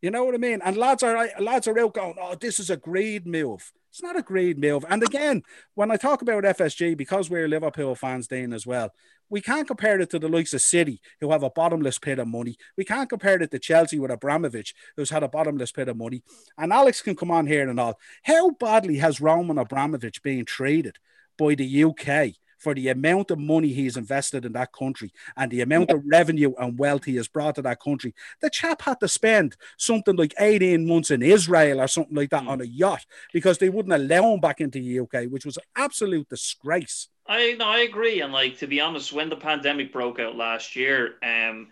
You 0.00 0.12
know 0.12 0.22
what 0.22 0.36
I 0.36 0.38
mean? 0.38 0.60
And 0.64 0.76
lads 0.76 1.02
are 1.02 1.28
lads 1.40 1.66
are 1.66 1.80
out 1.80 1.94
going, 1.94 2.14
oh, 2.20 2.36
this 2.36 2.60
is 2.60 2.70
a 2.70 2.76
greed 2.76 3.26
move. 3.26 3.72
It's 3.90 4.02
not 4.02 4.18
a 4.18 4.22
great 4.22 4.58
move. 4.58 4.84
And 4.88 5.02
again, 5.02 5.42
when 5.74 5.90
I 5.90 5.96
talk 5.96 6.22
about 6.22 6.44
FSG, 6.44 6.96
because 6.96 7.30
we're 7.30 7.48
Liverpool 7.48 7.94
fans, 7.94 8.28
Dean, 8.28 8.52
as 8.52 8.66
well, 8.66 8.92
we 9.30 9.40
can't 9.40 9.66
compare 9.66 10.00
it 10.00 10.10
to 10.10 10.18
the 10.18 10.28
likes 10.28 10.54
of 10.54 10.62
City, 10.62 11.00
who 11.20 11.30
have 11.32 11.42
a 11.42 11.50
bottomless 11.50 11.98
pit 11.98 12.18
of 12.18 12.28
money. 12.28 12.56
We 12.76 12.84
can't 12.84 13.08
compare 13.10 13.40
it 13.42 13.50
to 13.50 13.58
Chelsea 13.58 13.98
with 13.98 14.10
Abramovich, 14.10 14.74
who's 14.96 15.10
had 15.10 15.22
a 15.22 15.28
bottomless 15.28 15.72
pit 15.72 15.88
of 15.88 15.96
money. 15.96 16.22
And 16.56 16.72
Alex 16.72 17.02
can 17.02 17.16
come 17.16 17.30
on 17.30 17.46
here 17.46 17.68
and 17.68 17.78
all. 17.78 17.98
How 18.22 18.50
badly 18.50 18.98
has 18.98 19.20
Roman 19.20 19.58
Abramovich 19.58 20.22
been 20.22 20.44
treated 20.44 20.96
by 21.36 21.54
the 21.54 21.84
UK 21.84 22.34
for 22.58 22.74
the 22.74 22.88
amount 22.88 23.30
of 23.30 23.38
money 23.38 23.68
he's 23.72 23.96
invested 23.96 24.44
in 24.44 24.52
that 24.52 24.72
country 24.72 25.12
and 25.36 25.50
the 25.50 25.60
amount 25.60 25.90
of 25.90 26.02
revenue 26.06 26.52
and 26.58 26.78
wealth 26.78 27.04
he 27.04 27.16
has 27.16 27.28
brought 27.28 27.54
to 27.54 27.62
that 27.62 27.80
country. 27.80 28.14
The 28.40 28.50
chap 28.50 28.82
had 28.82 29.00
to 29.00 29.08
spend 29.08 29.56
something 29.76 30.16
like 30.16 30.34
18 30.38 30.86
months 30.86 31.10
in 31.10 31.22
Israel 31.22 31.80
or 31.80 31.88
something 31.88 32.16
like 32.16 32.30
that 32.30 32.42
Mm. 32.44 32.48
on 32.48 32.60
a 32.60 32.64
yacht 32.64 33.04
because 33.32 33.58
they 33.58 33.68
wouldn't 33.68 33.94
allow 33.94 34.32
him 34.34 34.40
back 34.40 34.60
into 34.60 34.78
the 34.80 35.00
UK, 35.00 35.26
which 35.26 35.46
was 35.46 35.56
an 35.56 35.64
absolute 35.76 36.28
disgrace. 36.28 37.08
I 37.26 37.54
no, 37.58 37.66
I 37.66 37.80
agree. 37.80 38.20
And 38.22 38.32
like 38.32 38.58
to 38.58 38.66
be 38.66 38.80
honest, 38.80 39.12
when 39.12 39.28
the 39.28 39.36
pandemic 39.36 39.92
broke 39.92 40.18
out 40.18 40.36
last 40.36 40.76
year, 40.76 41.14
um, 41.22 41.68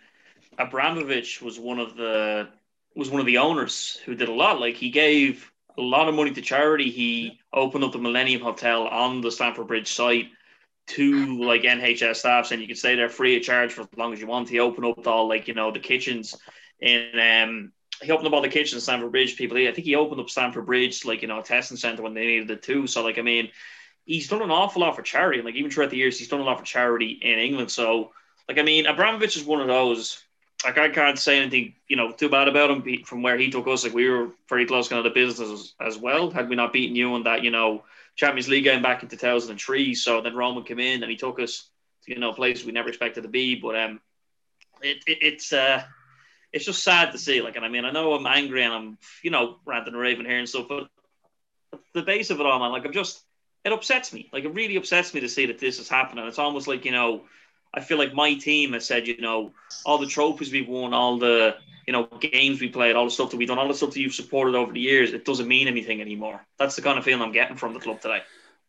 Abramovich 0.57 1.41
was 1.41 1.59
one 1.59 1.79
of 1.79 1.95
the 1.95 2.47
was 2.95 3.09
one 3.09 3.19
of 3.19 3.25
the 3.27 3.37
owners 3.37 3.99
who 4.05 4.15
did 4.15 4.29
a 4.29 4.33
lot. 4.33 4.59
Like 4.59 4.75
he 4.75 4.89
gave 4.89 5.51
a 5.77 5.81
lot 5.81 6.07
of 6.07 6.15
money 6.15 6.31
to 6.31 6.41
charity. 6.41 6.89
He 6.89 7.39
opened 7.53 7.83
up 7.83 7.91
the 7.91 7.99
Millennium 7.99 8.41
Hotel 8.41 8.87
on 8.87 9.21
the 9.21 9.31
Stamford 9.31 9.67
Bridge 9.67 9.91
site 9.91 10.29
to 10.87 11.43
like 11.43 11.63
NHS 11.63 12.17
staffs, 12.17 12.51
and 12.51 12.61
you 12.61 12.67
can 12.67 12.75
stay 12.75 12.95
there 12.95 13.09
free 13.09 13.37
of 13.37 13.43
charge 13.43 13.73
for 13.73 13.81
as 13.81 13.87
long 13.97 14.13
as 14.13 14.19
you 14.19 14.27
want. 14.27 14.49
He 14.49 14.59
opened 14.59 14.85
up 14.85 15.05
all 15.07 15.27
like 15.27 15.47
you 15.47 15.53
know 15.53 15.71
the 15.71 15.79
kitchens 15.79 16.35
and 16.81 17.19
um 17.19 17.71
he 18.01 18.11
opened 18.11 18.27
up 18.27 18.33
all 18.33 18.41
the 18.41 18.49
kitchens 18.49 18.73
in 18.73 18.81
Stamford 18.81 19.11
Bridge. 19.11 19.37
People, 19.37 19.57
I 19.57 19.71
think 19.71 19.85
he 19.85 19.95
opened 19.95 20.21
up 20.21 20.29
Stamford 20.29 20.65
Bridge 20.65 21.03
like 21.05 21.21
you 21.21 21.27
know 21.27 21.39
a 21.39 21.43
testing 21.43 21.77
center 21.77 22.03
when 22.03 22.13
they 22.13 22.25
needed 22.25 22.51
it 22.51 22.61
too. 22.61 22.87
So 22.87 23.03
like 23.03 23.17
I 23.17 23.21
mean, 23.21 23.49
he's 24.05 24.27
done 24.27 24.41
an 24.41 24.51
awful 24.51 24.81
lot 24.81 24.95
for 24.95 25.01
charity. 25.01 25.39
And 25.39 25.45
like 25.45 25.55
even 25.55 25.71
throughout 25.71 25.89
the 25.89 25.97
years, 25.97 26.17
he's 26.17 26.27
done 26.27 26.39
a 26.39 26.43
lot 26.43 26.59
for 26.59 26.65
charity 26.65 27.19
in 27.21 27.39
England. 27.39 27.71
So 27.71 28.11
like 28.47 28.59
I 28.59 28.63
mean, 28.63 28.85
Abramovich 28.85 29.35
is 29.35 29.43
one 29.43 29.61
of 29.61 29.67
those. 29.67 30.23
Like 30.63 30.77
I 30.79 30.89
can't 30.89 31.19
say 31.19 31.39
anything, 31.39 31.75
you 31.87 31.97
know, 31.97 32.11
too 32.11 32.29
bad 32.29 32.47
about 32.47 32.71
him 32.71 33.03
from 33.03 33.21
where 33.21 33.37
he 33.37 33.51
took 33.51 33.67
us. 33.67 33.83
Like 33.83 33.93
we 33.93 34.09
were 34.09 34.29
very 34.49 34.65
close 34.65 34.87
kind 34.87 34.97
of 34.97 35.03
the 35.03 35.19
business 35.19 35.51
as, 35.51 35.73
as 35.79 35.97
well. 35.99 36.31
Had 36.31 36.49
we 36.49 36.55
not 36.55 36.73
beaten 36.73 36.95
you 36.95 37.13
on 37.13 37.23
that, 37.23 37.43
you 37.43 37.51
know, 37.51 37.83
Champions 38.17 38.49
League 38.49 38.65
game 38.65 38.81
back 38.81 39.03
in 39.03 39.09
2003. 39.09 39.95
So 39.95 40.21
then 40.21 40.35
Roman 40.35 40.63
came 40.63 40.79
in 40.79 41.03
and 41.03 41.09
he 41.09 41.17
took 41.17 41.39
us 41.39 41.69
to, 42.03 42.13
you 42.13 42.19
know, 42.19 42.33
places 42.33 42.65
we 42.65 42.71
never 42.71 42.89
expected 42.89 43.21
to 43.21 43.29
be. 43.29 43.55
But 43.55 43.75
um, 43.77 44.01
it, 44.81 44.97
it 45.07 45.17
it's 45.21 45.53
uh, 45.53 45.83
it's 46.51 46.65
just 46.65 46.83
sad 46.83 47.11
to 47.11 47.17
see. 47.17 47.41
Like, 47.41 47.55
and 47.55 47.63
I 47.63 47.69
mean, 47.69 47.85
I 47.85 47.91
know 47.91 48.13
I'm 48.13 48.25
angry 48.25 48.63
and 48.63 48.73
I'm, 48.73 48.97
you 49.23 49.31
know, 49.31 49.57
ranting 49.65 49.93
and 49.93 50.01
raving 50.01 50.25
here 50.25 50.39
and 50.39 50.49
stuff, 50.49 50.67
but 50.67 50.89
the 51.93 52.01
base 52.01 52.29
of 52.31 52.39
it 52.39 52.45
all, 52.45 52.59
man, 52.59 52.71
like 52.71 52.85
I'm 52.85 52.93
just, 52.93 53.21
it 53.63 53.71
upsets 53.71 54.11
me. 54.11 54.29
Like 54.33 54.43
it 54.43 54.53
really 54.53 54.77
upsets 54.77 55.13
me 55.13 55.21
to 55.21 55.29
see 55.29 55.45
that 55.47 55.59
this 55.59 55.79
is 55.79 55.89
happening. 55.89 56.25
It's 56.25 56.39
almost 56.39 56.67
like 56.67 56.85
you 56.85 56.91
know, 56.91 57.23
I 57.77 57.79
feel 57.79 57.99
like 57.99 58.13
my 58.13 58.33
team 58.33 58.73
has 58.73 58.87
said, 58.87 59.07
you 59.07 59.21
know, 59.21 59.51
all 59.85 59.99
the 59.99 60.07
trophies 60.07 60.51
we've 60.51 60.67
won, 60.67 60.95
all 60.95 61.19
the 61.19 61.57
you 61.85 61.93
know 61.93 62.05
games 62.19 62.59
we 62.59 62.69
played, 62.69 62.95
all 62.95 63.05
the 63.05 63.11
stuff 63.11 63.29
that 63.29 63.37
we've 63.37 63.47
done, 63.47 63.59
all 63.59 63.67
the 63.67 63.73
stuff 63.75 63.91
that 63.91 63.99
you've 63.99 64.15
supported 64.15 64.55
over 64.55 64.73
the 64.73 64.79
years, 64.79 65.13
it 65.13 65.25
doesn't 65.25 65.47
mean 65.47 65.67
anything 65.67 66.01
anymore. 66.01 66.43
That's 66.57 66.75
the 66.75 66.81
kind 66.81 66.97
of 66.97 67.05
feeling 67.05 67.21
I'm 67.21 67.31
getting 67.31 67.55
from 67.55 67.73
the 67.73 67.79
club 67.79 68.01
today. 68.01 68.21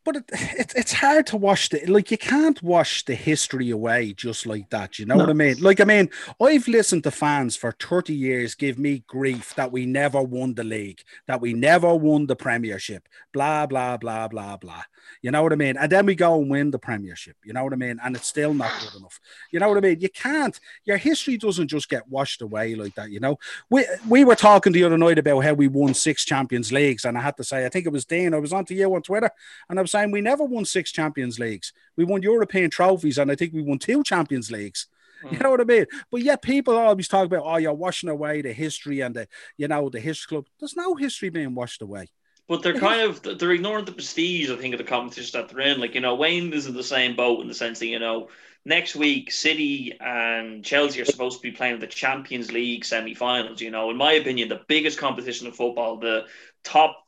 But 0.09 0.17
it, 0.17 0.25
it, 0.59 0.73
it's 0.75 0.93
hard 0.95 1.27
to 1.27 1.37
wash 1.37 1.69
the 1.69 1.85
like 1.85 2.11
you 2.11 2.17
can't 2.17 2.63
wash 2.63 3.05
the 3.05 3.15
history 3.15 3.69
away 3.69 4.15
just 4.15 4.47
like 4.47 4.71
that. 4.71 4.99
You 4.99 5.05
know 5.05 5.17
No. 5.17 5.25
what 5.25 5.29
I 5.31 5.35
mean? 5.35 5.57
Like 5.61 5.81
I 5.81 5.85
mean, 5.85 6.09
I've 6.41 6.67
listened 6.67 7.05
to 7.05 7.11
fans 7.11 7.57
for 7.57 7.73
30 7.73 8.15
years 8.15 8.55
give 8.55 8.79
me 8.79 9.05
grief 9.07 9.55
that 9.57 9.71
we 9.71 9.85
never 9.85 10.23
won 10.23 10.55
the 10.55 10.65
league, 10.65 11.03
that 11.27 11.43
we 11.43 11.53
never 11.53 11.95
won 11.95 12.27
the 12.27 12.37
premiership, 12.37 13.07
blah 13.35 13.67
blah 13.67 13.99
blah 13.99 14.29
blah 14.29 14.57
blah. 14.57 14.85
You 15.21 15.31
know 15.31 15.43
what 15.43 15.53
I 15.53 15.57
mean? 15.57 15.77
And 15.77 15.93
then 15.93 16.07
we 16.07 16.15
go 16.15 16.41
and 16.41 16.51
win 16.51 16.71
the 16.71 16.79
premiership. 16.79 17.37
You 17.45 17.53
know 17.53 17.65
what 17.65 17.73
I 17.75 17.77
mean? 17.77 17.99
And 18.03 18.17
it's 18.17 18.27
still 18.29 18.55
not 18.55 18.73
good 18.81 18.99
enough. 18.99 19.21
You 19.51 19.61
know 19.61 19.69
what 19.69 19.77
I 19.77 19.81
mean? 19.81 20.01
You 20.01 20.09
can't. 20.09 20.59
Your 20.85 20.97
history 20.97 21.37
doesn't 21.37 21.69
just 21.69 21.91
get 21.91 22.09
washed 22.09 22.41
away 22.41 22.75
like 22.77 22.95
that. 22.95 23.11
You 23.11 23.21
know. 23.21 23.39
We 23.69 23.85
we 24.09 24.25
were 24.25 24.37
talking 24.37 24.73
the 24.73 24.85
other 24.85 24.97
night 24.97 25.19
about 25.19 25.41
how 25.41 25.53
we 25.53 25.69
won 25.69 25.93
six 25.93 26.25
Champions 26.25 26.73
Leagues, 26.73 27.05
and 27.05 27.19
I 27.19 27.21
had 27.21 27.37
to 27.37 27.45
say, 27.45 27.67
I 27.67 27.69
think 27.69 27.85
it 27.85 27.93
was 27.93 28.07
Dean. 28.07 28.33
I 28.33 28.39
was 28.39 28.55
on 28.55 28.65
to 28.67 28.75
you 28.75 28.95
on 28.95 29.03
Twitter, 29.03 29.31
and 29.69 29.79
I 29.79 29.83
was 29.83 29.91
saying 29.91 29.98
we 30.07 30.21
never 30.21 30.45
won 30.45 30.65
six 30.65 30.93
Champions 30.93 31.39
Leagues. 31.39 31.73
We 31.97 32.05
won 32.05 32.23
European 32.23 32.71
trophies, 32.71 33.19
and 33.19 33.31
I 33.31 33.35
think 33.35 33.53
we 33.53 33.63
won 33.63 33.79
two 33.79 34.03
Champions 34.03 34.51
Leagues. 34.51 34.87
You 35.25 35.31
mm. 35.31 35.43
know 35.43 35.51
what 35.51 35.61
I 35.61 35.65
mean? 35.65 35.87
But 36.11 36.23
yet 36.23 36.43
people 36.43 36.77
always 36.77 37.09
talk 37.09 37.27
about, 37.27 37.43
oh, 37.45 37.57
you're 37.57 37.75
washing 37.75 38.09
away 38.09 38.41
the 38.41 38.53
history 38.53 39.01
and 39.01 39.15
the, 39.15 39.29
you 39.57 39.69
know, 39.69 39.89
the 39.89 40.01
history 40.01 40.29
club. 40.29 40.47
There's 40.61 40.77
no 40.77 40.95
history 40.95 41.29
being 41.29 41.55
washed 41.55 41.83
away. 41.83 42.09
But 42.49 42.63
they're 42.63 42.79
kind 42.79 43.03
of 43.03 43.39
they're 43.39 43.53
ignoring 43.53 43.85
the 43.85 43.93
prestige, 43.93 44.51
I 44.51 44.57
think, 44.57 44.73
of 44.73 44.79
the 44.79 44.85
competition 44.85 45.39
that 45.39 45.51
they're 45.51 45.67
in. 45.67 45.81
Like 45.81 45.95
you 45.95 46.01
know, 46.01 46.15
Wayne 46.15 46.53
is 46.55 46.67
in 46.67 46.75
the 46.75 46.83
same 46.83 47.15
boat 47.15 47.43
in 47.43 47.49
the 47.49 47.53
sense 47.55 47.79
that 47.81 47.89
you 47.89 47.99
know 47.99 48.29
next 48.65 48.97
week 48.97 49.31
City 49.31 49.93
and 50.01 50.65
Chelsea 50.65 51.03
are 51.03 51.05
supposed 51.05 51.37
to 51.37 51.43
be 51.43 51.55
playing 51.55 51.79
the 51.79 51.87
Champions 51.87 52.51
League 52.51 52.87
semi-finals. 52.87 53.61
You 53.61 53.71
know, 53.71 53.91
in 53.91 53.99
my 53.99 54.13
opinion, 54.13 54.49
the 54.49 54.63
biggest 54.67 54.99
competition 54.99 55.47
in 55.47 55.53
football, 55.53 55.99
the 55.99 56.25
top 56.65 57.05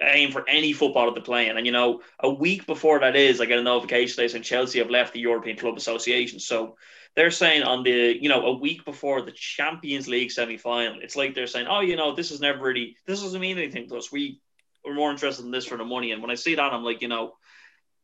aim 0.00 0.30
for 0.30 0.48
any 0.48 0.72
footballer 0.72 1.14
to 1.14 1.20
play 1.20 1.48
in. 1.48 1.56
And 1.56 1.66
you 1.66 1.72
know, 1.72 2.00
a 2.20 2.30
week 2.30 2.66
before 2.66 3.00
that 3.00 3.16
is, 3.16 3.40
I 3.40 3.46
get 3.46 3.58
a 3.58 3.62
notification 3.62 4.16
they 4.16 4.28
saying 4.28 4.44
Chelsea 4.44 4.78
have 4.78 4.90
left 4.90 5.12
the 5.14 5.20
European 5.20 5.56
Club 5.56 5.76
Association. 5.76 6.38
So 6.38 6.76
they're 7.14 7.30
saying 7.30 7.62
on 7.62 7.82
the 7.82 8.16
you 8.20 8.28
know 8.28 8.46
a 8.46 8.56
week 8.56 8.84
before 8.84 9.22
the 9.22 9.32
Champions 9.32 10.06
League 10.08 10.30
semi-final, 10.30 11.00
it's 11.00 11.16
like 11.16 11.34
they're 11.34 11.46
saying, 11.46 11.66
oh, 11.68 11.80
you 11.80 11.96
know, 11.96 12.14
this 12.14 12.30
is 12.30 12.40
never 12.40 12.60
really 12.62 12.96
this 13.06 13.22
doesn't 13.22 13.40
mean 13.40 13.58
anything 13.58 13.88
to 13.88 13.96
us. 13.96 14.12
We 14.12 14.40
we're 14.84 14.94
more 14.94 15.10
interested 15.10 15.44
in 15.44 15.50
this 15.50 15.66
for 15.66 15.76
the 15.78 15.84
money. 15.84 16.12
And 16.12 16.22
when 16.22 16.30
I 16.30 16.36
see 16.36 16.54
that, 16.54 16.72
I'm 16.72 16.84
like, 16.84 17.02
you 17.02 17.08
know, 17.08 17.34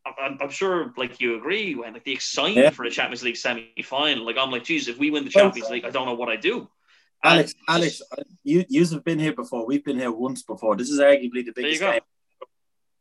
I'm, 0.05 0.39
I'm 0.41 0.51
sure 0.51 0.93
like 0.97 1.21
you 1.21 1.37
agree 1.37 1.75
when 1.75 1.93
like 1.93 2.05
the 2.05 2.13
excitement 2.13 2.65
Yeah. 2.65 2.71
for 2.71 2.85
the 2.85 2.91
Champions 2.91 3.23
League 3.23 3.37
semi-final, 3.37 4.25
like 4.27 4.37
I'm 4.39 4.51
like, 4.51 4.65
geez, 4.65 4.89
if 4.89 4.99
we 4.99 5.11
win 5.11 5.25
the 5.25 5.31
Champions 5.31 5.71
League, 5.71 5.85
I 5.85 5.91
don't 5.91 6.07
know 6.07 6.15
what 6.15 6.29
I 6.29 6.37
do. 6.37 6.69
And 7.25 7.35
Alex, 7.35 7.51
it's 7.53 7.61
Alex, 7.69 8.03
you 8.43 8.65
you 8.69 8.85
have 8.87 9.05
been 9.05 9.19
here 9.19 9.33
before. 9.33 9.67
We've 9.67 9.85
been 9.85 9.99
here 9.99 10.11
once 10.11 10.43
before. 10.43 10.77
This 10.77 10.91
is 10.91 10.99
arguably 10.99 11.45
the 11.45 11.53
There 11.55 11.65
you 11.67 11.79
biggest 11.79 11.81
game. 11.81 12.01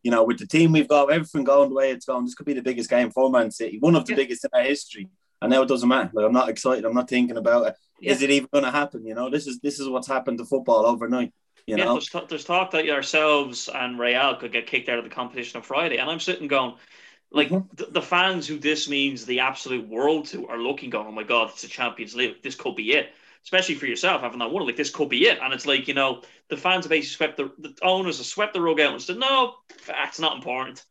You 0.03 0.11
know, 0.11 0.23
with 0.23 0.39
the 0.39 0.47
team 0.47 0.71
we've 0.71 0.87
got, 0.87 1.11
everything 1.11 1.43
going 1.43 1.69
the 1.69 1.75
way 1.75 1.91
it's 1.91 2.05
going, 2.05 2.25
this 2.25 2.33
could 2.33 2.45
be 2.45 2.53
the 2.53 2.61
biggest 2.61 2.89
game 2.89 3.11
for 3.11 3.29
Man 3.29 3.51
City, 3.51 3.77
one 3.79 3.95
of 3.95 4.05
the 4.05 4.13
Yeah. 4.13 4.17
biggest 4.17 4.45
in 4.45 4.49
our 4.53 4.63
history. 4.63 5.09
And 5.41 5.51
now 5.51 5.61
it 5.63 5.67
doesn't 5.67 5.89
matter. 5.89 6.11
Like 6.13 6.25
I'm 6.25 6.33
not 6.33 6.49
excited. 6.49 6.85
I'm 6.85 6.93
not 6.93 7.09
thinking 7.09 7.37
about 7.37 7.67
it. 7.67 7.75
Is 8.01 8.21
Yeah. 8.21 8.27
it 8.27 8.31
even 8.31 8.49
going 8.51 8.63
to 8.65 8.71
happen? 8.71 9.05
You 9.05 9.15
know, 9.15 9.29
this 9.29 9.47
is 9.47 9.59
this 9.59 9.79
is 9.79 9.87
what's 9.87 10.07
happened 10.07 10.37
to 10.39 10.45
football 10.45 10.85
overnight. 10.85 11.33
You 11.67 11.77
yeah, 11.77 11.85
know, 11.85 11.93
there's, 11.93 12.09
t- 12.09 12.25
there's 12.27 12.43
talk 12.43 12.71
that 12.71 12.89
ourselves 12.89 13.69
and 13.73 13.99
Real 13.99 14.35
could 14.35 14.51
get 14.51 14.65
kicked 14.65 14.89
out 14.89 14.97
of 14.97 15.03
the 15.03 15.11
competition 15.11 15.57
on 15.57 15.63
Friday, 15.63 15.97
and 15.97 16.09
I'm 16.09 16.19
sitting 16.19 16.47
going, 16.47 16.73
like 17.31 17.49
Mhm. 17.49 17.75
the, 17.77 17.85
the 17.85 18.01
fans 18.01 18.47
who 18.47 18.57
this 18.57 18.89
means 18.89 19.25
the 19.25 19.41
absolute 19.41 19.87
world 19.87 20.25
to 20.29 20.47
are 20.47 20.57
looking, 20.57 20.89
going, 20.89 21.05
oh 21.07 21.11
my 21.11 21.23
god, 21.23 21.49
it's 21.51 21.61
the 21.61 21.67
Champions 21.67 22.15
League, 22.15 22.41
this 22.41 22.55
could 22.55 22.75
be 22.75 22.93
it. 22.93 23.09
Especially 23.43 23.75
for 23.75 23.87
yourself, 23.87 24.21
having 24.21 24.39
that 24.39 24.51
won 24.51 24.63
it, 24.63 24.65
like 24.65 24.75
this 24.77 24.91
could 24.91 25.09
be 25.09 25.25
it. 25.27 25.39
And 25.41 25.53
it's 25.53 25.65
like 25.65 25.87
you 25.87 25.93
know, 25.93 26.21
the 26.49 26.57
fans 26.57 26.85
have 26.85 26.89
basically 26.89 27.15
swept 27.15 27.37
the, 27.37 27.51
the 27.57 27.75
owners 27.81 28.17
have 28.17 28.27
swept 28.27 28.53
the 28.53 28.61
rug 28.61 28.79
out 28.79 28.93
and 28.93 29.01
said, 29.01 29.17
no, 29.17 29.55
that's 29.87 30.19
not 30.19 30.35
important. 30.35 30.85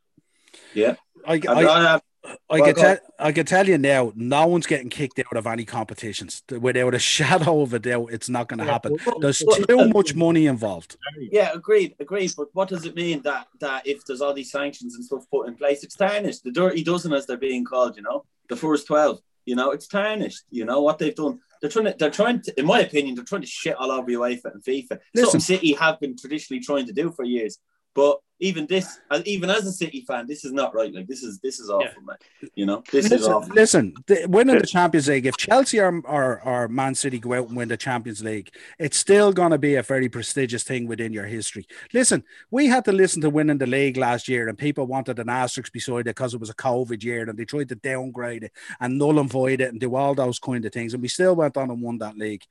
yeah. 0.74 0.96
I, 1.26 1.34
I'd 1.34 1.46
I, 1.46 1.62
rather 1.62 2.02
I 2.50 2.60
can 2.60 2.74
tell 2.74 2.98
I 3.18 3.32
can 3.32 3.46
tell 3.46 3.66
you 3.66 3.78
now, 3.78 4.12
no 4.14 4.46
one's 4.46 4.66
getting 4.66 4.90
kicked 4.90 5.18
out 5.18 5.36
of 5.36 5.46
any 5.46 5.64
competitions 5.64 6.42
without 6.50 6.94
a 6.94 6.98
shadow 7.16 7.62
of 7.62 7.72
a 7.72 7.78
doubt. 7.78 8.08
It's 8.12 8.28
not 8.28 8.48
going 8.48 8.58
to 8.58 8.64
happen. 8.64 8.96
There's 9.20 9.38
too 9.38 9.80
uh, 9.80 9.88
much 9.88 10.14
money 10.14 10.46
involved. 10.46 10.96
Yeah, 11.18 11.52
agreed, 11.54 11.94
agreed. 11.98 12.32
But 12.36 12.48
what 12.52 12.68
does 12.68 12.84
it 12.84 12.94
mean 12.94 13.22
that 13.22 13.48
that 13.60 13.86
if 13.86 14.04
there's 14.04 14.20
all 14.20 14.34
these 14.34 14.50
sanctions 14.50 14.94
and 14.94 15.04
stuff 15.04 15.24
put 15.30 15.48
in 15.48 15.54
place, 15.54 15.82
it's 15.82 15.96
tarnished. 15.96 16.44
The 16.44 16.52
dirty 16.52 16.84
dozen, 16.84 17.12
as 17.12 17.26
they're 17.26 17.36
being 17.36 17.64
called, 17.64 17.96
you 17.96 18.02
know, 18.02 18.24
the 18.48 18.56
first 18.56 18.86
twelve, 18.86 19.20
you 19.44 19.56
know, 19.56 19.70
it's 19.70 19.86
tarnished. 19.86 20.44
You 20.50 20.64
know 20.64 20.80
what 20.82 20.98
they've 20.98 21.14
done. 21.14 21.40
They're 21.60 21.70
trying 21.70 21.86
to, 21.86 21.96
they're 21.98 22.10
trying 22.10 22.40
to, 22.42 22.58
in 22.58 22.66
my 22.66 22.80
opinion, 22.80 23.14
they're 23.14 23.24
trying 23.24 23.42
to 23.42 23.46
shit 23.46 23.76
all 23.76 23.90
over 23.90 24.10
UEFA 24.10 24.52
and 24.52 24.62
FIFA. 24.62 24.98
Listen. 25.14 25.30
Something 25.32 25.40
City 25.40 25.72
have 25.74 26.00
been 26.00 26.16
traditionally 26.16 26.62
trying 26.62 26.86
to 26.86 26.92
do 26.92 27.10
for 27.10 27.24
years. 27.24 27.58
But 27.94 28.18
even 28.42 28.66
this, 28.66 28.98
as- 29.10 29.26
even 29.26 29.50
as 29.50 29.66
a 29.66 29.72
City 29.72 30.02
fan, 30.06 30.26
this 30.26 30.44
is 30.46 30.52
not 30.52 30.74
right. 30.74 30.92
Like 30.94 31.06
this 31.06 31.22
is 31.22 31.38
this 31.40 31.60
is 31.60 31.68
awful, 31.68 32.02
man. 32.02 32.16
You 32.54 32.64
know, 32.64 32.82
this 32.90 33.04
is 33.06 33.10
Listen, 33.12 33.32
awful. 33.32 33.54
listen 33.54 33.94
the, 34.06 34.26
winning 34.26 34.58
the 34.58 34.66
Champions 34.66 35.08
League, 35.08 35.26
if 35.26 35.36
Chelsea 35.36 35.78
or, 35.78 36.00
or, 36.06 36.40
or 36.42 36.68
Man 36.68 36.94
City 36.94 37.18
go 37.18 37.34
out 37.34 37.48
and 37.48 37.56
win 37.56 37.68
the 37.68 37.76
Champions 37.76 38.24
League, 38.24 38.50
it's 38.78 38.96
still 38.96 39.32
going 39.32 39.50
to 39.50 39.58
be 39.58 39.74
a 39.74 39.82
very 39.82 40.08
prestigious 40.08 40.62
thing 40.62 40.86
within 40.86 41.12
your 41.12 41.26
history. 41.26 41.66
Listen, 41.92 42.24
we 42.50 42.66
had 42.66 42.84
to 42.86 42.92
listen 42.92 43.20
to 43.22 43.28
winning 43.30 43.58
the 43.58 43.66
league 43.66 43.98
last 43.98 44.26
year, 44.26 44.48
and 44.48 44.56
people 44.56 44.86
wanted 44.86 45.18
an 45.18 45.28
asterisk 45.28 45.70
beside 45.72 46.00
it 46.00 46.04
because 46.04 46.32
it 46.32 46.40
was 46.40 46.50
a 46.50 46.54
COVID 46.54 47.02
year, 47.04 47.28
and 47.28 47.38
they 47.38 47.44
tried 47.44 47.68
to 47.68 47.74
downgrade 47.74 48.44
it 48.44 48.52
and 48.80 48.96
null 48.96 49.18
and 49.18 49.30
void 49.30 49.60
it 49.60 49.70
and 49.70 49.80
do 49.80 49.94
all 49.94 50.14
those 50.14 50.38
kind 50.38 50.64
of 50.64 50.72
things. 50.72 50.94
And 50.94 51.02
we 51.02 51.08
still 51.08 51.36
went 51.36 51.58
on 51.58 51.70
and 51.70 51.82
won 51.82 51.98
that 51.98 52.16
league. 52.16 52.44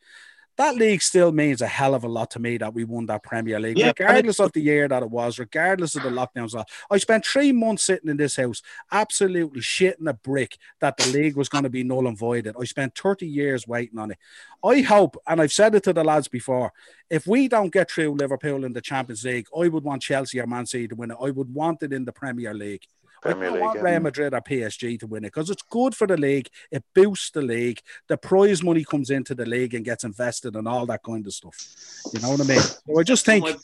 That 0.59 0.75
league 0.75 1.01
still 1.01 1.31
means 1.31 1.61
a 1.61 1.67
hell 1.67 1.95
of 1.95 2.03
a 2.03 2.09
lot 2.09 2.31
to 2.31 2.39
me 2.39 2.57
that 2.57 2.73
we 2.73 2.83
won 2.83 3.05
that 3.05 3.23
Premier 3.23 3.61
League, 3.61 3.77
Yeah, 3.77 3.93
regardless 3.97 4.41
of 4.41 4.51
the 4.51 4.59
year 4.59 4.89
that 4.89 5.01
it 5.01 5.09
was, 5.09 5.39
regardless 5.39 5.95
of 5.95 6.03
the 6.03 6.09
lockdowns. 6.09 6.53
I 6.91 6.97
spent 6.97 7.25
three 7.25 7.53
months 7.53 7.83
sitting 7.83 8.09
in 8.09 8.17
this 8.17 8.35
house, 8.35 8.61
absolutely 8.91 9.61
shitting 9.61 10.09
a 10.09 10.13
brick 10.13 10.57
that 10.81 10.97
the 10.97 11.07
league 11.13 11.37
was 11.37 11.47
going 11.47 11.63
to 11.63 11.69
be 11.69 11.85
null 11.85 12.07
and 12.07 12.17
voided. 12.17 12.57
I 12.59 12.65
spent 12.65 12.97
30 12.97 13.25
years 13.25 13.69
waiting 13.69 13.99
on 13.99 14.11
it. 14.11 14.17
I 14.61 14.81
hope, 14.81 15.15
and 15.25 15.39
I've 15.41 15.53
said 15.53 15.75
it 15.75 15.83
to 15.83 15.93
the 15.93 16.03
lads 16.03 16.27
before, 16.27 16.73
if 17.09 17.25
we 17.25 17.47
don't 17.47 17.71
get 17.71 17.89
through 17.89 18.15
Liverpool 18.15 18.65
in 18.65 18.73
the 18.73 18.81
Champions 18.81 19.23
League, 19.23 19.47
I 19.57 19.69
would 19.69 19.85
want 19.85 20.01
Chelsea 20.01 20.41
or 20.41 20.45
Man 20.47 20.65
City 20.65 20.89
to 20.89 20.95
win 20.95 21.11
it. 21.11 21.17
I 21.21 21.31
would 21.31 21.53
want 21.53 21.83
it 21.83 21.93
in 21.93 22.03
the 22.03 22.11
Premier 22.11 22.53
League. 22.53 22.85
Premier 23.21 23.49
I 23.49 23.51
don't 23.51 23.59
want. 23.61 23.81
Real 23.81 23.99
Madrid 23.99 24.33
or 24.33 24.41
PSG 24.41 24.99
to 24.99 25.07
win 25.07 25.23
it 25.23 25.27
because 25.27 25.49
it's 25.49 25.63
good 25.63 25.95
for 25.95 26.07
the 26.07 26.17
league. 26.17 26.49
It 26.71 26.83
boosts 26.93 27.31
the 27.31 27.41
league. 27.41 27.81
The 28.07 28.17
prize 28.17 28.63
money 28.63 28.83
comes 28.83 29.09
into 29.09 29.35
the 29.35 29.45
league 29.45 29.73
and 29.73 29.85
gets 29.85 30.03
invested 30.03 30.55
and 30.55 30.67
all 30.67 30.85
that 30.87 31.03
kind 31.03 31.25
of 31.25 31.33
stuff. 31.33 31.57
You 32.13 32.21
know 32.21 32.31
what 32.31 32.41
I 32.41 32.45
mean? 32.45 32.61
So 32.61 32.99
I 32.99 33.03
just 33.03 33.25
think 33.25 33.43
My- 33.43 33.57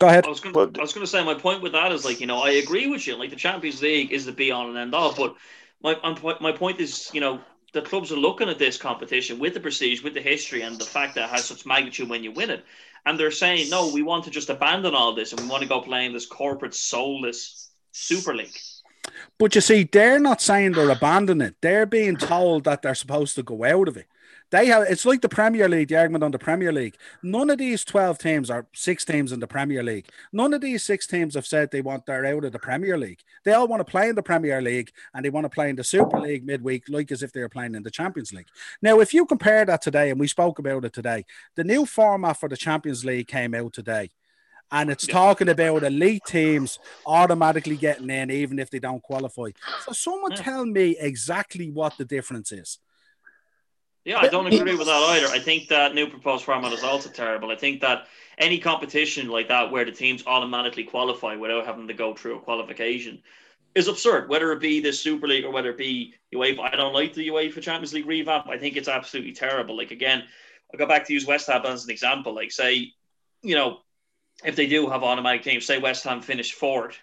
Go 0.00 0.08
ahead. 0.08 0.26
I 0.26 0.28
was 0.28 0.40
going 0.40 0.54
to, 0.54 0.80
I 0.80 0.82
was 0.82 0.92
going 0.92 1.06
to 1.06 1.10
say 1.10 1.24
my 1.24 1.34
point 1.34 1.62
with 1.62 1.72
that 1.72 1.92
is 1.92 2.04
like 2.04 2.20
you 2.20 2.26
know 2.26 2.42
I 2.42 2.50
agree 2.50 2.88
with 2.88 3.06
you. 3.06 3.16
Like 3.16 3.30
the 3.30 3.36
Champions 3.36 3.80
League 3.80 4.12
is 4.12 4.26
the 4.26 4.32
be 4.32 4.50
all 4.50 4.68
and 4.68 4.76
end 4.76 4.94
all, 4.94 5.14
but 5.14 5.36
my 5.82 5.96
my 6.40 6.52
point 6.52 6.80
is 6.80 7.10
you 7.12 7.20
know 7.20 7.40
the 7.72 7.82
clubs 7.82 8.10
are 8.12 8.16
looking 8.16 8.48
at 8.48 8.58
this 8.58 8.76
competition 8.76 9.38
with 9.38 9.54
the 9.54 9.60
prestige, 9.60 10.02
with 10.02 10.14
the 10.14 10.20
history, 10.20 10.62
and 10.62 10.78
the 10.78 10.84
fact 10.84 11.14
that 11.14 11.24
it 11.24 11.30
has 11.30 11.44
such 11.44 11.64
magnitude 11.64 12.08
when 12.08 12.24
you 12.24 12.32
win 12.32 12.50
it, 12.50 12.64
and 13.06 13.18
they're 13.18 13.30
saying 13.30 13.70
no, 13.70 13.92
we 13.92 14.02
want 14.02 14.24
to 14.24 14.30
just 14.30 14.50
abandon 14.50 14.94
all 14.94 15.14
this 15.14 15.32
and 15.32 15.40
we 15.40 15.48
want 15.48 15.62
to 15.62 15.68
go 15.68 15.80
playing 15.80 16.12
this 16.12 16.26
corporate 16.26 16.74
soulless 16.74 17.70
Super 17.94 18.34
League. 18.34 18.56
But 19.38 19.54
you 19.54 19.60
see, 19.60 19.84
they're 19.84 20.18
not 20.18 20.40
saying 20.40 20.72
they're 20.72 20.90
abandoning 20.90 21.48
it. 21.48 21.56
They're 21.60 21.86
being 21.86 22.16
told 22.16 22.64
that 22.64 22.82
they're 22.82 22.94
supposed 22.94 23.34
to 23.36 23.42
go 23.42 23.64
out 23.64 23.88
of 23.88 23.96
it. 23.96 24.06
They 24.50 24.66
have 24.66 24.84
it's 24.84 25.04
like 25.04 25.20
the 25.20 25.28
Premier 25.28 25.68
League, 25.68 25.88
the 25.88 25.96
argument 25.96 26.22
on 26.22 26.30
the 26.30 26.38
Premier 26.38 26.70
League. 26.70 26.96
None 27.22 27.50
of 27.50 27.58
these 27.58 27.84
12 27.84 28.18
teams 28.18 28.50
are 28.50 28.66
six 28.72 29.04
teams 29.04 29.32
in 29.32 29.40
the 29.40 29.46
Premier 29.46 29.82
League. 29.82 30.08
None 30.32 30.54
of 30.54 30.60
these 30.60 30.84
six 30.84 31.06
teams 31.06 31.34
have 31.34 31.46
said 31.46 31.70
they 31.70 31.80
want 31.80 32.06
they're 32.06 32.26
out 32.26 32.44
of 32.44 32.52
the 32.52 32.58
Premier 32.58 32.96
League. 32.96 33.20
They 33.44 33.52
all 33.52 33.66
want 33.66 33.80
to 33.80 33.90
play 33.90 34.08
in 34.08 34.14
the 34.14 34.22
Premier 34.22 34.60
League 34.60 34.92
and 35.12 35.24
they 35.24 35.30
want 35.30 35.44
to 35.44 35.50
play 35.50 35.70
in 35.70 35.76
the 35.76 35.82
Super 35.82 36.20
League 36.20 36.46
midweek, 36.46 36.84
like 36.88 37.10
as 37.10 37.22
if 37.22 37.32
they 37.32 37.40
were 37.40 37.48
playing 37.48 37.74
in 37.74 37.82
the 37.82 37.90
Champions 37.90 38.32
League. 38.32 38.48
Now, 38.80 39.00
if 39.00 39.12
you 39.12 39.26
compare 39.26 39.64
that 39.64 39.82
today, 39.82 40.10
and 40.10 40.20
we 40.20 40.28
spoke 40.28 40.58
about 40.58 40.84
it 40.84 40.92
today, 40.92 41.24
the 41.56 41.64
new 41.64 41.84
format 41.86 42.38
for 42.38 42.48
the 42.48 42.56
Champions 42.56 43.04
League 43.04 43.26
came 43.26 43.54
out 43.54 43.72
today 43.72 44.10
and 44.70 44.90
it's 44.90 45.06
talking 45.06 45.48
about 45.48 45.84
elite 45.84 46.22
teams 46.26 46.78
automatically 47.06 47.76
getting 47.76 48.10
in 48.10 48.30
even 48.30 48.58
if 48.58 48.70
they 48.70 48.78
don't 48.78 49.02
qualify. 49.02 49.50
So 49.84 49.92
someone 49.92 50.32
yeah. 50.32 50.42
tell 50.42 50.66
me 50.66 50.96
exactly 50.98 51.70
what 51.70 51.96
the 51.98 52.04
difference 52.04 52.52
is. 52.52 52.78
Yeah, 54.04 54.18
I 54.18 54.28
don't 54.28 54.46
agree 54.46 54.76
with 54.76 54.86
that 54.86 55.16
either. 55.16 55.28
I 55.28 55.38
think 55.38 55.68
that 55.68 55.94
new 55.94 56.06
proposed 56.06 56.44
format 56.44 56.72
is 56.74 56.84
also 56.84 57.08
terrible. 57.08 57.50
I 57.50 57.56
think 57.56 57.80
that 57.80 58.06
any 58.36 58.58
competition 58.58 59.28
like 59.28 59.48
that 59.48 59.70
where 59.70 59.86
the 59.86 59.92
teams 59.92 60.24
automatically 60.26 60.84
qualify 60.84 61.36
without 61.36 61.64
having 61.64 61.88
to 61.88 61.94
go 61.94 62.14
through 62.14 62.36
a 62.36 62.40
qualification 62.40 63.22
is 63.74 63.88
absurd. 63.88 64.28
Whether 64.28 64.52
it 64.52 64.60
be 64.60 64.80
the 64.80 64.92
Super 64.92 65.26
League 65.26 65.44
or 65.44 65.50
whether 65.50 65.70
it 65.70 65.78
be 65.78 66.14
UEFA, 66.34 66.72
I 66.72 66.76
don't 66.76 66.92
like 66.92 67.14
the 67.14 67.28
UEFA 67.28 67.62
Champions 67.62 67.94
League 67.94 68.06
revamp. 68.06 68.46
I 68.48 68.58
think 68.58 68.76
it's 68.76 68.88
absolutely 68.88 69.32
terrible. 69.32 69.76
Like 69.76 69.90
again, 69.90 70.24
I 70.72 70.76
go 70.76 70.86
back 70.86 71.06
to 71.06 71.12
use 71.14 71.26
West 71.26 71.46
Ham 71.46 71.62
as 71.64 71.84
an 71.84 71.90
example. 71.90 72.34
Like 72.34 72.52
say, 72.52 72.92
you 73.42 73.54
know, 73.54 73.78
if 74.44 74.56
they 74.56 74.66
do 74.66 74.88
have 74.88 75.02
automatic 75.02 75.42
teams, 75.42 75.66
say 75.66 75.78
West 75.78 76.04
Ham 76.04 76.20
finished 76.20 76.54
fourth 76.54 76.96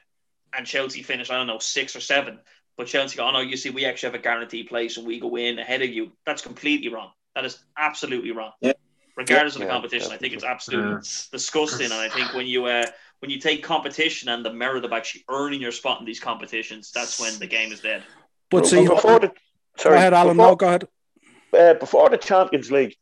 and 0.56 0.66
Chelsea 0.66 1.02
finished, 1.04 1.32
I 1.32 1.38
don't 1.38 1.48
know, 1.48 1.60
six 1.60 1.96
or 1.96 2.02
seven, 2.02 2.40
but 2.78 2.88
Chelsea 2.88 3.18
go, 3.18 3.28
oh 3.28 3.32
no, 3.32 3.40
you 3.40 3.58
see, 3.58 3.70
we 3.70 3.86
actually 3.86 4.08
have 4.08 4.20
a 4.20 4.24
guaranteed 4.24 4.68
place 4.68 4.98
and 4.98 5.06
we 5.06 5.20
go 5.20 5.36
in 5.38 5.60
ahead 5.60 5.82
of 5.82 5.90
you. 5.90 6.12
That's 6.26 6.42
completely 6.42 6.90
wrong. 6.90 7.12
That 7.36 7.46
is 7.46 7.60
absolutely 7.78 8.32
wrong. 8.32 8.52
Yeah. 8.60 8.74
Regardless 9.16 9.56
yeah, 9.56 9.64
of 9.64 9.68
the 9.68 9.74
competition, 9.74 10.10
yeah, 10.10 10.16
I 10.16 10.18
think 10.18 10.34
it's 10.34 10.44
absolutely 10.44 10.92
yeah. 10.92 11.00
disgusting. 11.32 11.86
And 11.86 11.94
I 11.94 12.10
think 12.10 12.34
when 12.34 12.48
you 12.48 12.66
uh, 12.66 12.86
when 13.20 13.30
you 13.30 13.40
take 13.40 13.62
competition 13.62 14.30
and 14.30 14.44
the 14.44 14.54
merit 14.54 14.84
of 14.86 14.94
actually 14.94 15.26
earning 15.30 15.62
your 15.62 15.72
spot 15.72 16.00
in 16.00 16.06
these 16.06 16.20
competitions, 16.20 16.92
that's 16.92 17.20
when 17.20 17.38
the 17.38 17.46
game 17.46 17.72
is 17.72 17.82
dead. 17.82 18.04
But 18.50 18.66
see, 18.66 18.88
before 18.88 19.20
the, 19.20 19.32
sorry, 19.78 19.96
go 19.96 19.98
ahead, 19.98 20.14
Alan. 20.14 20.38
Before, 20.38 20.52
no, 20.52 20.56
go 20.56 20.68
ahead. 20.68 20.88
Uh, 21.58 21.74
before 21.76 22.10
the 22.10 22.18
Champions 22.18 22.72
League, 22.72 22.96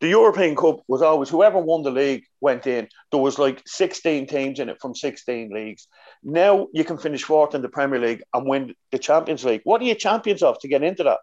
the 0.00 0.08
European 0.08 0.56
Cup 0.56 0.80
was 0.88 1.02
always 1.02 1.28
whoever 1.28 1.58
won 1.58 1.82
the 1.82 1.90
league 1.90 2.24
went 2.40 2.66
in. 2.66 2.88
There 3.10 3.20
was 3.20 3.38
like 3.38 3.62
16 3.66 4.26
teams 4.26 4.60
in 4.60 4.68
it 4.68 4.80
from 4.80 4.94
16 4.94 5.50
leagues. 5.52 5.88
Now 6.22 6.68
you 6.72 6.84
can 6.84 6.98
finish 6.98 7.22
fourth 7.24 7.54
in 7.54 7.62
the 7.62 7.68
Premier 7.68 7.98
League 7.98 8.22
and 8.34 8.46
win 8.46 8.74
the 8.92 8.98
Champions 8.98 9.44
League. 9.44 9.62
What 9.64 9.80
are 9.80 9.84
you 9.84 9.94
champions 9.94 10.42
of 10.42 10.58
to 10.60 10.68
get 10.68 10.82
into 10.82 11.04
that? 11.04 11.20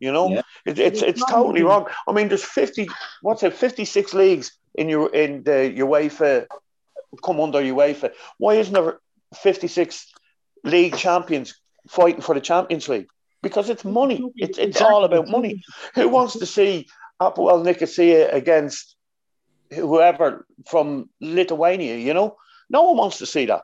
You 0.00 0.12
know, 0.12 0.30
yeah. 0.30 0.42
it, 0.64 0.78
it's 0.78 1.02
it's 1.02 1.24
totally 1.26 1.62
wrong. 1.62 1.86
I 2.06 2.12
mean, 2.12 2.28
there's 2.28 2.44
50, 2.44 2.88
what's 3.20 3.42
it, 3.42 3.52
56 3.54 4.14
leagues 4.14 4.56
in 4.74 4.88
your 4.88 5.12
in 5.12 5.42
the 5.42 5.74
UEFA 5.78 6.46
come 7.24 7.40
under 7.40 7.58
UEFA. 7.58 8.12
Why 8.36 8.54
isn't 8.54 8.72
there 8.72 9.00
56 9.34 10.12
league 10.62 10.96
champions 10.96 11.58
fighting 11.88 12.20
for 12.20 12.34
the 12.34 12.40
Champions 12.40 12.88
League? 12.88 13.08
Because 13.42 13.70
it's 13.70 13.84
money. 13.84 14.22
It's 14.36 14.58
it's 14.58 14.80
all 14.80 15.04
about 15.04 15.28
money. 15.28 15.62
Who 15.94 16.08
wants 16.08 16.38
to 16.38 16.46
see 16.46 16.86
Apoel 17.20 17.64
Nicosia 17.64 18.30
against 18.30 18.96
whoever 19.72 20.46
from 20.66 21.10
Lithuania, 21.20 21.96
you 21.96 22.14
know? 22.14 22.36
No 22.70 22.82
one 22.82 22.96
wants 22.96 23.18
to 23.18 23.26
see 23.26 23.46
that. 23.46 23.62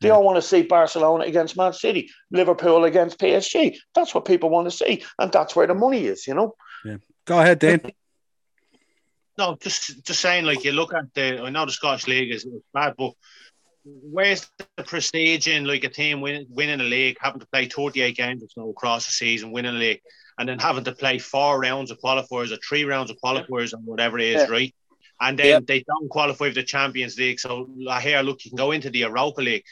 They 0.00 0.08
yeah. 0.08 0.14
all 0.14 0.24
want 0.24 0.36
to 0.36 0.42
see 0.42 0.62
Barcelona 0.62 1.24
against 1.24 1.56
Man 1.56 1.74
City, 1.74 2.10
Liverpool 2.30 2.84
against 2.84 3.18
PSG. 3.18 3.76
That's 3.94 4.14
what 4.14 4.24
people 4.24 4.48
want 4.48 4.66
to 4.66 4.70
see. 4.70 5.04
And 5.18 5.30
that's 5.30 5.54
where 5.54 5.66
the 5.66 5.74
money 5.74 6.06
is, 6.06 6.26
you 6.26 6.34
know? 6.34 6.54
Yeah. 6.84 6.96
Go 7.26 7.38
ahead, 7.38 7.58
Dan. 7.58 7.82
No, 9.36 9.56
just 9.60 10.04
just 10.04 10.20
saying, 10.20 10.44
like 10.44 10.64
you 10.64 10.72
look 10.72 10.92
at 10.92 11.14
the 11.14 11.40
I 11.40 11.50
know 11.50 11.64
the 11.64 11.72
Scottish 11.72 12.06
League 12.06 12.30
is 12.30 12.46
bad, 12.74 12.94
but 12.98 13.12
where's 13.84 14.50
the 14.76 14.82
prestige 14.82 15.48
in 15.48 15.64
like 15.64 15.84
a 15.84 15.88
team 15.88 16.20
win, 16.20 16.46
winning 16.50 16.80
a 16.80 16.84
league, 16.84 17.16
having 17.20 17.40
to 17.40 17.46
play 17.46 17.66
38 17.66 18.16
games 18.16 18.42
or 18.42 18.48
so 18.50 18.70
across 18.70 19.06
the 19.06 19.12
season, 19.12 19.52
winning 19.52 19.76
a 19.76 19.78
league, 19.78 20.00
and 20.40 20.48
then 20.48 20.58
having 20.58 20.84
to 20.84 20.92
play 20.92 21.18
four 21.18 21.60
rounds 21.60 21.90
of 21.90 22.00
qualifiers 22.00 22.50
or 22.50 22.56
three 22.66 22.84
rounds 22.84 23.10
of 23.10 23.18
qualifiers 23.22 23.74
or 23.74 23.76
whatever 23.84 24.18
it 24.18 24.28
is, 24.28 24.48
yeah. 24.48 24.50
right? 24.50 24.74
And 25.20 25.38
then 25.38 25.46
yep. 25.46 25.66
they 25.66 25.84
don't 25.86 26.08
qualify 26.08 26.48
for 26.48 26.54
the 26.54 26.62
Champions 26.62 27.18
League. 27.18 27.38
So 27.38 27.68
here, 28.00 28.22
look, 28.22 28.42
you 28.42 28.50
can 28.50 28.56
go 28.56 28.70
into 28.70 28.88
the 28.88 29.00
Europa 29.00 29.42
League. 29.42 29.64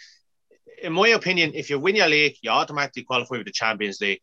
In 0.82 0.92
my 0.92 1.08
opinion, 1.08 1.52
if 1.54 1.70
you 1.70 1.78
win 1.78 1.96
your 1.96 2.08
league, 2.08 2.36
you 2.42 2.50
automatically 2.50 3.04
qualify 3.04 3.38
for 3.38 3.44
the 3.44 3.50
Champions 3.50 3.98
League. 4.02 4.20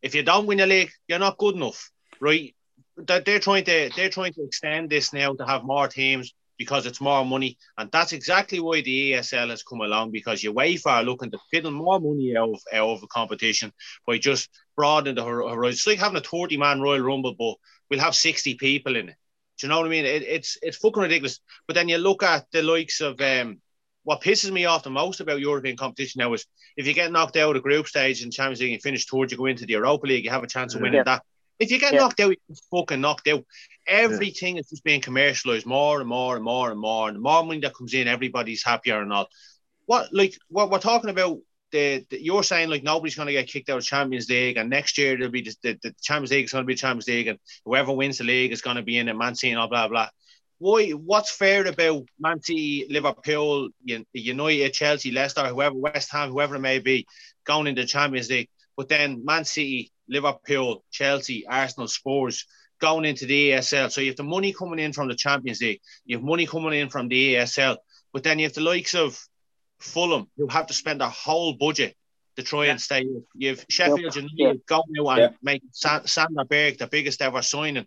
If 0.00 0.14
you 0.14 0.22
don't 0.22 0.46
win 0.46 0.56
your 0.56 0.66
league, 0.66 0.90
you're 1.06 1.18
not 1.18 1.36
good 1.36 1.54
enough, 1.54 1.90
right? 2.18 2.54
They're 2.96 3.38
trying 3.38 3.64
to 3.64 3.90
they're 3.94 4.08
trying 4.08 4.32
to 4.34 4.44
extend 4.44 4.88
this 4.88 5.12
now 5.12 5.34
to 5.34 5.44
have 5.44 5.64
more 5.64 5.86
teams 5.86 6.32
because 6.58 6.86
it's 6.86 7.00
more 7.00 7.26
money. 7.26 7.58
And 7.76 7.90
that's 7.90 8.12
exactly 8.12 8.60
why 8.60 8.80
the 8.80 9.12
ESL 9.12 9.50
has 9.50 9.62
come 9.62 9.80
along 9.80 10.12
because 10.12 10.42
UEFA 10.42 10.48
are 10.48 10.52
way 10.52 10.76
far 10.76 11.02
looking 11.02 11.30
to 11.32 11.38
fiddle 11.50 11.72
more 11.72 12.00
money 12.00 12.34
out 12.36 12.50
of, 12.50 12.60
out 12.72 12.88
of 12.88 13.00
the 13.00 13.06
competition 13.08 13.72
by 14.06 14.18
just 14.18 14.48
broadening 14.76 15.14
the 15.14 15.24
horizon. 15.24 15.72
It's 15.72 15.86
like 15.86 15.98
having 15.98 16.16
a 16.16 16.20
30 16.20 16.56
man 16.56 16.80
Royal 16.80 17.00
Rumble, 17.00 17.34
but 17.34 17.54
we'll 17.90 18.00
have 18.00 18.14
60 18.14 18.54
people 18.54 18.96
in 18.96 19.10
it. 19.10 19.16
Do 19.58 19.66
you 19.66 19.70
know 19.70 19.78
what 19.78 19.86
I 19.86 19.90
mean? 19.90 20.04
It, 20.04 20.22
it's 20.22 20.58
it's 20.62 20.76
fucking 20.78 21.02
ridiculous. 21.02 21.40
But 21.66 21.74
then 21.74 21.88
you 21.88 21.98
look 21.98 22.22
at 22.22 22.50
the 22.50 22.62
likes 22.62 23.00
of 23.00 23.20
um, 23.20 23.60
what 24.02 24.20
pisses 24.20 24.50
me 24.50 24.64
off 24.64 24.82
the 24.82 24.90
most 24.90 25.20
about 25.20 25.40
European 25.40 25.76
competition 25.76 26.18
now 26.18 26.32
is 26.32 26.46
if 26.76 26.86
you 26.86 26.92
get 26.92 27.12
knocked 27.12 27.36
out 27.36 27.50
of 27.50 27.54
the 27.54 27.60
group 27.60 27.86
stage 27.86 28.22
in 28.22 28.30
Champions 28.30 28.60
League 28.60 28.72
and 28.72 28.82
finish 28.82 29.06
towards 29.06 29.32
you 29.32 29.38
go 29.38 29.46
into 29.46 29.64
the 29.64 29.72
Europa 29.72 30.06
League, 30.06 30.24
you 30.24 30.30
have 30.30 30.42
a 30.42 30.48
chance 30.48 30.74
of 30.74 30.80
winning 30.80 30.98
yeah. 30.98 31.04
that. 31.04 31.22
If 31.58 31.70
you 31.70 31.78
get 31.78 31.94
yeah. 31.94 32.00
knocked 32.00 32.18
out, 32.20 32.30
you 32.48 32.54
fucking 32.70 33.00
knocked 33.00 33.28
out. 33.28 33.44
Everything 33.86 34.56
yeah. 34.56 34.60
is 34.60 34.70
just 34.70 34.82
being 34.82 35.00
commercialized 35.00 35.66
more 35.66 36.00
and 36.00 36.08
more 36.08 36.34
and 36.34 36.44
more 36.44 36.70
and 36.70 36.80
more. 36.80 37.08
And 37.08 37.16
the 37.16 37.20
more 37.20 37.44
money 37.44 37.60
that 37.60 37.74
comes 37.74 37.94
in, 37.94 38.08
everybody's 38.08 38.64
happier 38.64 39.00
and 39.00 39.12
all. 39.12 39.28
What 39.86 40.12
like 40.12 40.36
what 40.48 40.70
we're 40.70 40.78
talking 40.78 41.10
about? 41.10 41.38
The, 41.74 42.06
the 42.08 42.22
you're 42.22 42.44
saying 42.44 42.70
like 42.70 42.84
nobody's 42.84 43.16
going 43.16 43.26
to 43.26 43.32
get 43.32 43.48
kicked 43.48 43.68
out 43.68 43.78
of 43.78 43.84
Champions 43.84 44.28
League, 44.28 44.56
and 44.56 44.70
next 44.70 44.96
year 44.96 45.16
there'll 45.16 45.32
be 45.32 45.42
the, 45.42 45.76
the, 45.82 45.92
Champions 46.00 46.30
League 46.30 46.44
is 46.44 46.52
going 46.52 46.62
to 46.62 46.66
be 46.66 46.76
Champions 46.76 47.08
League, 47.08 47.26
and 47.26 47.38
whoever 47.64 47.92
wins 47.92 48.18
the 48.18 48.24
league 48.24 48.52
is 48.52 48.62
going 48.62 48.76
to 48.76 48.82
be 48.82 48.96
in 48.96 49.08
it. 49.08 49.16
Man 49.16 49.34
City 49.34 49.50
and 49.50 49.58
all 49.58 49.68
blah 49.68 49.88
blah. 49.88 50.08
Why? 50.58 50.90
What's 50.90 51.36
fair 51.36 51.66
about 51.66 52.04
Man 52.20 52.40
City, 52.40 52.86
Liverpool, 52.88 53.70
United, 54.12 54.72
Chelsea, 54.72 55.10
Leicester, 55.10 55.48
whoever, 55.48 55.74
West 55.74 56.12
Ham, 56.12 56.30
whoever 56.30 56.54
it 56.54 56.60
may 56.60 56.78
be, 56.78 57.08
going 57.44 57.66
into 57.66 57.84
Champions 57.86 58.30
League? 58.30 58.50
But 58.76 58.88
then 58.88 59.24
Man 59.24 59.44
City, 59.44 59.90
Liverpool, 60.08 60.84
Chelsea, 60.92 61.44
Arsenal, 61.44 61.88
Spurs 61.88 62.46
going 62.80 63.04
into 63.04 63.26
the 63.26 63.50
ESL. 63.50 63.90
So 63.90 64.00
you 64.00 64.08
have 64.08 64.16
the 64.16 64.22
money 64.22 64.52
coming 64.52 64.78
in 64.78 64.92
from 64.92 65.08
the 65.08 65.16
Champions 65.16 65.60
League, 65.60 65.80
you 66.04 66.18
have 66.18 66.24
money 66.24 66.46
coming 66.46 66.78
in 66.78 66.88
from 66.88 67.08
the 67.08 67.34
ESL, 67.34 67.78
but 68.12 68.22
then 68.22 68.38
you 68.38 68.46
have 68.46 68.54
the 68.54 68.60
likes 68.60 68.94
of 68.94 69.18
Fulham 69.84 70.28
who 70.36 70.46
have 70.48 70.66
to 70.66 70.74
spend 70.74 71.02
a 71.02 71.08
whole 71.08 71.54
budget 71.54 71.94
to 72.36 72.42
try 72.42 72.64
yeah. 72.64 72.72
and 72.72 72.80
stay. 72.80 73.06
You've 73.34 73.64
Sheffield 73.68 74.16
United 74.16 74.30
yeah. 74.36 74.52
going 74.66 74.82
out 75.00 75.18
and 75.18 75.20
yeah. 75.20 75.28
make 75.42 75.62
Sander 75.72 76.44
Berge 76.44 76.78
the 76.78 76.86
biggest 76.86 77.22
ever 77.22 77.42
signing. 77.42 77.86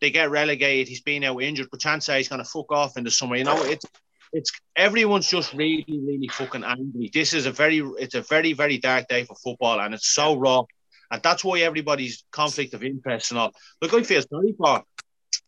They 0.00 0.10
get 0.10 0.30
relegated. 0.30 0.88
He's 0.88 1.02
been 1.02 1.24
out 1.24 1.42
injured, 1.42 1.68
but 1.70 1.80
chances 1.80 2.14
he's 2.14 2.28
going 2.28 2.42
to 2.42 2.48
fuck 2.48 2.72
off 2.72 2.96
in 2.96 3.04
the 3.04 3.10
summer. 3.10 3.36
You 3.36 3.44
know, 3.44 3.62
it's 3.64 3.84
it's 4.32 4.52
everyone's 4.76 5.28
just 5.28 5.52
really, 5.52 5.84
really 5.88 6.28
fucking 6.28 6.64
angry. 6.64 7.10
This 7.12 7.34
is 7.34 7.46
a 7.46 7.52
very, 7.52 7.78
it's 7.98 8.14
a 8.14 8.22
very, 8.22 8.52
very 8.52 8.78
dark 8.78 9.08
day 9.08 9.24
for 9.24 9.34
football, 9.34 9.80
and 9.80 9.92
it's 9.92 10.08
so 10.08 10.36
raw. 10.36 10.62
And 11.10 11.20
that's 11.22 11.44
why 11.44 11.60
everybody's 11.60 12.24
conflict 12.30 12.72
of 12.74 12.84
interest 12.84 13.32
and 13.32 13.40
all. 13.40 13.52
Look, 13.82 13.92
I 13.92 14.02
feel 14.04 14.22
sorry 14.22 14.54
for 14.56 14.84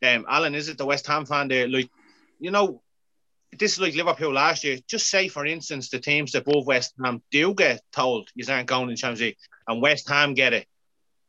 um, 0.05 0.27
Alan, 0.29 0.57
is 0.57 0.69
it 0.69 0.79
the 0.79 0.87
West 0.87 1.07
Ham 1.07 1.25
fan 1.25 1.49
there? 1.49 1.69
Like, 1.69 1.89
you 2.41 2.51
know, 2.51 2.83
this 3.59 3.73
is 3.73 3.81
like 3.81 3.95
Liverpool 3.95 4.33
last 4.33 4.65
year. 4.65 4.79
Just 4.89 5.09
say, 5.09 5.29
for 5.29 5.45
instance, 5.45 5.91
the 5.91 6.01
teams 6.01 6.33
both 6.33 6.67
West 6.67 6.95
Ham 7.05 7.23
do 7.31 7.55
get 7.55 7.83
told 7.93 8.29
you 8.35 8.45
aren't 8.53 8.69
going 8.69 8.91
in 8.91 8.97
Champions 8.97 9.21
League, 9.21 9.37
and 9.69 9.83
West 9.83 10.09
Ham 10.09 10.35
get 10.35 10.53
it. 10.53 10.67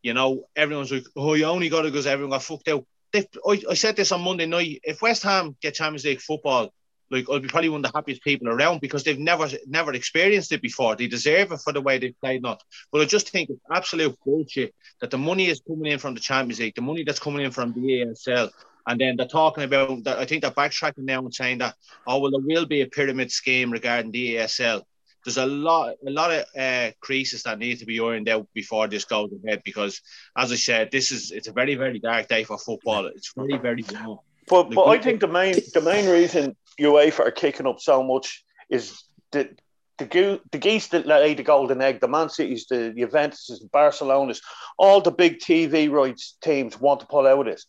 You 0.02 0.14
know, 0.14 0.46
everyone's 0.56 0.92
like, 0.92 1.06
oh, 1.16 1.34
you 1.34 1.46
only 1.46 1.70
got 1.70 1.86
it 1.86 1.92
because 1.92 2.08
everyone 2.08 2.32
got 2.32 2.44
fucked 2.44 2.68
out. 2.68 2.86
I, 3.16 3.62
I 3.70 3.74
said 3.76 3.96
this 3.96 4.12
on 4.12 4.22
Monday 4.22 4.46
night. 4.46 4.82
If 4.84 5.02
West 5.02 5.24
Ham 5.24 5.56
get 5.62 5.76
Champions 5.76 6.06
League 6.06 6.22
football, 6.22 6.74
like 7.12 7.30
I'll 7.30 7.40
be 7.40 7.48
probably 7.48 7.70
one 7.70 7.86
of 7.86 7.92
the 7.92 7.98
happiest 7.98 8.24
people 8.24 8.50
around 8.50 8.82
because 8.82 9.04
they've 9.04 9.20
never 9.20 9.48
never 9.68 9.94
experienced 9.94 10.52
it 10.52 10.62
before. 10.62 10.96
They 10.96 11.08
deserve 11.08 11.52
it 11.52 11.60
for 11.60 11.72
the 11.72 11.82
way 11.82 12.00
they've 12.00 12.20
played 12.20 12.42
not. 12.42 12.64
But 12.92 13.02
I 13.02 13.06
just 13.06 13.30
think 13.30 13.50
it's 13.50 13.62
absolute 13.72 14.18
bullshit 14.26 14.74
that 15.00 15.12
the 15.12 15.18
money 15.18 15.48
is 15.48 15.62
coming 15.66 15.92
in 15.92 16.00
from 16.00 16.16
the 16.16 16.20
Champions 16.20 16.60
League, 16.60 16.76
the 16.76 16.82
money 16.82 17.04
that's 17.04 17.20
coming 17.20 17.46
in 17.46 17.52
from 17.52 17.74
the 17.74 17.82
ESL, 17.82 18.50
And 18.88 19.00
then 19.00 19.16
they're 19.16 19.28
talking 19.28 19.64
about 19.64 20.04
that. 20.04 20.20
I 20.20 20.26
think 20.26 20.42
they're 20.42 20.52
backtracking 20.52 21.06
now 21.06 21.20
and 21.20 21.34
saying 21.34 21.60
that, 21.60 21.76
oh, 22.06 22.20
well, 22.20 22.32
there 22.32 22.42
will 22.42 22.66
be 22.66 22.82
a 22.82 22.88
pyramid 22.88 23.32
scheme 23.32 23.72
regarding 23.72 24.12
the 24.12 24.36
ESL. 24.36 24.82
There's 25.24 25.38
a 25.38 25.46
lot, 25.46 25.96
a 26.06 26.10
lot 26.10 26.32
of 26.34 26.46
uh, 26.58 26.92
creases 27.00 27.44
that 27.44 27.60
need 27.60 27.80
to 27.80 27.86
be 27.86 28.00
ironed 28.00 28.28
out 28.28 28.48
before 28.54 28.88
this 28.88 29.06
goes 29.06 29.32
ahead. 29.44 29.62
Because, 29.64 30.02
as 30.36 30.52
I 30.52 30.56
said, 30.56 30.92
this 30.92 31.12
is 31.12 31.32
it's 31.32 31.48
a 31.48 31.54
very, 31.54 31.76
very 31.76 32.00
dark 32.00 32.28
day 32.28 32.44
for 32.44 32.58
football. 32.58 33.06
It's 33.06 33.32
very, 33.34 33.58
very 33.58 33.86
long. 33.94 34.20
But, 34.50 34.72
but 34.72 34.88
I 34.88 34.98
think 34.98 35.22
the 35.22 35.28
main 35.28 35.56
the 35.74 35.80
main 35.80 36.10
reason 36.10 36.58
UEFA 36.78 37.22
are 37.22 37.32
kicking 37.32 37.68
up 37.68 37.80
so 37.80 38.04
much 38.04 38.44
is 38.70 39.02
the 39.32 39.56
the, 40.00 40.06
goo, 40.06 40.40
the 40.52 40.58
geese 40.58 40.88
that 40.88 41.06
lay 41.06 41.34
the 41.34 41.44
golden 41.44 41.82
egg, 41.82 42.02
the 42.02 42.08
Man 42.08 42.30
Cities, 42.30 42.66
the 42.70 42.94
Juventus, 42.98 43.48
the 43.48 43.70
Barcelonas, 43.70 44.42
all 44.78 45.02
the 45.02 45.12
big 45.12 45.40
TV 45.40 45.90
rights 45.90 46.36
teams 46.42 46.80
want 46.80 47.00
to 47.02 47.06
pull 47.06 47.28
out 47.28 47.40
of 47.40 47.46
this. 47.46 47.68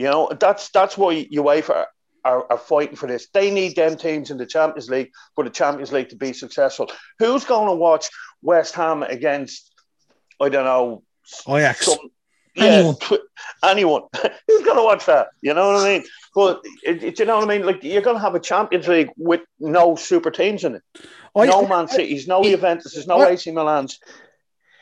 You 0.00 0.06
know, 0.06 0.30
that's 0.40 0.70
that's 0.70 0.96
why 0.96 1.26
UEFA 1.30 1.84
are, 2.24 2.46
are 2.50 2.56
fighting 2.58 2.96
for 2.96 3.06
this. 3.06 3.28
They 3.34 3.50
need 3.50 3.76
them 3.76 3.98
teams 3.98 4.30
in 4.30 4.38
the 4.38 4.46
Champions 4.46 4.88
League 4.88 5.10
for 5.34 5.44
the 5.44 5.50
Champions 5.50 5.92
League 5.92 6.08
to 6.08 6.16
be 6.16 6.32
successful. 6.32 6.90
Who's 7.18 7.44
going 7.44 7.68
to 7.68 7.74
watch 7.74 8.08
West 8.40 8.74
Ham 8.76 9.02
against, 9.02 9.70
I 10.40 10.48
don't 10.48 10.64
know, 10.64 11.02
Ajax? 11.46 11.84
some- 11.84 11.98
Anyone. 12.56 12.96
yeah, 13.10 13.16
anyone. 13.62 14.02
Who's 14.48 14.64
going 14.64 14.78
to 14.78 14.82
watch 14.82 15.04
that? 15.04 15.28
You 15.42 15.52
know 15.52 15.66
what 15.70 15.84
I 15.86 15.88
mean? 15.98 16.04
But 16.34 16.62
it, 16.82 17.04
it- 17.04 17.18
you 17.18 17.26
know 17.26 17.36
what 17.38 17.44
I 17.50 17.58
mean? 17.58 17.66
Like 17.66 17.84
you're 17.84 18.00
going 18.02 18.16
to 18.16 18.22
have 18.22 18.34
a 18.34 18.40
Champions 18.40 18.88
League 18.88 19.10
with 19.18 19.42
no 19.58 19.96
super 19.96 20.30
teams 20.30 20.64
in 20.64 20.76
it. 20.76 20.82
I, 21.36 21.44
no 21.44 21.68
Man 21.68 21.88
Cities, 21.88 22.26
no 22.26 22.40
it- 22.42 22.52
Juventus, 22.52 23.06
no 23.06 23.20
I- 23.20 23.32
AC 23.32 23.50
Milans. 23.50 23.98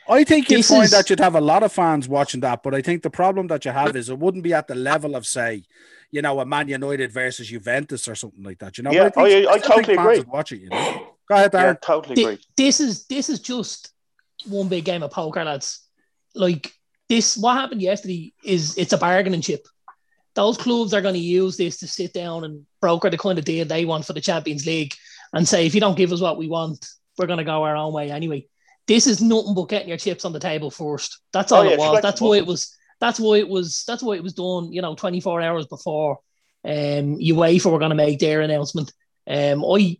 I 0.09 0.23
think 0.23 0.49
you'd 0.49 0.59
This 0.59 0.69
find 0.69 0.83
is- 0.85 0.91
that 0.91 1.09
you'd 1.09 1.19
have 1.19 1.35
a 1.35 1.41
lot 1.41 1.63
of 1.63 1.71
fans 1.71 2.07
watching 2.07 2.41
that, 2.41 2.63
but 2.63 2.73
I 2.73 2.81
think 2.81 3.03
the 3.03 3.09
problem 3.09 3.47
that 3.47 3.65
you 3.65 3.71
have 3.71 3.95
is 3.95 4.09
it 4.09 4.17
wouldn't 4.17 4.43
be 4.43 4.53
at 4.53 4.67
the 4.67 4.75
level 4.75 5.15
of, 5.15 5.25
say, 5.27 5.63
you 6.11 6.21
know, 6.21 6.39
a 6.39 6.45
Man 6.45 6.67
United 6.67 7.11
versus 7.11 7.47
Juventus 7.47 8.07
or 8.07 8.15
something 8.15 8.43
like 8.43 8.57
that. 8.59 8.77
You 8.77 8.83
know, 8.85 8.91
Yeah, 8.91 9.03
But 9.13 9.15
think- 9.15 9.47
I- 9.47 9.51
I 9.51 9.57
still 9.59 9.61
think 9.61 9.63
totally 9.65 9.95
fans 9.95 9.99
agree. 10.07 10.17
would 10.19 10.27
Watch 10.27 10.51
it, 10.51 10.61
you 10.61 10.69
know. 10.69 11.07
Go 11.29 11.35
ahead, 11.35 11.51
Yeah, 11.53 11.73
totally 11.79 12.15
Thi- 12.15 12.23
agree. 12.23 12.39
this 12.57 12.79
is 12.79 13.05
this 13.05 13.29
is 13.29 13.39
just 13.39 13.91
one 14.45 14.67
big 14.67 14.83
game 14.85 15.03
of 15.03 15.11
poker, 15.11 15.43
lads. 15.43 15.81
Like 16.33 16.73
this, 17.07 17.37
what 17.37 17.55
happened 17.57 17.81
yesterday 17.81 18.33
is 18.43 18.75
it's 18.77 18.93
a 18.93 18.97
bargaining 18.97 19.41
chip. 19.41 19.67
Those 20.33 20.57
clubs 20.57 20.93
are 20.93 21.01
going 21.01 21.15
to 21.15 21.19
use 21.19 21.57
this 21.57 21.77
to 21.79 21.87
sit 21.87 22.13
down 22.13 22.43
and 22.45 22.65
broker 22.81 23.09
the 23.11 23.17
kind 23.17 23.37
of 23.37 23.45
deal 23.45 23.65
they 23.65 23.85
want 23.85 24.05
for 24.05 24.13
the 24.13 24.21
Champions 24.21 24.65
League 24.65 24.93
and 25.33 25.47
say, 25.47 25.65
if 25.67 25.75
you 25.75 25.81
don't 25.81 25.97
give 25.97 26.11
us 26.11 26.21
what 26.21 26.37
we 26.37 26.47
want, 26.47 26.83
we're 27.17 27.27
going 27.27 27.37
to 27.39 27.43
go 27.43 27.63
our 27.63 27.75
own 27.75 27.93
way 27.93 28.09
anyway. 28.11 28.47
This 28.89 29.05
is 29.05 29.21
nothing 29.21 29.53
but 29.53 29.69
getting 29.69 29.87
your 29.87 29.99
chips 29.99 30.25
on 30.25 30.33
the 30.33 30.39
table 30.39 30.71
first. 30.71 31.19
That's 31.31 31.51
all 31.51 31.61
Oh, 31.61 31.63
yeah, 31.63 31.73
it 31.73 31.79
was. 31.79 32.01
That's 32.01 32.19
why 32.19 32.37
it 32.37 32.47
was. 32.47 32.75
That's 32.99 33.19
why 33.19 33.35
it 33.35 33.47
was. 33.47 33.83
That's 33.85 34.01
why 34.01 34.15
it 34.15 34.23
was 34.23 34.33
done. 34.33 34.73
You 34.73 34.81
know, 34.81 34.95
twenty 34.95 35.21
four 35.21 35.41
hours 35.41 35.67
before 35.67 36.17
um, 36.65 37.19
UEFA 37.19 37.71
were 37.71 37.77
going 37.77 37.91
to 37.91 37.95
make 37.95 38.17
their 38.17 38.41
announcement. 38.41 38.91
Um, 39.27 39.63
I 39.63 39.97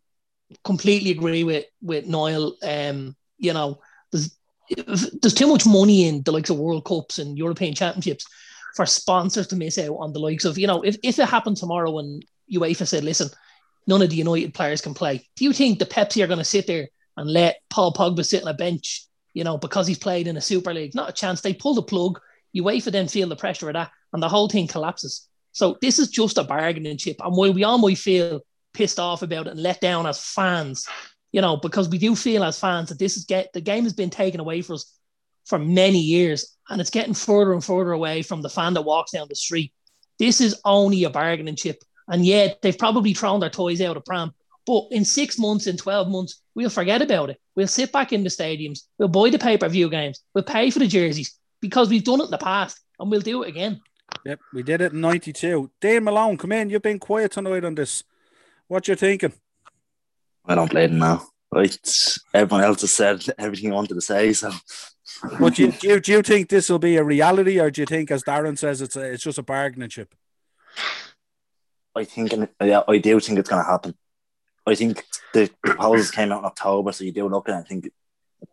completely 0.63 1.11
agree 1.11 1.43
with 1.43 1.65
with 1.83 2.07
Niall. 2.07 2.55
Um, 2.63 3.15
you 3.37 3.53
know, 3.53 3.79
there's 4.11 4.35
there's 5.21 5.35
too 5.35 5.47
much 5.47 5.67
money 5.67 6.07
in 6.07 6.23
the 6.23 6.31
likes 6.31 6.49
of 6.49 6.57
World 6.57 6.83
Cups 6.83 7.19
and 7.19 7.37
European 7.37 7.75
Championships 7.75 8.25
for 8.75 8.87
sponsors 8.87 9.45
to 9.49 9.55
miss 9.55 9.77
out 9.77 9.97
on 9.99 10.13
the 10.13 10.19
likes 10.19 10.45
of 10.45 10.57
you 10.57 10.65
know 10.65 10.81
if, 10.81 10.97
if 11.03 11.19
it 11.19 11.29
happened 11.29 11.57
tomorrow 11.57 11.99
and 11.99 12.25
UEFA 12.51 12.87
said, 12.87 13.03
listen, 13.03 13.29
none 13.85 14.01
of 14.01 14.09
the 14.09 14.15
United 14.15 14.55
players 14.55 14.81
can 14.81 14.95
play. 14.95 15.27
Do 15.35 15.45
you 15.45 15.53
think 15.53 15.77
the 15.77 15.85
Pepsi 15.85 16.23
are 16.23 16.27
going 16.27 16.39
to 16.39 16.43
sit 16.43 16.65
there 16.65 16.89
and 17.17 17.31
let 17.31 17.57
Paul 17.69 17.93
Pogba 17.93 18.25
sit 18.25 18.43
on 18.43 18.49
a 18.49 18.53
bench? 18.53 19.05
You 19.33 19.43
know, 19.43 19.57
because 19.57 19.87
he's 19.87 19.99
played 19.99 20.27
in 20.27 20.37
a 20.37 20.41
Super 20.41 20.73
League, 20.73 20.95
not 20.95 21.09
a 21.09 21.13
chance. 21.13 21.41
They 21.41 21.53
pull 21.53 21.75
the 21.75 21.83
plug. 21.83 22.19
UEFA 22.55 22.91
then 22.91 23.07
feel 23.07 23.29
the 23.29 23.35
pressure 23.35 23.69
of 23.69 23.73
that, 23.73 23.91
and 24.11 24.23
the 24.23 24.29
whole 24.29 24.49
thing 24.49 24.67
collapses. 24.67 25.27
So 25.51 25.77
this 25.81 25.99
is 25.99 26.09
just 26.09 26.37
a 26.37 26.43
bargaining 26.43 26.97
chip, 26.97 27.17
and 27.23 27.35
while 27.35 27.53
we 27.53 27.63
all 27.63 27.77
might 27.77 27.97
feel 27.97 28.41
pissed 28.73 28.99
off 28.99 29.21
about 29.21 29.47
it 29.47 29.51
and 29.51 29.61
let 29.61 29.81
down 29.81 30.05
as 30.05 30.23
fans, 30.23 30.87
you 31.31 31.41
know, 31.41 31.57
because 31.57 31.89
we 31.89 31.97
do 31.97 32.15
feel 32.15 32.43
as 32.43 32.59
fans 32.59 32.89
that 32.89 32.99
this 32.99 33.17
is 33.17 33.25
get 33.25 33.51
the 33.53 33.61
game 33.61 33.83
has 33.83 33.93
been 33.93 34.09
taken 34.09 34.39
away 34.39 34.61
from 34.61 34.75
us 34.75 34.97
for 35.45 35.59
many 35.59 35.99
years, 35.99 36.57
and 36.69 36.79
it's 36.79 36.89
getting 36.89 37.13
further 37.13 37.53
and 37.53 37.63
further 37.63 37.91
away 37.91 38.21
from 38.21 38.41
the 38.41 38.49
fan 38.49 38.73
that 38.73 38.81
walks 38.81 39.11
down 39.11 39.27
the 39.29 39.35
street. 39.35 39.73
This 40.17 40.41
is 40.41 40.59
only 40.65 41.03
a 41.03 41.09
bargaining 41.09 41.55
chip, 41.55 41.83
and 42.07 42.25
yet 42.25 42.59
they've 42.61 42.77
probably 42.77 43.13
thrown 43.13 43.39
their 43.39 43.49
toys 43.49 43.81
out 43.81 43.97
of 43.97 44.05
pram. 44.05 44.33
But 44.69 44.89
in 44.91 45.03
six 45.03 45.39
months, 45.39 45.65
in 45.65 45.77
twelve 45.77 46.09
months, 46.09 46.43
we'll 46.53 46.69
forget 46.69 47.01
about 47.01 47.31
it. 47.31 47.41
We'll 47.55 47.65
sit 47.65 47.91
back 47.91 48.13
in 48.13 48.23
the 48.23 48.29
stadiums. 48.29 48.81
We'll 48.99 49.07
buy 49.07 49.31
the 49.31 49.39
pay 49.39 49.57
per 49.57 49.67
view 49.67 49.89
games. 49.89 50.21
We'll 50.35 50.43
pay 50.43 50.69
for 50.69 50.77
the 50.77 50.85
jerseys 50.85 51.35
because 51.59 51.89
we've 51.89 52.03
done 52.03 52.21
it 52.21 52.25
in 52.25 52.29
the 52.29 52.37
past, 52.37 52.79
and 52.99 53.09
we'll 53.09 53.21
do 53.21 53.41
it 53.41 53.49
again. 53.49 53.81
Yep, 54.25 54.39
we 54.53 54.61
did 54.61 54.81
it 54.81 54.93
in 54.93 55.01
92. 55.01 55.71
Dave 55.81 56.03
Malone, 56.03 56.37
come 56.37 56.51
in. 56.51 56.69
You've 56.69 56.83
been 56.83 56.99
quiet 56.99 57.31
tonight 57.31 57.65
on 57.65 57.73
this. 57.73 58.03
What 58.67 58.87
you 58.87 58.93
thinking? 58.93 59.33
I 60.45 60.53
don't 60.53 60.69
blame 60.69 60.91
them 60.91 60.99
now. 60.99 61.25
Right, 61.51 61.75
everyone 62.35 62.63
else 62.63 62.81
has 62.81 62.91
said 62.91 63.25
everything 63.39 63.71
I 63.71 63.75
wanted 63.75 63.95
to 63.95 64.01
say. 64.01 64.33
So, 64.33 64.51
But 65.39 65.55
do 65.55 65.63
you, 65.63 65.71
do 65.71 65.87
you, 65.87 65.99
do 65.99 66.11
you 66.11 66.21
think 66.21 66.47
this 66.47 66.69
will 66.69 66.77
be 66.77 66.95
a 66.97 67.03
reality, 67.03 67.59
or 67.59 67.71
do 67.71 67.81
you 67.81 67.87
think, 67.87 68.11
as 68.11 68.21
Darren 68.21 68.55
says, 68.55 68.83
it's 68.83 68.95
a, 68.95 69.13
it's 69.13 69.23
just 69.23 69.39
a 69.39 69.43
bargaining 69.43 69.89
chip? 69.89 70.13
I 71.95 72.03
think, 72.03 72.33
yeah, 72.61 72.83
I 72.87 72.99
do 72.99 73.19
think 73.19 73.39
it's 73.39 73.49
going 73.49 73.63
to 73.63 73.67
happen. 73.67 73.95
I 74.69 74.75
think 74.75 75.05
the 75.33 75.49
proposals 75.63 76.11
came 76.11 76.31
out 76.31 76.39
in 76.39 76.45
October, 76.45 76.91
so 76.91 77.03
you 77.03 77.11
do 77.11 77.27
look 77.27 77.49
at 77.49 77.55
it. 77.55 77.59
I 77.59 77.63
think 77.63 77.89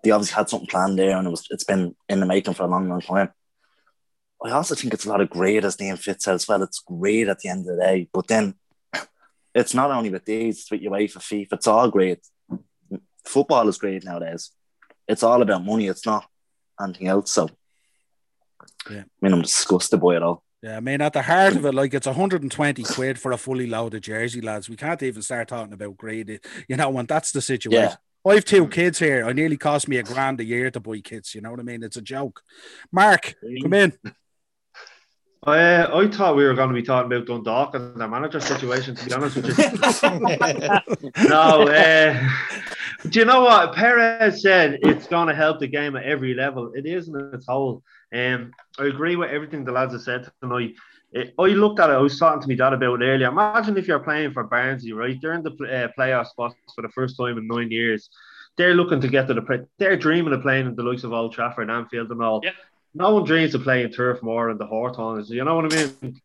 they 0.03 0.11
obviously 0.11 0.35
had 0.35 0.49
something 0.49 0.69
planned 0.69 0.99
there, 0.99 1.17
and 1.17 1.27
it 1.27 1.31
was 1.31 1.47
it's 1.51 1.65
been 1.65 1.95
in 2.09 2.21
the 2.21 2.27
making 2.27 2.55
for 2.55 2.65
a 2.65 2.69
long, 2.69 2.89
long 2.89 3.01
time. 3.01 3.31
I 4.45 4.51
also 4.51 4.75
think 4.75 4.93
it's 4.93 5.07
a 5.07 5.09
lot 5.09 5.21
of 5.21 5.31
great 5.31 5.65
as 5.65 5.77
Liam 5.77 5.99
Fitz 5.99 6.25
said 6.25 6.35
as 6.35 6.47
well. 6.47 6.63
It's 6.63 6.81
great 6.81 7.29
at 7.29 7.39
the 7.41 7.49
end 7.49 7.61
of 7.61 7.77
the 7.77 7.83
day, 7.83 8.09
but 8.13 8.27
then 8.27 8.55
it's 9.55 9.75
not 9.75 9.91
only 9.91 10.11
with 10.11 10.25
these, 10.25 10.61
it's 10.61 10.71
with 10.71 10.83
UEFA, 10.83 11.19
FIFA. 11.19 11.53
It's 11.53 11.67
all 11.67 11.91
great. 11.91 12.21
Football 13.25 13.69
is 13.69 13.79
great 13.79 14.05
nowadays. 14.05 14.51
It's 15.09 15.23
all 15.23 15.43
about 15.43 15.65
money. 15.65 15.87
It's 15.89 16.07
not 16.07 16.27
anything 16.81 17.09
else. 17.09 17.33
So, 17.33 17.49
Yeah. 18.91 19.01
I 19.03 19.19
mean, 19.21 19.33
I'm 19.33 19.43
disgusted 19.43 20.01
by 20.01 20.17
it 20.17 20.23
all. 20.23 20.43
Yeah, 20.67 20.79
I 20.79 20.81
mean, 20.81 21.01
at 21.01 21.13
the 21.13 21.23
heart 21.23 21.55
of 21.55 21.65
it, 21.65 21.75
like 21.75 21.95
it's 21.95 22.09
120 22.09 22.83
quid 22.83 23.21
for 23.21 23.31
a 23.31 23.39
fully 23.39 23.69
loaded 23.69 24.03
jersey, 24.03 24.41
lads. 24.41 24.69
We 24.69 24.75
can't 24.75 25.01
even 25.01 25.23
start 25.23 25.47
talking 25.47 25.73
about 25.73 25.97
grade, 25.97 26.41
you 26.67 26.77
know, 26.77 26.91
when 26.91 27.07
that's 27.07 27.31
the 27.31 27.41
situation. 27.41 27.91
Yeah. 27.91 28.29
I 28.29 28.35
have 28.35 28.45
two 28.45 28.67
kids 28.67 28.99
here. 28.99 29.25
I 29.25 29.33
nearly 29.33 29.57
cost 29.57 29.87
me 29.87 29.99
a 29.99 30.03
grand 30.03 30.41
a 30.41 30.45
year 30.45 30.69
to 30.73 30.81
buy 30.81 30.99
kids. 30.99 31.37
You 31.37 31.41
know 31.41 31.53
what 31.53 31.61
I 31.61 31.63
mean? 31.63 31.85
It's 31.85 31.97
a 31.97 32.03
joke. 32.03 32.43
Mark, 32.91 33.37
come 33.63 33.75
in. 33.75 33.93
I, 35.45 35.59
uh, 35.59 35.99
I 35.99 36.09
thought 36.09 36.35
we 36.35 36.45
were 36.45 36.55
going 36.55 36.71
to 36.71 36.75
be 36.75 36.83
talking 36.83 37.13
about 37.13 37.29
Dundalk 37.29 37.77
and 37.77 38.01
their 38.01 38.09
manager 38.09 38.41
situation, 38.41 38.97
to 38.97 39.07
be 39.07 39.13
honest 39.13 39.37
with 39.37 39.57
you. 39.57 41.29
no, 41.29 41.69
uh, 41.69 42.29
do 43.09 43.21
you 43.21 43.25
know 43.25 43.43
what? 43.43 43.73
Perez 43.77 44.43
said 44.43 44.81
it's 44.83 45.07
going 45.07 45.29
to 45.29 45.35
help 45.35 45.61
the 45.61 45.69
game 45.69 45.95
at 45.95 46.03
every 46.03 46.35
level. 46.35 46.73
It 46.75 46.87
is 46.87 47.07
in 47.07 47.31
its 47.33 47.47
whole. 47.47 47.85
Um, 48.17 48.53
I 48.79 48.87
agree 48.87 49.17
with 49.17 49.31
everything 49.31 49.65
the 49.65 49.73
lads 49.73 49.93
have 49.93 50.03
said 50.03 50.31
tonight. 50.41 50.75
It, 51.13 51.35
I 51.39 51.49
looked 51.49 51.81
at 51.81 51.91
it, 51.91 51.95
I 51.95 51.99
was 51.99 52.19
talking 52.19 52.43
to 52.43 52.49
my 52.49 52.55
dad 52.55 52.73
about 52.73 53.03
it 53.03 53.05
earlier. 53.05 53.29
Imagine 53.29 53.77
if 53.77 53.87
you're 53.87 53.99
playing 54.01 54.33
for 54.33 54.45
Barnsley, 54.45 54.93
right? 54.93 55.19
They're 55.21 55.35
in 55.35 55.43
the 55.43 55.51
uh, 55.51 55.89
playoff 55.99 56.29
spots 56.29 56.57
for 56.75 56.83
the 56.83 56.89
first 56.89 57.17
time 57.17 57.39
in 57.39 57.47
nine 57.47 57.71
years. 57.71 58.09
They're 58.57 58.75
looking 58.75 59.01
to 59.03 59.09
get 59.09 59.29
to 59.29 59.35
the. 59.35 59.43
Pre- 59.43 59.67
they're 59.79 59.97
dreaming 59.97 60.33
of 60.33 60.43
playing 60.43 60.67
in 60.67 60.75
the 60.75 60.83
likes 60.83 61.05
of 61.05 61.13
Old 61.13 61.35
Trafford, 61.35 61.71
Anfield, 61.71 62.11
and 62.11 62.23
all. 62.23 62.41
Yep. 62.43 62.55
No 62.95 63.15
one 63.15 63.25
dreams 63.25 63.55
of 63.55 63.63
playing 63.63 63.93
Turf 63.93 64.23
Moor 64.23 64.49
and 64.49 64.59
the 64.59 64.67
Hawthorns. 64.67 65.29
You 65.29 65.45
know 65.45 65.57
what 65.57 65.73
I 65.73 65.77
mean? 65.77 66.21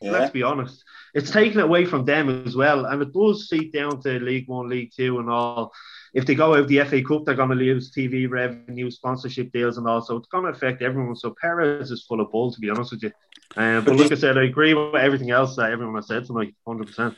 Yeah. 0.00 0.10
Let's 0.10 0.32
be 0.32 0.42
honest. 0.42 0.82
It's 1.14 1.30
taken 1.30 1.60
away 1.60 1.86
from 1.86 2.04
them 2.04 2.44
as 2.46 2.56
well, 2.56 2.86
and 2.86 3.00
it 3.00 3.12
does 3.14 3.46
feed 3.48 3.72
down 3.72 4.02
to 4.02 4.18
League 4.18 4.48
One, 4.48 4.68
League 4.68 4.92
Two, 4.94 5.20
and 5.20 5.30
all. 5.30 5.72
If 6.16 6.24
they 6.24 6.34
go 6.34 6.54
out 6.54 6.66
the 6.66 6.82
FA 6.84 7.02
Cup, 7.02 7.26
they're 7.26 7.34
going 7.34 7.50
to 7.50 7.54
lose 7.54 7.92
TV 7.92 8.26
revenue, 8.28 8.90
sponsorship 8.90 9.52
deals, 9.52 9.76
and 9.76 9.86
all. 9.86 10.00
So 10.00 10.16
it's 10.16 10.28
going 10.28 10.44
to 10.44 10.50
affect 10.50 10.80
everyone. 10.80 11.14
So 11.14 11.34
Perez 11.38 11.90
is 11.90 12.06
full 12.08 12.22
of 12.22 12.32
bull, 12.32 12.50
to 12.50 12.58
be 12.58 12.70
honest 12.70 12.92
with 12.92 13.02
you. 13.02 13.12
Um, 13.54 13.84
but 13.84 13.96
like 13.96 14.10
I 14.10 14.14
said, 14.14 14.38
I 14.38 14.44
agree 14.44 14.72
with 14.72 14.94
everything 14.94 15.30
else 15.30 15.56
that 15.56 15.70
everyone 15.70 15.96
has 15.96 16.06
said 16.06 16.24
tonight, 16.24 16.54
hundred 16.66 16.86
percent. 16.86 17.14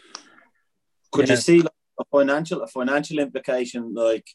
Could 1.13 1.29
Yeah. 1.29 1.35
you 1.35 1.41
see 1.41 1.63
like, 1.63 1.73
a 2.01 2.05
financial 2.11 2.61
a 2.63 2.67
financial 2.67 3.21
implication 3.21 3.95
like 3.95 4.27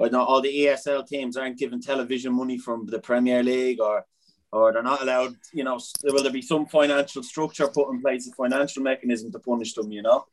I 0.00 0.08
know 0.08 0.22
all 0.22 0.40
the 0.40 0.56
ESL 0.60 1.04
teams 1.08 1.36
aren't 1.36 1.58
given 1.58 1.80
television 1.80 2.32
money 2.32 2.58
from 2.58 2.86
the 2.86 3.00
Premier 3.00 3.42
League 3.42 3.80
or 3.80 4.04
or 4.52 4.72
they're 4.72 4.84
not 4.84 5.02
allowed, 5.02 5.34
you 5.52 5.64
know, 5.64 5.80
will 6.04 6.22
there 6.22 6.32
be 6.32 6.42
some 6.42 6.66
financial 6.66 7.24
structure 7.24 7.66
put 7.68 7.90
in 7.92 8.00
place, 8.00 8.28
a 8.28 8.32
financial 8.32 8.82
mechanism 8.84 9.32
to 9.32 9.40
punish 9.40 9.74
them, 9.74 9.90
you 9.90 10.02
know? 10.02 10.26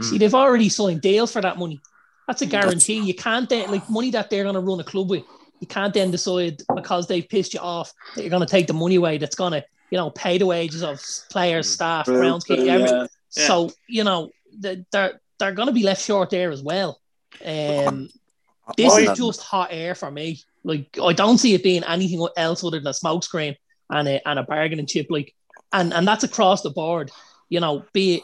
See, 0.00 0.18
they've 0.18 0.34
already 0.34 0.68
signed 0.68 1.00
deals 1.02 1.32
for 1.32 1.40
that 1.42 1.58
money. 1.58 1.80
That's 2.28 2.42
a 2.42 2.46
guarantee. 2.46 3.00
You 3.00 3.14
can't 3.14 3.48
then 3.48 3.70
like 3.70 3.88
money 3.88 4.10
that 4.10 4.28
they're 4.28 4.44
going 4.44 4.54
to 4.54 4.60
run 4.60 4.78
a 4.78 4.84
club 4.84 5.08
with. 5.10 5.24
You 5.60 5.66
can't 5.66 5.92
then 5.94 6.10
decide 6.10 6.62
because 6.76 7.08
they've 7.08 7.26
pissed 7.26 7.54
you 7.54 7.60
off 7.60 7.92
that 8.14 8.22
you're 8.22 8.30
going 8.30 8.46
to 8.46 8.46
take 8.46 8.66
the 8.66 8.74
money 8.74 8.96
away. 8.96 9.16
That's 9.16 9.34
going 9.34 9.52
to 9.52 9.64
you 9.90 9.96
know 9.96 10.10
pay 10.10 10.36
the 10.36 10.46
wages 10.46 10.82
of 10.82 11.00
players, 11.30 11.68
staff, 11.68 12.06
groundskeeper, 12.06 12.68
everything. 12.68 13.08
Yeah. 13.36 13.46
So 13.46 13.72
you 13.88 14.04
know 14.04 14.30
they're 14.58 14.84
they're 14.92 15.52
going 15.52 15.68
to 15.68 15.72
be 15.72 15.82
left 15.82 16.04
short 16.04 16.28
there 16.28 16.50
as 16.50 16.62
well. 16.62 17.00
Um, 17.42 18.10
this 18.76 18.92
Why 18.92 19.00
is 19.00 19.18
just 19.18 19.40
hot 19.40 19.68
air 19.72 19.94
for 19.94 20.10
me. 20.10 20.40
Like 20.64 20.98
I 21.02 21.14
don't 21.14 21.38
see 21.38 21.54
it 21.54 21.62
being 21.62 21.82
anything 21.84 22.26
else 22.36 22.62
other 22.62 22.78
than 22.78 22.86
a 22.86 22.90
smokescreen 22.90 23.56
and 23.88 24.06
a 24.06 24.28
and 24.28 24.38
a 24.38 24.42
bargaining 24.42 24.86
chip. 24.86 25.06
Like 25.08 25.34
and 25.72 25.94
and 25.94 26.06
that's 26.06 26.24
across 26.24 26.60
the 26.60 26.70
board. 26.70 27.10
You 27.48 27.60
know, 27.60 27.86
be 27.94 28.16
it 28.16 28.22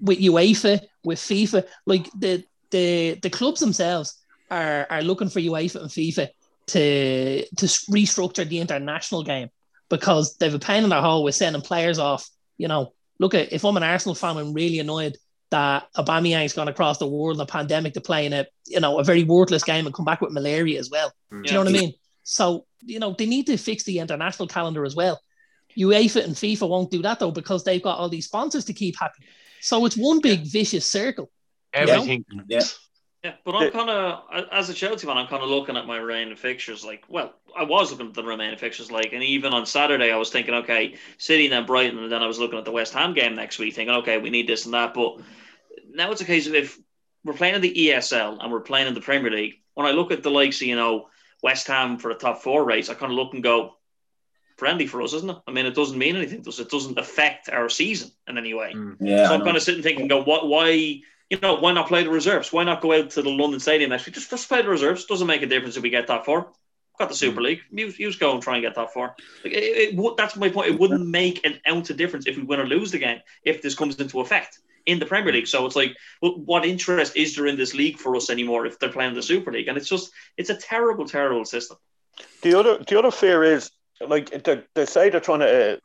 with 0.00 0.18
UEFA, 0.18 0.80
with 1.04 1.20
FIFA, 1.20 1.64
like 1.86 2.10
the 2.18 2.44
the 2.70 3.18
the 3.22 3.30
clubs 3.30 3.60
themselves 3.60 4.20
are 4.50 4.86
are 4.90 5.02
looking 5.02 5.28
for 5.28 5.40
UEFA 5.40 5.80
and 5.82 5.90
FIFA 5.90 6.28
to 6.68 7.46
to 7.56 7.66
restructure 7.66 8.48
the 8.48 8.60
international 8.60 9.22
game 9.22 9.48
because 9.88 10.36
they've 10.36 10.54
a 10.54 10.58
pain 10.58 10.84
in 10.84 10.90
their 10.90 11.00
hole 11.00 11.24
with 11.24 11.34
sending 11.34 11.62
players 11.62 11.98
off. 11.98 12.28
You 12.58 12.68
know, 12.68 12.92
look 13.18 13.34
at 13.34 13.52
if 13.52 13.64
I'm 13.64 13.76
an 13.76 13.82
Arsenal 13.82 14.14
fan, 14.14 14.36
I'm 14.36 14.52
really 14.52 14.78
annoyed 14.78 15.16
that 15.50 15.88
Aubameyang's 15.96 16.52
gone 16.52 16.68
across 16.68 16.98
the 16.98 17.08
world 17.08 17.36
in 17.36 17.40
a 17.40 17.46
pandemic 17.46 17.94
to 17.94 18.00
play 18.00 18.24
in 18.26 18.32
a 18.32 18.46
you 18.66 18.80
know 18.80 18.98
a 18.98 19.04
very 19.04 19.24
worthless 19.24 19.64
game 19.64 19.86
and 19.86 19.94
come 19.94 20.04
back 20.04 20.20
with 20.20 20.32
malaria 20.32 20.78
as 20.78 20.90
well. 20.90 21.12
Hmm. 21.30 21.42
Do 21.42 21.48
you 21.48 21.54
know 21.54 21.64
what 21.64 21.68
I 21.68 21.78
mean? 21.78 21.94
So 22.22 22.66
you 22.82 22.98
know 22.98 23.14
they 23.16 23.26
need 23.26 23.46
to 23.46 23.56
fix 23.56 23.84
the 23.84 23.98
international 23.98 24.48
calendar 24.48 24.84
as 24.84 24.94
well. 24.94 25.20
UEFA 25.76 26.24
and 26.24 26.34
FIFA 26.34 26.68
won't 26.68 26.90
do 26.90 27.02
that 27.02 27.18
though 27.18 27.30
because 27.30 27.64
they've 27.64 27.82
got 27.82 27.98
all 27.98 28.08
these 28.08 28.26
sponsors 28.26 28.64
to 28.66 28.72
keep 28.72 28.98
happy. 28.98 29.24
So 29.60 29.84
it's 29.86 29.96
one 29.96 30.20
big 30.20 30.42
vicious 30.42 30.86
circle. 30.86 31.30
Everything. 31.72 32.24
You 32.30 32.36
know? 32.38 32.44
Yeah. 32.48 32.62
Yeah, 33.22 33.34
but 33.44 33.54
I'm 33.54 33.70
kind 33.70 33.90
of, 33.90 34.22
as 34.50 34.70
a 34.70 34.74
Chelsea 34.74 35.06
fan, 35.06 35.18
I'm 35.18 35.26
kind 35.26 35.42
of 35.42 35.50
looking 35.50 35.76
at 35.76 35.86
my 35.86 35.98
remaining 35.98 36.36
fixtures. 36.36 36.86
Like, 36.86 37.04
well, 37.06 37.34
I 37.54 37.64
was 37.64 37.90
looking 37.90 38.06
at 38.06 38.14
the 38.14 38.24
remaining 38.24 38.56
fixtures. 38.56 38.90
Like, 38.90 39.12
and 39.12 39.22
even 39.22 39.52
on 39.52 39.66
Saturday, 39.66 40.10
I 40.10 40.16
was 40.16 40.30
thinking, 40.30 40.54
okay, 40.54 40.96
City 41.18 41.44
and 41.44 41.52
then 41.52 41.66
Brighton, 41.66 41.98
and 41.98 42.10
then 42.10 42.22
I 42.22 42.26
was 42.26 42.38
looking 42.38 42.58
at 42.58 42.64
the 42.64 42.70
West 42.70 42.94
Ham 42.94 43.12
game 43.12 43.34
next 43.34 43.58
week, 43.58 43.74
thinking, 43.74 43.96
okay, 43.96 44.16
we 44.16 44.30
need 44.30 44.48
this 44.48 44.64
and 44.64 44.72
that. 44.72 44.94
But 44.94 45.18
now 45.90 46.10
it's 46.10 46.22
a 46.22 46.24
case 46.24 46.46
of 46.46 46.54
if 46.54 46.78
we're 47.22 47.34
playing 47.34 47.56
in 47.56 47.60
the 47.60 47.74
ESL 47.74 48.42
and 48.42 48.50
we're 48.50 48.60
playing 48.60 48.86
in 48.86 48.94
the 48.94 49.02
Premier 49.02 49.30
League, 49.30 49.56
when 49.74 49.86
I 49.86 49.90
look 49.90 50.12
at 50.12 50.22
the 50.22 50.30
likes 50.30 50.62
of, 50.62 50.68
you 50.68 50.76
know, 50.76 51.08
West 51.42 51.66
Ham 51.66 51.98
for 51.98 52.14
the 52.14 52.18
top 52.18 52.40
four 52.42 52.64
race, 52.64 52.88
I 52.88 52.94
kind 52.94 53.12
of 53.12 53.18
look 53.18 53.34
and 53.34 53.42
go, 53.42 53.74
friendly 54.56 54.86
for 54.86 55.02
us, 55.02 55.12
isn't 55.14 55.30
it? 55.30 55.36
I 55.46 55.52
mean, 55.52 55.66
it 55.66 55.74
doesn't 55.74 55.98
mean 55.98 56.16
anything 56.16 56.42
to 56.42 56.48
us. 56.50 56.58
It 56.58 56.70
doesn't 56.70 56.98
affect 56.98 57.48
our 57.48 57.68
season 57.68 58.12
in 58.28 58.38
any 58.38 58.54
way. 58.54 58.72
Mm. 58.74 58.96
Yeah. 59.00 59.26
So 59.26 59.32
I 59.32 59.36
I'm 59.36 59.44
kind 59.44 59.56
of 59.56 59.62
sitting 59.62 59.82
thinking, 59.82 60.06
go, 60.06 60.22
what, 60.22 60.48
why, 60.48 61.00
you 61.30 61.38
know, 61.40 61.54
why 61.54 61.72
not 61.72 61.88
play 61.88 62.02
the 62.02 62.10
reserves? 62.10 62.52
Why 62.52 62.64
not 62.64 62.80
go 62.80 62.92
out 62.92 63.10
to 63.10 63.22
the 63.22 63.30
London 63.30 63.60
Stadium 63.60 63.90
next 63.90 64.04
week? 64.04 64.16
Just, 64.16 64.30
just 64.30 64.48
play 64.48 64.62
the 64.62 64.68
reserves. 64.68 65.04
Doesn't 65.04 65.26
make 65.26 65.42
a 65.42 65.46
difference 65.46 65.76
if 65.76 65.82
we 65.82 65.90
get 65.90 66.08
that 66.08 66.26
far. 66.26 66.48
Got 66.98 67.08
the 67.08 67.14
Super 67.14 67.40
League. 67.40 67.60
Use, 67.70 67.98
use 67.98 68.16
go 68.16 68.32
and 68.32 68.42
try 68.42 68.56
and 68.56 68.62
get 68.64 68.74
that 68.74 68.92
far. 68.92 69.14
Like, 69.44 69.54
it, 69.54 69.96
it, 69.96 70.16
that's 70.16 70.36
my 70.36 70.50
point. 70.50 70.72
It 70.72 70.78
wouldn't 70.78 71.06
make 71.06 71.46
an 71.46 71.60
ounce 71.68 71.88
of 71.88 71.96
difference 71.96 72.26
if 72.26 72.36
we 72.36 72.42
win 72.42 72.60
or 72.60 72.66
lose 72.66 72.90
the 72.90 72.98
game 72.98 73.20
if 73.44 73.62
this 73.62 73.76
comes 73.76 73.98
into 74.00 74.20
effect 74.20 74.58
in 74.86 74.98
the 74.98 75.06
Premier 75.06 75.32
League. 75.32 75.46
So 75.46 75.64
it's 75.66 75.76
like, 75.76 75.96
well, 76.20 76.32
what 76.32 76.66
interest 76.66 77.16
is 77.16 77.36
there 77.36 77.46
in 77.46 77.56
this 77.56 77.74
league 77.74 77.98
for 77.98 78.16
us 78.16 78.28
anymore 78.28 78.66
if 78.66 78.78
they're 78.78 78.92
playing 78.92 79.14
the 79.14 79.22
Super 79.22 79.52
League? 79.52 79.68
And 79.68 79.78
it's 79.78 79.88
just, 79.88 80.10
it's 80.36 80.50
a 80.50 80.56
terrible, 80.56 81.06
terrible 81.06 81.44
system. 81.44 81.78
The 82.42 82.58
other 82.58 82.78
the 82.78 82.98
other 82.98 83.10
fear 83.10 83.42
is 83.44 83.70
like 84.06 84.44
they, 84.44 84.62
they 84.74 84.84
say 84.86 85.10
they're 85.10 85.20
trying 85.20 85.40
to 85.40 85.74
uh, 85.74 85.76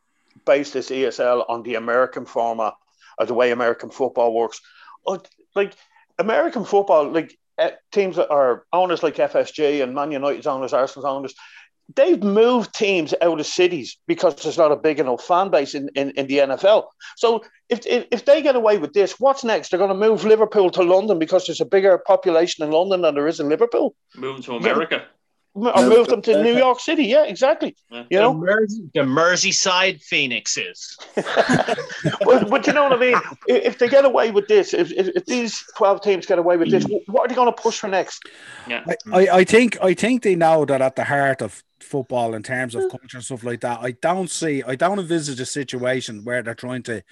base 0.44 0.70
this 0.72 0.90
ESL 0.90 1.44
on 1.48 1.62
the 1.62 1.76
American 1.76 2.26
format 2.26 2.74
or 3.18 3.26
the 3.26 3.34
way 3.34 3.50
American 3.50 3.90
football 3.90 4.34
works. 4.34 4.60
Oh, 5.06 5.20
like 5.54 5.74
American 6.18 6.64
football, 6.64 7.10
like 7.10 7.36
uh, 7.58 7.70
teams 7.92 8.16
that 8.16 8.30
are 8.30 8.64
owners 8.72 9.02
like 9.02 9.16
FSG 9.16 9.82
and 9.82 9.94
Man 9.94 10.12
United's 10.12 10.46
owners, 10.46 10.72
Arsenal's 10.72 11.06
owners, 11.06 11.34
they've 11.94 12.22
moved 12.22 12.74
teams 12.74 13.14
out 13.22 13.38
of 13.38 13.46
cities 13.46 13.96
because 14.06 14.34
there's 14.36 14.58
not 14.58 14.72
a 14.72 14.76
big 14.76 14.98
enough 14.98 15.22
fan 15.22 15.50
base 15.50 15.74
in, 15.74 15.88
in, 15.94 16.10
in 16.10 16.26
the 16.26 16.38
NFL. 16.38 16.86
So 17.16 17.44
if, 17.68 17.86
if 17.86 18.06
if 18.10 18.24
they 18.24 18.42
get 18.42 18.56
away 18.56 18.78
with 18.78 18.92
this, 18.92 19.20
what's 19.20 19.44
next? 19.44 19.70
They're 19.70 19.78
going 19.78 19.90
to 19.90 20.08
move 20.08 20.24
Liverpool 20.24 20.70
to 20.70 20.82
London 20.82 21.18
because 21.18 21.46
there's 21.46 21.60
a 21.60 21.66
bigger 21.66 21.98
population 21.98 22.64
in 22.64 22.70
London 22.70 23.02
than 23.02 23.14
there 23.14 23.28
is 23.28 23.40
in 23.40 23.48
Liverpool, 23.48 23.94
Moving 24.16 24.42
to 24.44 24.56
America. 24.56 25.06
Or 25.56 25.88
move 25.88 26.08
them 26.08 26.22
to 26.22 26.42
New 26.42 26.56
York 26.56 26.80
City. 26.80 27.04
Yeah, 27.04 27.24
exactly. 27.24 27.76
Yeah. 27.90 28.04
You 28.10 28.18
The, 28.18 28.22
know, 28.22 28.34
Mersey, 28.34 28.90
the 28.94 29.00
Merseyside 29.00 30.02
Phoenixes. 30.02 30.96
but, 31.14 31.78
but 32.50 32.66
you 32.66 32.72
know 32.72 32.84
what 32.84 32.92
I 32.92 32.96
mean? 32.96 33.20
If 33.48 33.76
if 33.76 33.78
they 33.78 33.88
get 33.88 34.04
away 34.04 34.30
with 34.30 34.48
this, 34.48 34.72
if, 34.72 34.90
if, 34.92 35.08
if 35.08 35.26
these 35.26 35.62
12 35.76 36.00
teams 36.00 36.26
get 36.26 36.38
away 36.38 36.56
with 36.56 36.70
this, 36.70 36.84
mm. 36.84 37.00
what 37.08 37.22
are 37.22 37.28
they 37.28 37.34
going 37.34 37.52
to 37.52 37.62
push 37.62 37.78
for 37.78 37.88
next? 37.88 38.22
Yeah. 38.66 38.84
I, 38.88 38.96
I, 39.12 39.28
I 39.38 39.44
think 39.44 39.76
I 39.82 39.94
think 39.94 40.22
they 40.22 40.34
know 40.34 40.64
that 40.64 40.80
at 40.80 40.96
the 40.96 41.04
heart 41.04 41.42
of 41.42 41.62
football 41.80 42.34
in 42.34 42.42
terms 42.42 42.74
of 42.74 42.82
hmm. 42.82 42.88
culture 42.88 43.16
and 43.16 43.24
stuff 43.24 43.44
like 43.44 43.60
that. 43.60 43.80
I 43.80 43.92
don't 43.92 44.30
see 44.30 44.62
I 44.62 44.76
don't 44.76 44.98
envisage 44.98 45.40
a 45.40 45.46
situation 45.46 46.24
where 46.24 46.42
they're 46.42 46.54
trying 46.54 46.82
to 46.84 47.02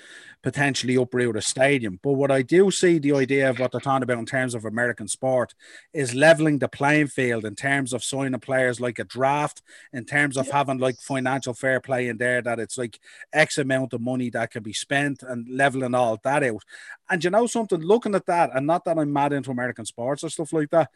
potentially 0.42 0.94
uproot 0.94 1.36
a 1.36 1.42
stadium. 1.42 1.98
But 2.02 2.12
what 2.12 2.30
I 2.30 2.42
do 2.42 2.70
see 2.70 2.98
the 2.98 3.14
idea 3.14 3.48
of 3.48 3.58
what 3.58 3.72
they're 3.72 3.80
talking 3.80 4.02
about 4.02 4.18
in 4.18 4.26
terms 4.26 4.54
of 4.54 4.64
American 4.64 5.08
sport 5.08 5.54
is 5.92 6.14
leveling 6.14 6.58
the 6.58 6.68
playing 6.68 7.06
field 7.06 7.44
in 7.44 7.54
terms 7.54 7.92
of 7.92 8.04
signing 8.04 8.38
players 8.40 8.80
like 8.80 8.98
a 8.98 9.04
draft, 9.04 9.62
in 9.92 10.04
terms 10.04 10.36
of 10.36 10.50
having 10.50 10.78
like 10.78 10.96
financial 10.96 11.54
fair 11.54 11.80
play 11.80 12.08
in 12.08 12.18
there 12.18 12.42
that 12.42 12.60
it's 12.60 12.76
like 12.76 12.98
X 13.32 13.58
amount 13.58 13.94
of 13.94 14.00
money 14.00 14.28
that 14.30 14.50
can 14.50 14.62
be 14.62 14.74
spent 14.74 15.22
and 15.22 15.48
leveling 15.48 15.94
all 15.94 16.18
that 16.24 16.42
out. 16.42 16.62
And 17.08 17.24
you 17.24 17.30
know 17.30 17.46
something, 17.46 17.80
looking 17.80 18.14
at 18.14 18.26
that, 18.26 18.50
and 18.54 18.66
not 18.66 18.84
that 18.84 18.98
I'm 18.98 19.12
mad 19.12 19.32
into 19.32 19.50
American 19.50 19.86
sports 19.86 20.24
or 20.24 20.30
stuff 20.30 20.52
like 20.52 20.70
that, 20.70 20.90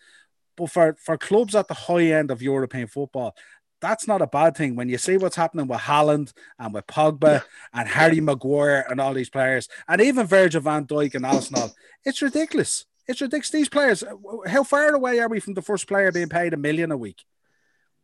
but 0.58 0.70
for, 0.70 0.96
for 0.98 1.16
clubs 1.16 1.54
at 1.54 1.68
the 1.68 1.74
high 1.74 2.12
end 2.12 2.30
of 2.30 2.42
European 2.42 2.88
football, 2.88 3.34
that's 3.80 4.06
not 4.08 4.22
a 4.22 4.26
bad 4.26 4.56
thing. 4.56 4.76
When 4.76 4.88
you 4.88 4.98
see 4.98 5.16
what's 5.16 5.36
happening 5.36 5.66
with 5.68 5.80
Haaland 5.80 6.32
and 6.58 6.74
with 6.74 6.86
Pogba 6.86 7.42
and 7.72 7.88
Harry 7.88 8.20
Maguire 8.20 8.84
and 8.88 9.00
all 9.00 9.14
these 9.14 9.30
players, 9.30 9.68
and 9.88 10.00
even 10.00 10.26
Virgil 10.26 10.60
van 10.60 10.86
Dijk 10.86 11.14
and 11.14 11.24
Arsenal, 11.26 11.72
it's 12.04 12.20
ridiculous. 12.22 12.86
It's 13.06 13.20
ridiculous. 13.20 13.50
These 13.50 13.68
players, 13.68 14.04
how 14.46 14.64
far 14.64 14.94
away 14.94 15.18
are 15.20 15.28
we 15.28 15.40
from 15.40 15.54
the 15.54 15.62
first 15.62 15.86
player 15.86 16.12
being 16.12 16.28
paid 16.28 16.54
a 16.54 16.56
million 16.56 16.90
a 16.92 16.96
week? 16.96 17.22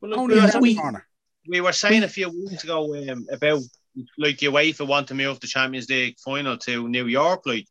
Well, 0.00 0.10
look, 0.12 0.18
Only 0.20 0.34
we, 0.36 0.40
in 0.40 0.50
were, 0.54 0.60
we- 0.60 0.74
corner. 0.76 1.06
we 1.48 1.60
were 1.60 1.72
saying 1.72 2.02
a 2.04 2.08
few 2.08 2.28
weeks 2.30 2.64
ago 2.64 2.94
um, 3.10 3.26
about 3.30 3.60
like 4.18 4.38
UEFA 4.38 4.86
want 4.86 5.08
to 5.08 5.14
move 5.14 5.38
the 5.40 5.46
Champions 5.46 5.88
League 5.88 6.18
final 6.18 6.56
to 6.58 6.88
New 6.88 7.06
York. 7.06 7.42
Like 7.46 7.66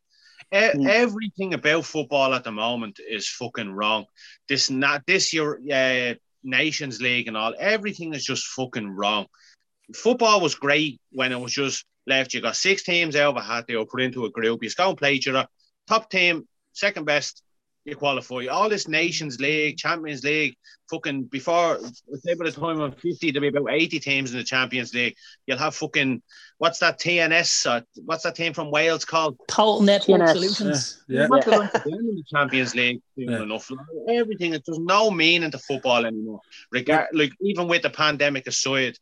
Mm. 0.52 0.86
everything 0.88 1.54
about 1.54 1.84
football 1.84 2.32
at 2.34 2.44
the 2.44 2.52
moment 2.52 3.00
is 3.08 3.26
fucking 3.28 3.72
wrong. 3.72 4.04
This 4.48 4.70
not 4.70 5.02
this 5.06 5.32
year 5.32 5.58
uh, 5.72 6.14
Nations 6.44 7.00
League 7.00 7.28
and 7.28 7.36
all. 7.36 7.54
Everything 7.58 8.14
is 8.14 8.24
just 8.24 8.46
fucking 8.46 8.88
wrong. 8.88 9.26
Football 9.94 10.40
was 10.40 10.54
great 10.54 11.00
when 11.12 11.32
it 11.32 11.40
was 11.40 11.52
just 11.52 11.84
left. 12.06 12.34
You 12.34 12.40
got 12.40 12.56
six 12.56 12.82
teams 12.82 13.16
out 13.16 13.36
of 13.36 13.42
a 13.42 13.44
hat. 13.44 13.66
They 13.66 13.76
were 13.76 13.86
put 13.86 14.02
into 14.02 14.24
a 14.24 14.30
group. 14.30 14.62
You 14.62 14.68
just 14.68 14.76
go 14.76 14.88
and 14.88 14.98
play 14.98 15.14
each 15.14 15.28
other. 15.28 15.46
Top 15.88 16.10
team, 16.10 16.48
second 16.72 17.04
best, 17.04 17.42
you 17.84 17.96
qualify. 17.96 18.46
All 18.46 18.68
this 18.68 18.88
Nations 18.88 19.38
League, 19.40 19.76
Champions 19.76 20.24
League, 20.24 20.56
fucking 20.90 21.24
before, 21.24 21.78
say 22.22 22.34
by 22.34 22.46
the 22.46 22.52
time 22.52 22.80
of 22.80 22.98
50, 22.98 23.30
there'll 23.30 23.50
be 23.50 23.56
about 23.56 23.70
80 23.72 24.00
teams 24.00 24.32
in 24.32 24.38
the 24.38 24.44
Champions 24.44 24.94
League. 24.94 25.14
You'll 25.46 25.58
have 25.58 25.74
fucking, 25.74 26.22
what's 26.58 26.78
that 26.78 26.98
TNS? 26.98 27.66
Uh, 27.66 27.80
what's 28.04 28.22
that 28.24 28.34
team 28.34 28.54
from 28.54 28.70
Wales 28.70 29.04
called? 29.04 29.36
Total 29.48 29.82
network 29.82 30.22
TNS. 30.22 30.32
solutions. 30.32 31.04
Yeah. 31.08 31.26
What 31.28 31.44
the- 31.44 31.50
they're 31.84 31.98
in 31.98 32.06
the 32.16 32.24
Champions 32.32 32.74
League 32.74 33.00
soon 33.16 33.30
Yeah. 33.30 33.42
enough. 33.42 33.70
Like, 33.70 33.80
Everything, 34.08 34.50
there's 34.52 34.62
no 34.78 35.10
meaning 35.10 35.50
to 35.50 35.58
football 35.58 36.06
anymore. 36.06 36.40
Regard, 36.70 37.08
like 37.12 37.32
even 37.42 37.68
with 37.68 37.82
the 37.82 37.90
pandemic 37.90 38.46
aside, 38.46 38.98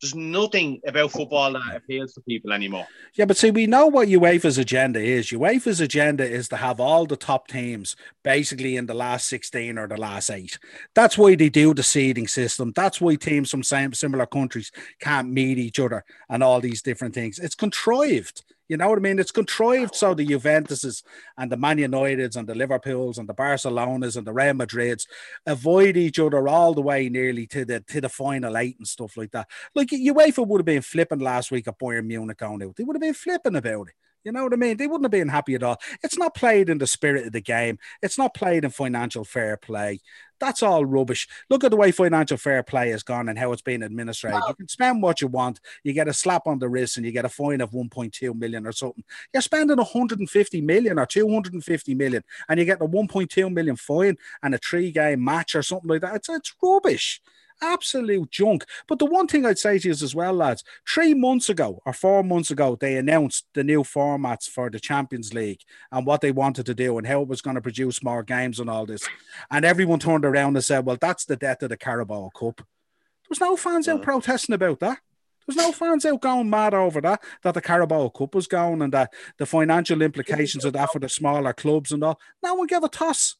there's 0.00 0.14
nothing 0.14 0.80
about 0.86 1.10
football 1.10 1.52
that 1.52 1.62
appeals 1.74 2.12
to 2.14 2.20
people 2.22 2.52
anymore. 2.52 2.86
Yeah, 3.14 3.24
but 3.24 3.36
see, 3.36 3.50
we 3.50 3.66
know 3.66 3.86
what 3.86 4.08
UEFA's 4.08 4.58
agenda 4.58 5.00
is. 5.00 5.28
UEFA's 5.28 5.80
agenda 5.80 6.28
is 6.28 6.48
to 6.48 6.56
have 6.56 6.80
all 6.80 7.06
the 7.06 7.16
top 7.16 7.48
teams 7.48 7.96
basically 8.22 8.76
in 8.76 8.86
the 8.86 8.94
last 8.94 9.26
16 9.28 9.78
or 9.78 9.88
the 9.88 9.96
last 9.96 10.30
eight. 10.30 10.58
That's 10.94 11.16
why 11.16 11.34
they 11.34 11.48
do 11.48 11.72
the 11.72 11.82
seeding 11.82 12.28
system. 12.28 12.72
That's 12.76 13.00
why 13.00 13.14
teams 13.14 13.50
from 13.50 13.62
same 13.62 13.94
similar 13.94 14.26
countries 14.26 14.70
can't 15.00 15.30
meet 15.30 15.58
each 15.58 15.80
other 15.80 16.04
and 16.28 16.42
all 16.42 16.60
these 16.60 16.82
different 16.82 17.14
things. 17.14 17.38
It's 17.38 17.54
contrived. 17.54 18.42
You 18.68 18.76
know 18.76 18.88
what 18.88 18.98
I 18.98 19.02
mean? 19.02 19.18
It's 19.18 19.30
contrived 19.30 19.94
so 19.94 20.14
the 20.14 20.26
Juventuses 20.26 21.04
and 21.38 21.52
the 21.52 21.56
Man 21.56 21.78
Uniteds 21.78 22.36
and 22.36 22.48
the 22.48 22.54
Liverpools 22.54 23.18
and 23.18 23.28
the 23.28 23.34
Barcelonas 23.34 24.16
and 24.16 24.26
the 24.26 24.32
Real 24.32 24.54
Madrids 24.54 25.06
avoid 25.46 25.96
each 25.96 26.18
other 26.18 26.48
all 26.48 26.74
the 26.74 26.82
way 26.82 27.08
nearly 27.08 27.46
to 27.48 27.64
the 27.64 27.80
to 27.80 28.00
the 28.00 28.08
final 28.08 28.56
eight 28.56 28.76
and 28.78 28.88
stuff 28.88 29.16
like 29.16 29.30
that. 29.32 29.48
Like 29.74 29.88
UEFA 29.88 30.46
would 30.46 30.60
have 30.60 30.66
been 30.66 30.82
flipping 30.82 31.20
last 31.20 31.50
week 31.50 31.68
at 31.68 31.78
Bayern 31.78 32.06
Munich 32.06 32.38
going 32.38 32.62
out. 32.62 32.74
They 32.76 32.84
would 32.84 32.96
have 32.96 33.00
been 33.00 33.14
flipping 33.14 33.56
about 33.56 33.88
it. 33.88 33.94
You 34.26 34.32
know 34.32 34.42
what 34.42 34.52
I 34.52 34.56
mean? 34.56 34.76
They 34.76 34.88
wouldn't 34.88 35.04
have 35.04 35.12
been 35.12 35.28
happy 35.28 35.54
at 35.54 35.62
all. 35.62 35.80
It's 36.02 36.18
not 36.18 36.34
played 36.34 36.68
in 36.68 36.78
the 36.78 36.86
spirit 36.88 37.26
of 37.26 37.32
the 37.32 37.40
game. 37.40 37.78
It's 38.02 38.18
not 38.18 38.34
played 38.34 38.64
in 38.64 38.70
financial 38.70 39.24
fair 39.24 39.56
play. 39.56 40.00
That's 40.40 40.64
all 40.64 40.84
rubbish. 40.84 41.28
Look 41.48 41.62
at 41.62 41.70
the 41.70 41.76
way 41.76 41.92
financial 41.92 42.36
fair 42.36 42.64
play 42.64 42.90
has 42.90 43.04
gone 43.04 43.28
and 43.28 43.38
how 43.38 43.52
it's 43.52 43.62
been 43.62 43.84
administrated. 43.84 44.40
You 44.48 44.54
can 44.54 44.66
spend 44.66 45.00
what 45.00 45.20
you 45.20 45.28
want. 45.28 45.60
You 45.84 45.92
get 45.92 46.08
a 46.08 46.12
slap 46.12 46.48
on 46.48 46.58
the 46.58 46.68
wrist 46.68 46.96
and 46.96 47.06
you 47.06 47.12
get 47.12 47.24
a 47.24 47.28
fine 47.28 47.60
of 47.60 47.70
1.2 47.70 48.34
million 48.34 48.66
or 48.66 48.72
something. 48.72 49.04
You're 49.32 49.42
spending 49.42 49.76
150 49.76 50.60
million 50.60 50.98
or 50.98 51.06
250 51.06 51.94
million 51.94 52.24
and 52.48 52.58
you 52.58 52.66
get 52.66 52.82
a 52.82 52.84
1.2 52.84 53.52
million 53.52 53.76
fine 53.76 54.16
and 54.42 54.56
a 54.56 54.58
three 54.58 54.90
game 54.90 55.22
match 55.22 55.54
or 55.54 55.62
something 55.62 55.88
like 55.88 56.00
that. 56.00 56.16
It's, 56.16 56.28
it's 56.28 56.52
rubbish. 56.60 57.22
Absolute 57.62 58.30
junk. 58.30 58.64
But 58.86 58.98
the 58.98 59.06
one 59.06 59.26
thing 59.26 59.46
I'd 59.46 59.58
say 59.58 59.78
to 59.78 59.88
you 59.88 59.92
is 59.92 60.02
as 60.02 60.14
well, 60.14 60.34
lads, 60.34 60.62
three 60.88 61.14
months 61.14 61.48
ago 61.48 61.80
or 61.86 61.92
four 61.92 62.22
months 62.22 62.50
ago, 62.50 62.76
they 62.78 62.96
announced 62.96 63.46
the 63.54 63.64
new 63.64 63.82
formats 63.82 64.48
for 64.48 64.68
the 64.70 64.80
Champions 64.80 65.32
League 65.32 65.60
and 65.90 66.06
what 66.06 66.20
they 66.20 66.32
wanted 66.32 66.66
to 66.66 66.74
do 66.74 66.98
and 66.98 67.06
how 67.06 67.22
it 67.22 67.28
was 67.28 67.42
going 67.42 67.56
to 67.56 67.62
produce 67.62 68.02
more 68.02 68.22
games 68.22 68.60
and 68.60 68.68
all 68.68 68.86
this. 68.86 69.08
And 69.50 69.64
everyone 69.64 70.00
turned 70.00 70.24
around 70.24 70.56
and 70.56 70.64
said, 70.64 70.84
well, 70.84 70.98
that's 71.00 71.24
the 71.24 71.36
death 71.36 71.62
of 71.62 71.70
the 71.70 71.76
Carabao 71.76 72.30
Cup. 72.38 72.56
There 72.58 73.30
was 73.30 73.40
no 73.40 73.56
fans 73.56 73.88
out 73.88 74.02
protesting 74.02 74.54
about 74.54 74.80
that. 74.80 74.98
There's 75.46 75.56
no 75.56 75.72
fans 75.72 76.04
out 76.04 76.20
going 76.20 76.50
mad 76.50 76.74
over 76.74 77.00
that, 77.00 77.22
that 77.42 77.54
the 77.54 77.60
Carabao 77.60 78.08
Cup 78.08 78.34
was 78.34 78.48
going 78.48 78.82
and 78.82 78.92
that 78.92 79.12
the 79.38 79.46
financial 79.46 80.02
implications 80.02 80.64
of 80.64 80.72
that 80.72 80.90
for 80.92 80.98
the 80.98 81.08
smaller 81.08 81.52
clubs 81.52 81.92
and 81.92 82.02
all. 82.02 82.20
No 82.42 82.54
one 82.54 82.66
gave 82.66 82.82
a 82.82 82.88
toss. 82.88 83.36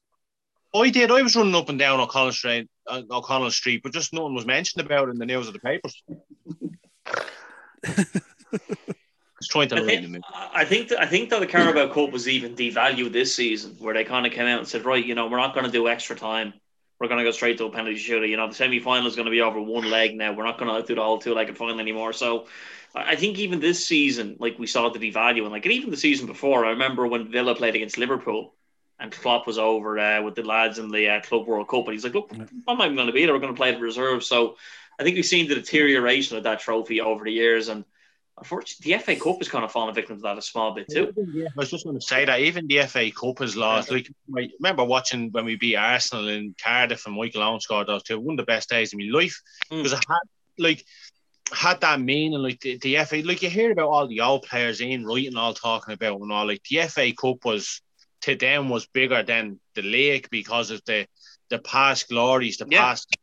I 0.74 0.90
did. 0.90 1.10
I 1.10 1.22
was 1.22 1.34
running 1.34 1.54
up 1.54 1.68
and 1.68 1.78
down 1.78 2.00
O'Connell 2.00 2.32
Street, 2.32 2.64
uh, 2.64 2.68
Uh, 2.88 3.02
O'Connell 3.10 3.50
Street, 3.50 3.82
but 3.82 3.92
just 3.92 4.12
no 4.12 4.22
one 4.22 4.34
was 4.34 4.46
mentioned 4.46 4.84
about 4.84 5.08
it 5.08 5.12
in 5.12 5.18
the 5.18 5.26
news 5.26 5.46
of 5.48 5.52
the 5.52 5.58
papers. 5.58 6.02
Just 9.40 9.50
trying 9.50 9.68
to 9.68 9.76
I 9.76 9.80
read 9.80 10.04
them. 10.04 10.12
think, 10.12 10.24
I 10.54 10.64
think 10.64 10.88
that, 10.88 11.00
I 11.00 11.06
think 11.06 11.30
that 11.30 11.40
the 11.40 11.46
Carabao 11.46 11.92
Cup 11.92 12.10
was 12.10 12.26
even 12.26 12.56
devalued 12.56 13.12
this 13.12 13.34
season, 13.34 13.76
where 13.78 13.92
they 13.92 14.04
kind 14.04 14.26
of 14.26 14.32
came 14.32 14.46
out 14.46 14.60
and 14.60 14.66
said, 14.68 14.86
right, 14.86 15.04
you 15.04 15.14
know, 15.14 15.26
we're 15.26 15.36
not 15.36 15.54
going 15.54 15.66
to 15.66 15.72
do 15.72 15.88
extra 15.88 16.16
time. 16.16 16.54
We're 16.98 17.08
going 17.08 17.18
to 17.18 17.24
go 17.24 17.30
straight 17.30 17.58
to 17.58 17.66
a 17.66 17.70
penalty 17.70 17.96
shootout. 17.96 18.28
You 18.28 18.38
know, 18.38 18.48
the 18.48 18.54
semi 18.54 18.78
final 18.80 19.06
is 19.06 19.14
going 19.14 19.26
to 19.26 19.30
be 19.30 19.42
over 19.42 19.60
one 19.60 19.90
leg 19.90 20.16
now. 20.16 20.32
We're 20.32 20.44
not 20.44 20.58
going 20.58 20.74
to 20.74 20.86
do 20.86 20.94
the 20.94 21.02
whole 21.02 21.18
two 21.18 21.34
legged 21.34 21.58
final 21.58 21.78
anymore. 21.78 22.14
So 22.14 22.46
I 22.94 23.12
I 23.12 23.16
think 23.16 23.38
even 23.38 23.60
this 23.60 23.84
season, 23.84 24.36
like 24.38 24.58
we 24.58 24.66
saw 24.66 24.88
the 24.88 24.98
devaluing, 24.98 25.50
like 25.50 25.66
and 25.66 25.74
even 25.74 25.90
the 25.90 25.98
season 25.98 26.26
before, 26.26 26.64
I 26.64 26.70
remember 26.70 27.06
when 27.06 27.30
Villa 27.30 27.54
played 27.54 27.74
against 27.74 27.98
Liverpool 27.98 28.54
and 28.98 29.12
Klopp 29.12 29.46
was 29.46 29.58
over 29.58 29.98
uh, 29.98 30.22
with 30.22 30.34
the 30.34 30.42
lads 30.42 30.78
in 30.78 30.90
the 30.90 31.08
uh, 31.08 31.20
Club 31.20 31.46
World 31.46 31.68
Cup, 31.68 31.84
and 31.84 31.92
he's 31.92 32.04
like, 32.04 32.14
look, 32.14 32.30
I'm 32.32 32.78
not 32.78 32.84
even 32.86 32.96
going 32.96 33.08
to 33.08 33.12
be 33.12 33.24
there. 33.24 33.34
We're 33.34 33.40
going 33.40 33.54
to 33.54 33.58
play 33.58 33.72
the 33.72 33.78
reserve. 33.80 34.24
So 34.24 34.56
I 34.98 35.02
think 35.02 35.16
we've 35.16 35.24
seen 35.26 35.48
the 35.48 35.54
deterioration 35.54 36.36
of 36.36 36.44
that 36.44 36.60
trophy 36.60 37.00
over 37.00 37.24
the 37.24 37.32
years, 37.32 37.68
and 37.68 37.84
unfortunately, 38.38 38.92
the 38.92 38.98
FA 39.02 39.16
Cup 39.16 39.38
has 39.38 39.48
kind 39.48 39.64
of 39.64 39.72
fallen 39.72 39.94
victim 39.94 40.16
to 40.16 40.22
that 40.22 40.38
a 40.38 40.42
small 40.42 40.74
bit 40.74 40.86
too. 40.90 41.12
I 41.16 41.48
was 41.56 41.70
just 41.70 41.84
going 41.84 41.98
to 41.98 42.04
say 42.04 42.24
that 42.24 42.40
even 42.40 42.66
the 42.66 42.80
FA 42.86 43.10
Cup 43.10 43.38
has 43.40 43.56
lost. 43.56 43.90
Like, 43.90 44.08
I 44.36 44.48
remember 44.58 44.84
watching 44.84 45.30
when 45.32 45.44
we 45.44 45.56
beat 45.56 45.76
Arsenal 45.76 46.28
in 46.28 46.54
Cardiff 46.62 47.06
and 47.06 47.16
Michael 47.16 47.42
Owen 47.42 47.60
scored 47.60 47.86
those 47.88 48.02
two. 48.02 48.18
One 48.18 48.34
of 48.34 48.46
the 48.46 48.50
best 48.50 48.68
days 48.70 48.92
of 48.92 48.98
my 48.98 49.06
life 49.10 49.40
Mm. 49.70 49.82
because 49.82 49.92
I 49.94 49.96
had 49.96 50.28
like 50.58 50.84
had 51.52 51.80
that 51.82 52.00
meaning. 52.00 52.38
Like 52.38 52.60
the, 52.60 52.78
the 52.78 52.96
FA, 53.04 53.16
like 53.24 53.42
you 53.42 53.50
hear 53.50 53.70
about 53.72 53.88
all 53.88 54.06
the 54.06 54.20
old 54.20 54.42
players 54.42 54.80
in 54.80 55.04
writing, 55.04 55.28
and 55.28 55.38
all 55.38 55.54
talking 55.54 55.94
about 55.94 56.20
and 56.20 56.32
all. 56.32 56.46
Like 56.46 56.62
the 56.68 56.82
FA 56.88 57.12
Cup 57.12 57.44
was 57.44 57.80
to 58.26 58.34
them 58.34 58.68
was 58.68 58.86
bigger 58.86 59.22
than 59.22 59.60
the 59.74 59.82
lake 59.82 60.28
because 60.30 60.70
of 60.70 60.84
the 60.84 61.06
the 61.48 61.58
past 61.60 62.08
glories, 62.08 62.56
the 62.56 62.66
Yeah. 62.68 62.82
past. 62.82 63.16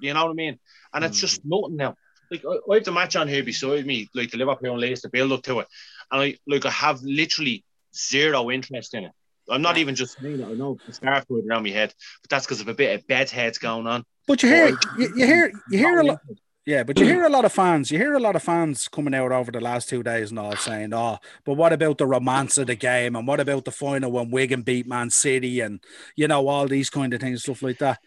You 0.00 0.14
know 0.14 0.24
what 0.24 0.30
I 0.30 0.34
mean? 0.34 0.58
And 0.94 1.04
it's 1.04 1.20
just 1.20 1.42
mm. 1.42 1.50
nothing 1.50 1.76
now. 1.76 1.94
Like 2.30 2.42
I, 2.44 2.54
I 2.70 2.74
have 2.76 2.84
the 2.84 2.92
match 2.92 3.14
on 3.16 3.28
here 3.28 3.42
beside 3.42 3.84
me, 3.86 4.08
like 4.14 4.30
the 4.30 4.38
Liverpool 4.38 4.72
and 4.72 4.80
Leeds, 4.80 5.02
the 5.02 5.10
build 5.10 5.32
up 5.32 5.42
to 5.42 5.60
it, 5.60 5.68
and 6.10 6.22
I 6.22 6.36
like 6.46 6.64
I 6.64 6.70
have 6.70 7.02
literally 7.02 7.62
zero 7.94 8.50
interest 8.50 8.94
in 8.94 9.04
it. 9.04 9.12
I'm 9.50 9.62
not 9.62 9.78
even 9.78 9.94
just 9.94 10.18
saying 10.20 10.40
it. 10.40 10.46
I 10.46 10.54
know 10.54 10.78
the 10.86 10.92
start 10.92 11.28
going 11.28 11.48
around 11.48 11.62
my 11.64 11.70
head, 11.70 11.94
but 12.22 12.30
that's 12.30 12.46
because 12.46 12.60
of 12.60 12.68
a 12.68 12.74
bit 12.74 12.94
of 12.98 13.06
bedheads 13.06 13.58
going 13.58 13.86
on. 13.86 14.04
But 14.26 14.42
you 14.42 14.48
hear, 14.50 14.68
you, 14.98 15.08
you 15.14 15.26
hear, 15.26 15.52
you 15.70 15.78
hear 15.78 16.00
a 16.00 16.04
lot. 16.04 16.20
Yeah, 16.68 16.82
but 16.82 16.98
you 16.98 17.06
hear 17.06 17.24
a 17.24 17.30
lot 17.30 17.46
of 17.46 17.52
fans. 17.54 17.90
You 17.90 17.96
hear 17.96 18.12
a 18.12 18.20
lot 18.20 18.36
of 18.36 18.42
fans 18.42 18.88
coming 18.88 19.14
out 19.14 19.32
over 19.32 19.50
the 19.50 19.58
last 19.58 19.88
two 19.88 20.02
days 20.02 20.28
and 20.28 20.38
all 20.38 20.54
saying, 20.54 20.92
"Oh, 20.92 21.16
but 21.46 21.54
what 21.54 21.72
about 21.72 21.96
the 21.96 22.06
romance 22.06 22.58
of 22.58 22.66
the 22.66 22.74
game? 22.74 23.16
And 23.16 23.26
what 23.26 23.40
about 23.40 23.64
the 23.64 23.72
final 23.72 24.12
when 24.12 24.30
Wigan 24.30 24.60
beat 24.60 24.86
Man 24.86 25.08
City? 25.08 25.60
And 25.60 25.82
you 26.14 26.28
know 26.28 26.46
all 26.46 26.68
these 26.68 26.90
kind 26.90 27.14
of 27.14 27.22
things, 27.22 27.40
stuff 27.40 27.62
like 27.62 27.78
that." 27.78 28.00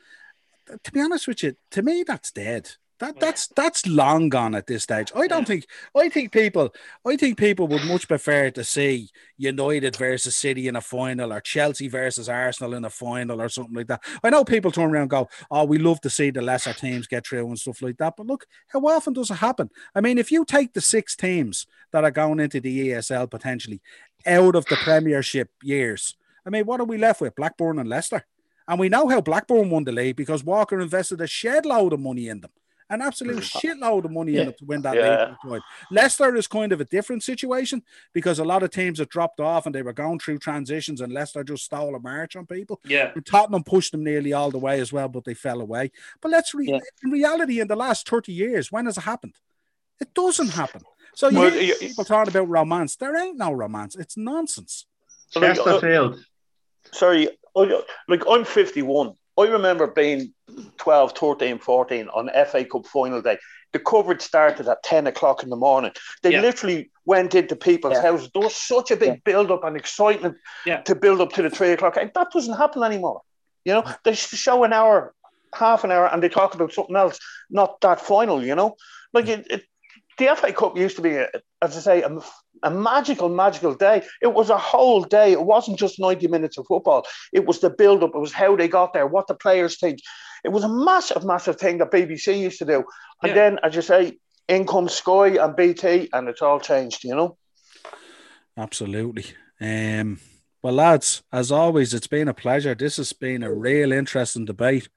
To 0.84 0.92
be 0.92 1.02
honest 1.02 1.28
with 1.28 1.42
you, 1.42 1.56
to 1.72 1.82
me, 1.82 2.04
that's 2.06 2.32
dead. 2.32 2.70
That 3.02 3.20
that's 3.20 3.48
that's 3.48 3.88
long 3.88 4.30
gone 4.30 4.54
at 4.54 4.68
this 4.68 4.84
stage. 4.84 5.12
I 5.16 5.26
don't 5.26 5.48
think. 5.48 5.66
I 5.98 6.08
think 6.08 6.32
people. 6.32 6.72
I 7.04 7.16
think 7.18 7.36
people 7.36 7.68
would 7.68 7.84
much 7.86 8.08
prefer 8.08 8.52
to 8.52 8.64
see 8.64 9.10
United 9.38 9.96
versus 9.96 10.36
City 10.36 10.68
in 10.68 10.76
a 10.76 10.82
final, 10.82 11.34
or 11.34 11.42
Chelsea 11.42 11.88
versus 11.88 12.30
Arsenal 12.30 12.76
in 12.76 12.86
a 12.86 12.92
final, 12.92 13.42
or 13.42 13.50
something 13.50 13.74
like 13.74 13.88
that. 13.88 14.04
I 14.24 14.30
know 14.30 14.46
people 14.46 14.70
turn 14.70 14.92
around 14.92 15.02
and 15.02 15.10
go, 15.10 15.30
"Oh, 15.50 15.64
we 15.64 15.80
love 15.80 16.00
to 16.02 16.12
see 16.12 16.30
the 16.30 16.44
lesser 16.44 16.74
teams 16.74 17.08
get 17.08 17.26
through 17.26 17.48
and 17.48 17.58
stuff 17.58 17.82
like 17.82 17.98
that." 17.98 18.14
But 18.18 18.28
look, 18.28 18.46
how 18.68 18.82
often 18.82 19.14
does 19.14 19.32
it 19.32 19.36
happen? 19.36 19.72
I 19.96 20.02
mean, 20.02 20.20
if 20.20 20.32
you 20.32 20.46
take 20.46 20.74
the 20.74 20.82
six 20.82 21.16
teams 21.16 21.66
that 21.92 22.04
are 22.04 22.12
going 22.12 22.40
into 22.40 22.62
the 22.62 22.90
ESL 22.90 23.32
potentially 23.32 23.82
out 24.28 24.56
of 24.56 24.68
the 24.68 24.76
Premiership 24.76 25.50
years, 25.64 26.16
I 26.46 26.52
mean, 26.52 26.68
what 26.68 26.80
are 26.80 26.86
we 26.86 27.00
left 27.00 27.20
with? 27.20 27.36
Blackburn 27.36 27.80
and 27.80 27.90
Leicester, 27.90 28.28
and 28.68 28.80
we 28.80 28.90
know 28.90 29.08
how 29.08 29.22
Blackburn 29.22 29.72
won 29.72 29.86
the 29.86 29.92
league 29.92 30.18
because 30.18 30.44
Walker 30.44 30.80
invested 30.80 31.20
a 31.20 31.26
shed 31.26 31.66
load 31.66 31.94
of 31.94 32.00
money 32.00 32.28
in 32.28 32.42
them. 32.42 32.52
An 32.92 33.02
absolute 33.02 33.38
shitload 33.38 34.04
of 34.06 34.12
money 34.12 34.36
in 34.36 34.50
it 34.50 34.58
to 34.58 34.66
win 34.66 34.82
that 34.82 34.96
Yeah. 34.96 35.02
league. 35.02 35.20
at 35.22 35.38
the 35.44 35.50
time. 35.50 35.62
Leicester 35.90 36.36
is 36.36 36.46
kind 36.46 36.72
of 36.74 36.82
a 36.82 36.86
different 36.86 37.24
situation 37.24 37.82
because 38.14 38.38
a 38.38 38.44
lot 38.44 38.64
of 38.64 38.70
teams 38.70 39.00
have 39.00 39.08
dropped 39.10 39.40
off 39.40 39.66
and 39.66 39.74
they 39.74 39.82
were 39.82 39.94
going 39.94 40.20
through 40.20 40.40
transitions, 40.40 41.00
and 41.00 41.14
Leicester 41.14 41.44
just 41.44 41.64
stole 41.64 41.96
a 41.96 42.00
march 42.00 42.36
on 42.36 42.46
people. 42.46 42.82
Yeah. 42.86 43.12
And 43.16 43.26
Tottenham 43.26 43.64
pushed 43.64 43.94
them 43.94 44.04
nearly 44.04 44.34
all 44.34 44.52
the 44.52 44.60
way 44.60 44.80
as 44.82 44.92
well, 44.92 45.08
but 45.08 45.24
they 45.24 45.34
fell 45.34 45.62
away. 45.62 45.92
But 46.22 46.32
let's 46.32 46.54
re- 46.54 46.68
Yeah. 46.68 46.80
in 47.04 47.12
reality, 47.12 47.60
in 47.62 47.68
the 47.70 47.76
last 47.78 48.08
30 48.10 48.34
years, 48.34 48.72
when 48.72 48.86
has 48.88 48.98
it 48.98 49.02
happened? 49.06 49.36
It 50.02 50.14
doesn't 50.14 50.50
happen. 50.50 50.82
So 51.16 51.30
you 51.30 51.40
Well, 51.40 51.50
hear 51.52 51.62
you- 51.62 51.76
people 51.76 52.04
talking 52.04 52.32
about 52.32 52.50
romance. 52.50 52.98
There 52.98 53.16
ain't 53.16 53.38
no 53.38 53.52
romance. 53.54 53.96
It's 53.96 54.18
nonsense. 54.18 54.86
Like, 55.36 55.52
uh, 55.52 55.54
Chesterfield. 55.56 56.26
sorry, 56.92 57.30
I- 57.56 57.84
like 58.10 58.24
I'm 58.30 58.44
51. 58.44 59.16
I 59.40 59.48
remember 59.48 59.88
being 59.88 60.34
12, 60.78 61.14
13, 61.18 61.60
14 61.60 62.08
on 62.10 62.30
FA 62.48 62.66
Cup 62.66 62.86
final 62.86 63.22
day. 63.22 63.38
The 63.74 63.80
coverage 63.80 64.22
started 64.22 64.68
at 64.68 64.84
10 64.84 65.08
o'clock 65.08 65.44
in 65.44 65.50
the 65.50 65.56
morning. 65.56 65.92
They 66.24 66.34
Yeah. 66.34 66.42
literally 66.42 66.92
went 67.06 67.34
into 67.36 67.56
people's 67.56 67.94
Yeah. 67.94 68.02
houses. 68.02 68.30
There 68.34 68.44
was 68.44 68.56
such 68.56 68.92
a 68.92 68.98
big 68.98 69.24
build 69.24 69.50
up 69.50 69.64
and 69.64 69.78
excitement 69.78 70.38
Yeah. 70.66 70.82
to 70.82 70.96
build 70.96 71.22
up 71.22 71.32
to 71.34 71.42
the 71.42 71.50
three 71.50 71.72
o'clock. 71.72 71.96
And 71.98 72.12
that 72.14 72.32
doesn't 72.32 72.58
happen 72.58 72.84
anymore. 72.84 73.22
You 73.64 73.74
know, 73.74 73.84
they 74.04 74.14
show 74.14 74.64
an 74.64 74.74
hour, 74.74 75.14
half 75.56 75.84
an 75.84 75.92
hour, 75.92 76.08
and 76.08 76.22
they 76.22 76.30
talk 76.30 76.54
about 76.54 76.74
something 76.74 76.96
else, 76.96 77.20
not 77.50 77.80
that 77.82 78.02
final, 78.02 78.44
you 78.44 78.56
know? 78.56 78.76
Like 79.14 79.26
mm. 79.26 79.40
it, 79.40 79.48
it 79.52 79.66
the 80.18 80.28
FA 80.36 80.52
Cup 80.54 80.78
used 80.78 80.98
to 80.98 81.02
be, 81.02 81.16
a, 81.16 81.30
as 81.62 81.78
I 81.78 81.80
say, 81.80 82.02
a, 82.02 82.20
a 82.64 82.72
magical, 82.72 83.30
magical 83.30 83.74
day. 83.74 84.04
It 84.22 84.34
was 84.34 84.50
a 84.50 84.58
whole 84.58 85.04
day. 85.04 85.32
It 85.32 85.44
wasn't 85.44 85.80
just 85.80 86.00
90 86.00 86.28
minutes 86.28 86.58
of 86.58 86.66
football. 86.68 87.06
It 87.34 87.46
was 87.46 87.60
the 87.60 87.70
build 87.70 88.04
up. 88.04 88.12
It 88.14 88.20
was 88.20 88.34
how 88.34 88.56
they 88.56 88.68
got 88.68 88.94
there, 88.94 89.08
what 89.08 89.28
the 89.28 89.36
players 89.36 89.80
think. 89.80 90.00
It 90.44 90.50
was 90.50 90.64
a 90.64 90.70
massive, 90.70 91.24
massive 91.24 91.58
thing 91.58 91.78
that 91.80 91.92
BBC 91.92 92.40
used 92.40 92.60
to 92.60 92.66
do. 92.66 92.84
And 93.22 93.30
Yeah. 93.30 93.34
then, 93.34 93.60
as 93.64 93.76
you 93.76 93.82
say, 93.82 94.18
in 94.48 94.66
comes 94.66 94.94
Sky 94.94 95.38
and 95.44 95.56
BT, 95.56 96.10
and 96.14 96.28
it's 96.28 96.42
all 96.42 96.60
changed, 96.60 97.04
you 97.04 97.16
know? 97.16 97.38
Absolutely. 98.58 99.26
Um, 99.60 100.20
well, 100.62 100.74
lads, 100.74 101.24
as 101.32 101.52
always, 101.52 101.94
it's 101.94 102.08
been 102.08 102.28
a 102.28 102.34
pleasure. 102.34 102.76
This 102.76 102.98
has 102.98 103.14
been 103.14 103.44
a 103.44 103.54
real 103.54 103.92
interesting 103.92 104.46
debate. 104.46 104.90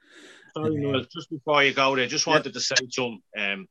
Sorry, 0.56 0.76
Noel, 0.76 1.04
just 1.12 1.30
before 1.30 1.62
you 1.64 1.72
go 1.72 1.96
there, 1.96 2.06
just 2.06 2.26
wanted 2.26 2.52
to 2.52 2.60
say 2.60 2.76
something. 2.90 3.22
Um, 3.36 3.68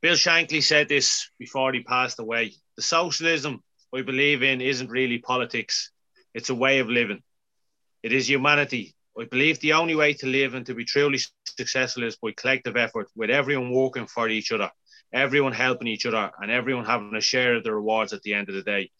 Bill 0.00 0.14
Shankly 0.14 0.62
said 0.62 0.88
this 0.88 1.30
before 1.38 1.72
he 1.72 1.82
passed 1.82 2.18
away. 2.18 2.54
The 2.76 2.82
socialism 2.82 3.62
I 3.94 4.02
believe 4.02 4.42
in 4.42 4.60
isn't 4.60 4.90
really 4.90 5.18
politics, 5.18 5.90
it's 6.34 6.50
a 6.50 6.54
way 6.54 6.78
of 6.78 6.88
living. 6.88 7.22
It 8.02 8.12
is 8.12 8.28
humanity. 8.28 8.94
I 9.18 9.24
believe 9.24 9.60
the 9.60 9.74
only 9.74 9.94
way 9.94 10.14
to 10.14 10.26
live 10.26 10.54
and 10.54 10.64
to 10.66 10.74
be 10.74 10.84
truly 10.84 11.18
successful 11.44 12.04
is 12.04 12.16
by 12.16 12.32
collective 12.32 12.76
effort, 12.76 13.08
with 13.14 13.28
everyone 13.28 13.70
working 13.70 14.06
for 14.06 14.28
each 14.28 14.52
other, 14.52 14.70
everyone 15.12 15.52
helping 15.52 15.88
each 15.88 16.06
other, 16.06 16.30
and 16.40 16.50
everyone 16.50 16.86
having 16.86 17.14
a 17.14 17.20
share 17.20 17.56
of 17.56 17.64
the 17.64 17.74
rewards 17.74 18.14
at 18.14 18.22
the 18.22 18.32
end 18.32 18.48
of 18.48 18.54
the 18.54 18.62
day. 18.62 18.90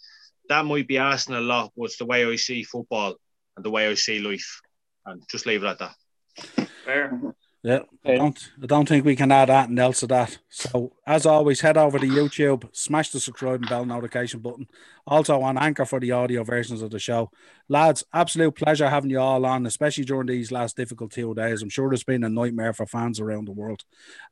That 0.50 0.66
might 0.66 0.86
be 0.86 0.98
asking 0.98 1.36
a 1.36 1.40
lot, 1.40 1.72
but 1.74 1.84
it's 1.84 1.96
the 1.96 2.04
way 2.04 2.26
I 2.26 2.36
see 2.36 2.62
football 2.62 3.16
and 3.56 3.64
the 3.64 3.70
way 3.70 3.88
I 3.88 3.94
see 3.94 4.18
life. 4.18 4.60
And 5.06 5.22
just 5.30 5.46
leave 5.46 5.64
it 5.64 5.66
at 5.66 5.78
that. 5.78 6.68
Fair. 6.84 7.34
Yeah, 7.64 7.82
I 8.04 8.16
don't, 8.16 8.50
I 8.60 8.66
don't 8.66 8.88
think 8.88 9.04
we 9.04 9.14
can 9.14 9.30
add 9.30 9.48
anything 9.48 9.78
else 9.78 10.00
to 10.00 10.08
that. 10.08 10.36
So, 10.48 10.94
as 11.06 11.26
always, 11.26 11.60
head 11.60 11.76
over 11.76 11.96
to 11.96 12.06
YouTube, 12.06 12.68
smash 12.72 13.10
the 13.10 13.20
subscribe 13.20 13.60
and 13.60 13.68
bell 13.68 13.84
notification 13.84 14.40
button. 14.40 14.66
Also 15.06 15.40
on 15.40 15.56
Anchor 15.56 15.84
for 15.84 16.00
the 16.00 16.10
audio 16.10 16.42
versions 16.42 16.82
of 16.82 16.90
the 16.90 16.98
show. 16.98 17.30
Lads, 17.68 18.02
absolute 18.12 18.56
pleasure 18.56 18.88
having 18.88 19.10
you 19.10 19.20
all 19.20 19.46
on, 19.46 19.64
especially 19.66 20.04
during 20.04 20.26
these 20.26 20.50
last 20.50 20.76
difficult 20.76 21.12
two 21.12 21.34
days. 21.34 21.62
I'm 21.62 21.68
sure 21.68 21.92
it's 21.92 22.02
been 22.02 22.24
a 22.24 22.28
nightmare 22.28 22.72
for 22.72 22.84
fans 22.84 23.20
around 23.20 23.46
the 23.46 23.52
world. 23.52 23.84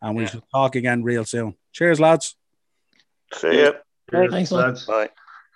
And 0.03 0.17
we 0.17 0.25
Yeah. 0.25 0.31
shall 0.31 0.45
talk 0.53 0.75
again 0.75 1.05
real 1.05 1.25
soon. 1.25 1.55
Cheers, 1.73 2.01
lads. 2.01 2.35
See 3.33 3.63
ya. 3.63 3.73
Thanks, 4.11 4.51
lads. 4.51 4.87
Bye. 4.87 5.11